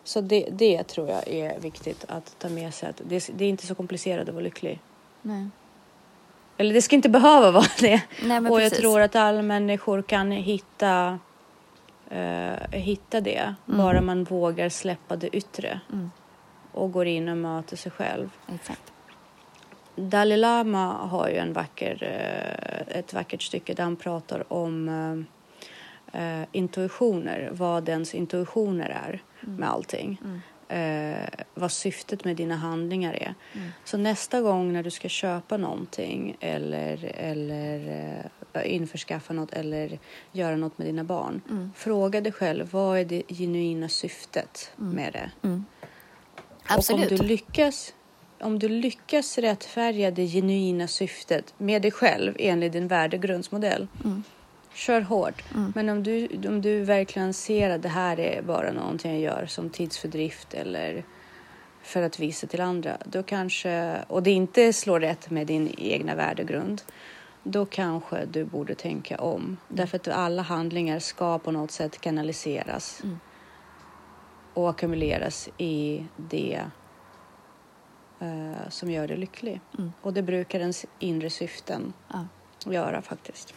Så 0.04 0.20
det, 0.20 0.48
det 0.52 0.82
tror 0.82 1.08
jag 1.08 1.28
är 1.28 1.60
viktigt 1.60 2.04
att 2.08 2.38
ta 2.38 2.48
med 2.48 2.74
sig. 2.74 2.88
Att 2.88 3.02
det, 3.04 3.30
det 3.36 3.44
är 3.44 3.48
inte 3.48 3.66
så 3.66 3.74
komplicerat 3.74 4.28
att 4.28 4.34
vara 4.34 4.44
lycklig. 4.44 4.80
Nej. 5.22 5.48
Eller 6.56 6.74
det 6.74 6.82
ska 6.82 6.96
inte 6.96 7.08
behöva 7.08 7.50
vara 7.50 7.66
det. 7.80 8.02
Nej, 8.22 8.40
men 8.40 8.46
och 8.46 8.60
jag 8.60 8.70
precis. 8.70 8.78
tror 8.78 9.00
att 9.00 9.16
alla 9.16 9.42
människor 9.42 10.02
kan 10.02 10.30
hitta, 10.30 11.18
eh, 12.08 12.70
hitta 12.70 13.20
det. 13.20 13.54
Mm. 13.68 13.78
Bara 13.78 14.00
man 14.00 14.24
vågar 14.24 14.68
släppa 14.68 15.16
det 15.16 15.36
yttre 15.36 15.80
Mm. 15.92 16.10
Och 16.76 16.92
går 16.92 17.06
in 17.06 17.28
och 17.28 17.36
möter 17.36 17.76
sig 17.76 17.92
själv. 17.92 18.30
Exakt. 18.54 18.92
Dalai 19.96 20.36
Lama 20.36 20.92
har 20.92 21.28
ju 21.28 21.36
en 21.36 21.52
vacker, 21.52 22.02
eh, 22.02 22.98
ett 22.98 23.12
vackert 23.12 23.42
stycke 23.42 23.74
där 23.74 23.84
han 23.84 23.96
pratar 23.96 24.52
om 24.52 24.88
eh, 24.88 25.22
eh, 26.22 26.46
intuitioner, 26.52 27.50
vad 27.52 27.88
ens 27.88 28.14
intuitioner 28.14 28.88
är 29.06 29.22
med 29.40 29.70
allting. 29.70 30.20
Mm. 30.24 30.40
Eh, 30.68 31.28
vad 31.54 31.72
syftet 31.72 32.24
med 32.24 32.36
dina 32.36 32.56
handlingar 32.56 33.14
är. 33.14 33.34
Mm. 33.52 33.68
Så 33.84 33.96
nästa 33.96 34.40
gång 34.40 34.72
när 34.72 34.82
du 34.82 34.90
ska 34.90 35.08
köpa 35.08 35.56
någonting 35.56 36.36
eller, 36.40 37.04
eller 37.04 37.80
eh, 38.52 38.74
införskaffa 38.74 39.32
något 39.32 39.52
eller 39.52 39.98
göra 40.32 40.56
något 40.56 40.78
med 40.78 40.86
dina 40.86 41.04
barn. 41.04 41.40
Mm. 41.50 41.72
Fråga 41.76 42.20
dig 42.20 42.32
själv, 42.32 42.68
vad 42.72 42.98
är 42.98 43.04
det 43.04 43.22
genuina 43.28 43.88
syftet 43.88 44.72
med 44.76 45.12
det? 45.12 45.30
Mm. 46.66 46.74
Och 46.74 46.78
Absolut. 46.78 47.10
om 47.10 47.16
du 47.16 47.24
lyckas, 47.24 47.94
om 48.40 48.58
du 48.58 48.68
lyckas 48.68 49.38
rättfärdiga 49.38 50.10
det 50.10 50.26
genuina 50.26 50.86
syftet 50.86 51.54
med 51.58 51.82
dig 51.82 51.90
själv 51.90 52.36
enligt 52.38 52.72
din 52.72 52.88
värdegrundsmodell. 52.88 53.86
Mm. 54.04 54.22
Kör 54.74 55.00
hårt. 55.00 55.44
Mm. 55.54 55.72
Men 55.74 55.88
om 55.88 56.02
du, 56.02 56.28
om 56.48 56.62
du 56.62 56.80
verkligen 56.84 57.34
ser 57.34 57.70
att 57.70 57.82
det 57.82 57.88
här 57.88 58.20
är 58.20 58.42
bara 58.42 58.72
någonting 58.72 59.12
jag 59.12 59.20
gör 59.20 59.46
som 59.46 59.70
tidsfördrift 59.70 60.54
eller 60.54 61.04
för 61.82 62.02
att 62.02 62.18
visa 62.18 62.46
till 62.46 62.60
andra, 62.60 62.96
då 63.04 63.22
kanske, 63.22 63.96
och 64.08 64.22
det 64.22 64.30
inte 64.30 64.72
slår 64.72 65.00
rätt 65.00 65.30
med 65.30 65.46
din 65.46 65.74
egna 65.78 66.14
värdegrund, 66.14 66.82
då 67.42 67.66
kanske 67.66 68.24
du 68.24 68.44
borde 68.44 68.74
tänka 68.74 69.16
om. 69.16 69.56
Därför 69.68 69.96
att 69.96 70.08
alla 70.08 70.42
handlingar 70.42 70.98
ska 70.98 71.38
på 71.38 71.50
något 71.50 71.70
sätt 71.70 72.00
kanaliseras 72.00 73.00
Mm. 73.04 73.18
Och 74.56 74.70
ackumuleras 74.70 75.48
i 75.58 76.04
det 76.16 76.64
eh, 78.20 78.68
som 78.70 78.90
gör 78.90 79.08
dig 79.08 79.16
lycklig. 79.16 79.60
Mm. 79.78 79.92
Och 80.02 80.12
det 80.12 80.22
brukar 80.22 80.60
ens 80.60 80.86
inre 80.98 81.30
syften 81.30 81.92
Ja. 82.12 82.26
göra 82.72 83.02
faktiskt. 83.02 83.54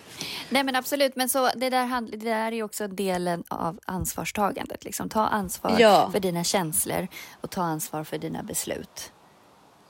Nej 0.50 0.64
men 0.64 0.76
absolut, 0.76 1.16
men 1.16 1.30
så 1.30 1.50
det 1.56 1.70
där, 1.70 2.02
det 2.12 2.18
där 2.18 2.52
är 2.52 2.64
också 2.64 2.88
delen 2.88 3.44
av 3.48 3.80
ansvarstagandet. 3.86 4.84
Liksom. 4.84 5.10
Ta 5.10 5.28
ansvar 5.28 5.76
Ja. 5.80 6.10
för 6.12 6.20
dina 6.20 6.44
känslor 6.44 7.08
och 7.42 7.50
ta 7.50 7.62
ansvar 7.62 8.04
för 8.04 8.18
dina 8.18 8.44
beslut. 8.44 9.12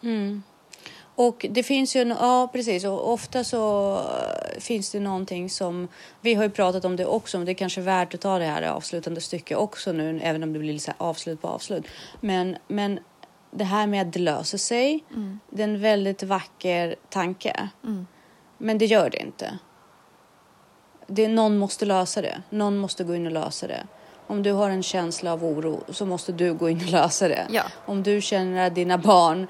Mm. 0.03 0.43
Och 1.22 1.45
det 1.49 1.63
finns 1.63 1.95
ju, 1.95 2.01
en- 2.01 2.15
ja 2.20 2.49
precis, 2.53 2.86
och 2.86 3.11
ofta 3.13 3.43
så 3.43 3.93
eh, 3.97 4.59
finns 4.59 4.91
det 4.91 4.99
någonting 4.99 5.49
som, 5.49 5.88
vi 6.22 6.34
har 6.34 6.43
ju 6.43 6.49
pratat 6.49 6.86
om 6.86 6.95
det 6.95 7.05
också, 7.05 7.38
men 7.38 7.45
det 7.45 7.51
är 7.51 7.53
kanske 7.53 7.82
värt 7.82 8.13
att 8.13 8.22
ta 8.22 8.39
det 8.39 8.45
här 8.45 8.61
avslutande 8.61 9.22
stycket 9.22 9.57
också 9.57 9.91
nu, 9.91 10.20
även 10.24 10.43
om 10.43 10.53
det 10.53 10.59
blir 10.59 10.74
lite 10.74 10.93
avslut 10.97 11.41
på 11.41 11.47
avslut. 11.47 11.86
Men, 12.22 12.57
men 12.67 12.99
det 13.51 13.63
här 13.63 13.88
med 13.88 14.01
att 14.07 14.13
det 14.13 14.20
löser 14.20 14.57
sig, 14.57 15.03
Mm. 15.15 15.39
det 15.49 15.63
är 15.63 15.67
en 15.67 15.82
väldigt 15.82 16.24
vacker 16.24 16.95
tanke. 17.09 17.70
Mm. 17.84 18.07
Men 18.57 18.78
det 18.78 18.86
gör 18.86 19.09
det 19.09 19.17
inte. 19.22 19.59
Det, 21.07 21.28
någon 21.28 21.57
måste 21.57 21.86
lösa 21.86 22.22
det. 22.22 22.41
Någon 22.49 22.78
måste 22.78 23.03
gå 23.03 23.15
in 23.15 23.26
och 23.26 23.32
lösa 23.32 23.67
det. 23.67 23.88
Om 24.28 24.43
du 24.43 24.51
har 24.51 24.70
en 24.70 24.84
känsla 24.84 25.34
av 25.34 25.45
oro 25.45 25.84
så 25.89 26.05
måste 26.05 26.32
du 26.32 26.53
gå 26.53 26.70
in 26.70 26.78
och 26.78 26.91
lösa 26.91 27.28
det. 27.28 27.47
Ja. 27.49 27.63
Om 27.86 28.03
du 28.03 28.22
känner 28.22 28.67
att 28.67 28.76
dina 28.76 28.97
barn 28.97 29.47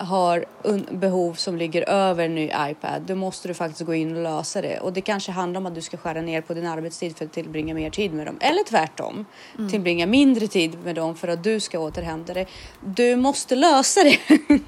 har 0.00 0.44
behov 0.90 1.34
som 1.34 1.56
ligger 1.56 1.88
över 1.88 2.24
en 2.24 2.34
ny 2.34 2.50
iPad, 2.56 3.02
då 3.02 3.14
måste 3.14 3.48
du 3.48 3.54
faktiskt 3.54 3.86
gå 3.86 3.94
in 3.94 4.16
och 4.16 4.22
lösa 4.22 4.62
det. 4.62 4.80
Och 4.80 4.92
det 4.92 5.00
kanske 5.00 5.32
handlar 5.32 5.60
om 5.60 5.66
att 5.66 5.74
du 5.74 5.80
ska 5.80 5.96
skära 5.96 6.20
ner 6.20 6.40
på 6.40 6.54
din 6.54 6.66
arbetstid 6.66 7.16
för 7.16 7.24
att 7.24 7.32
tillbringa 7.32 7.74
mer 7.74 7.90
tid 7.90 8.12
med 8.14 8.26
dem. 8.26 8.38
Eller 8.40 8.64
tvärtom, 8.64 9.26
tillbringa 9.70 10.06
mindre 10.06 10.46
tid 10.46 10.78
med 10.84 10.94
dem 10.94 11.16
för 11.16 11.28
att 11.28 11.44
du 11.44 11.60
ska 11.60 11.78
återhämta 11.78 12.34
dig. 12.34 12.46
Du 12.80 13.16
måste 13.16 13.56
lösa 13.56 14.00
det. 14.04 14.18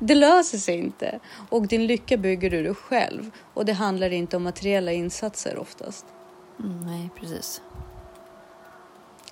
Det 0.00 0.14
löser 0.14 0.58
sig 0.58 0.78
inte. 0.78 1.18
Och 1.48 1.66
din 1.66 1.86
lycka 1.86 2.16
bygger 2.16 2.50
du 2.50 2.62
dig 2.62 2.74
själv. 2.74 3.30
Och 3.54 3.64
det 3.64 3.72
handlar 3.72 4.10
inte 4.10 4.36
om 4.36 4.42
materiella 4.42 4.92
insatser 4.92 5.58
oftast. 5.58 6.06
Mm, 6.60 6.80
nej, 6.86 7.10
precis. 7.20 7.60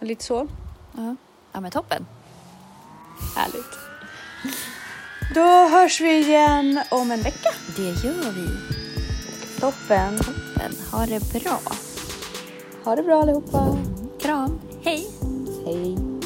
Lite 0.01 0.25
så. 0.25 0.49
Ja. 0.97 1.17
ja, 1.53 1.61
men 1.61 1.71
toppen. 1.71 2.07
Härligt. 3.37 3.79
Då 5.35 5.69
hörs 5.69 6.01
vi 6.01 6.19
igen 6.19 6.81
om 6.91 7.11
en 7.11 7.23
vecka. 7.23 7.51
Det 7.77 7.83
gör 7.83 8.33
vi. 8.33 8.49
Toppen. 9.61 10.19
Toppen. 10.19 10.73
Ha 10.93 11.07
det 11.07 11.33
bra. 11.33 11.61
Ha 12.85 12.97
det 12.97 13.03
bra 13.03 13.23
allihopa. 13.23 13.79
Kram. 14.21 14.61
Hej. 14.83 15.07
Hej. 15.67 16.20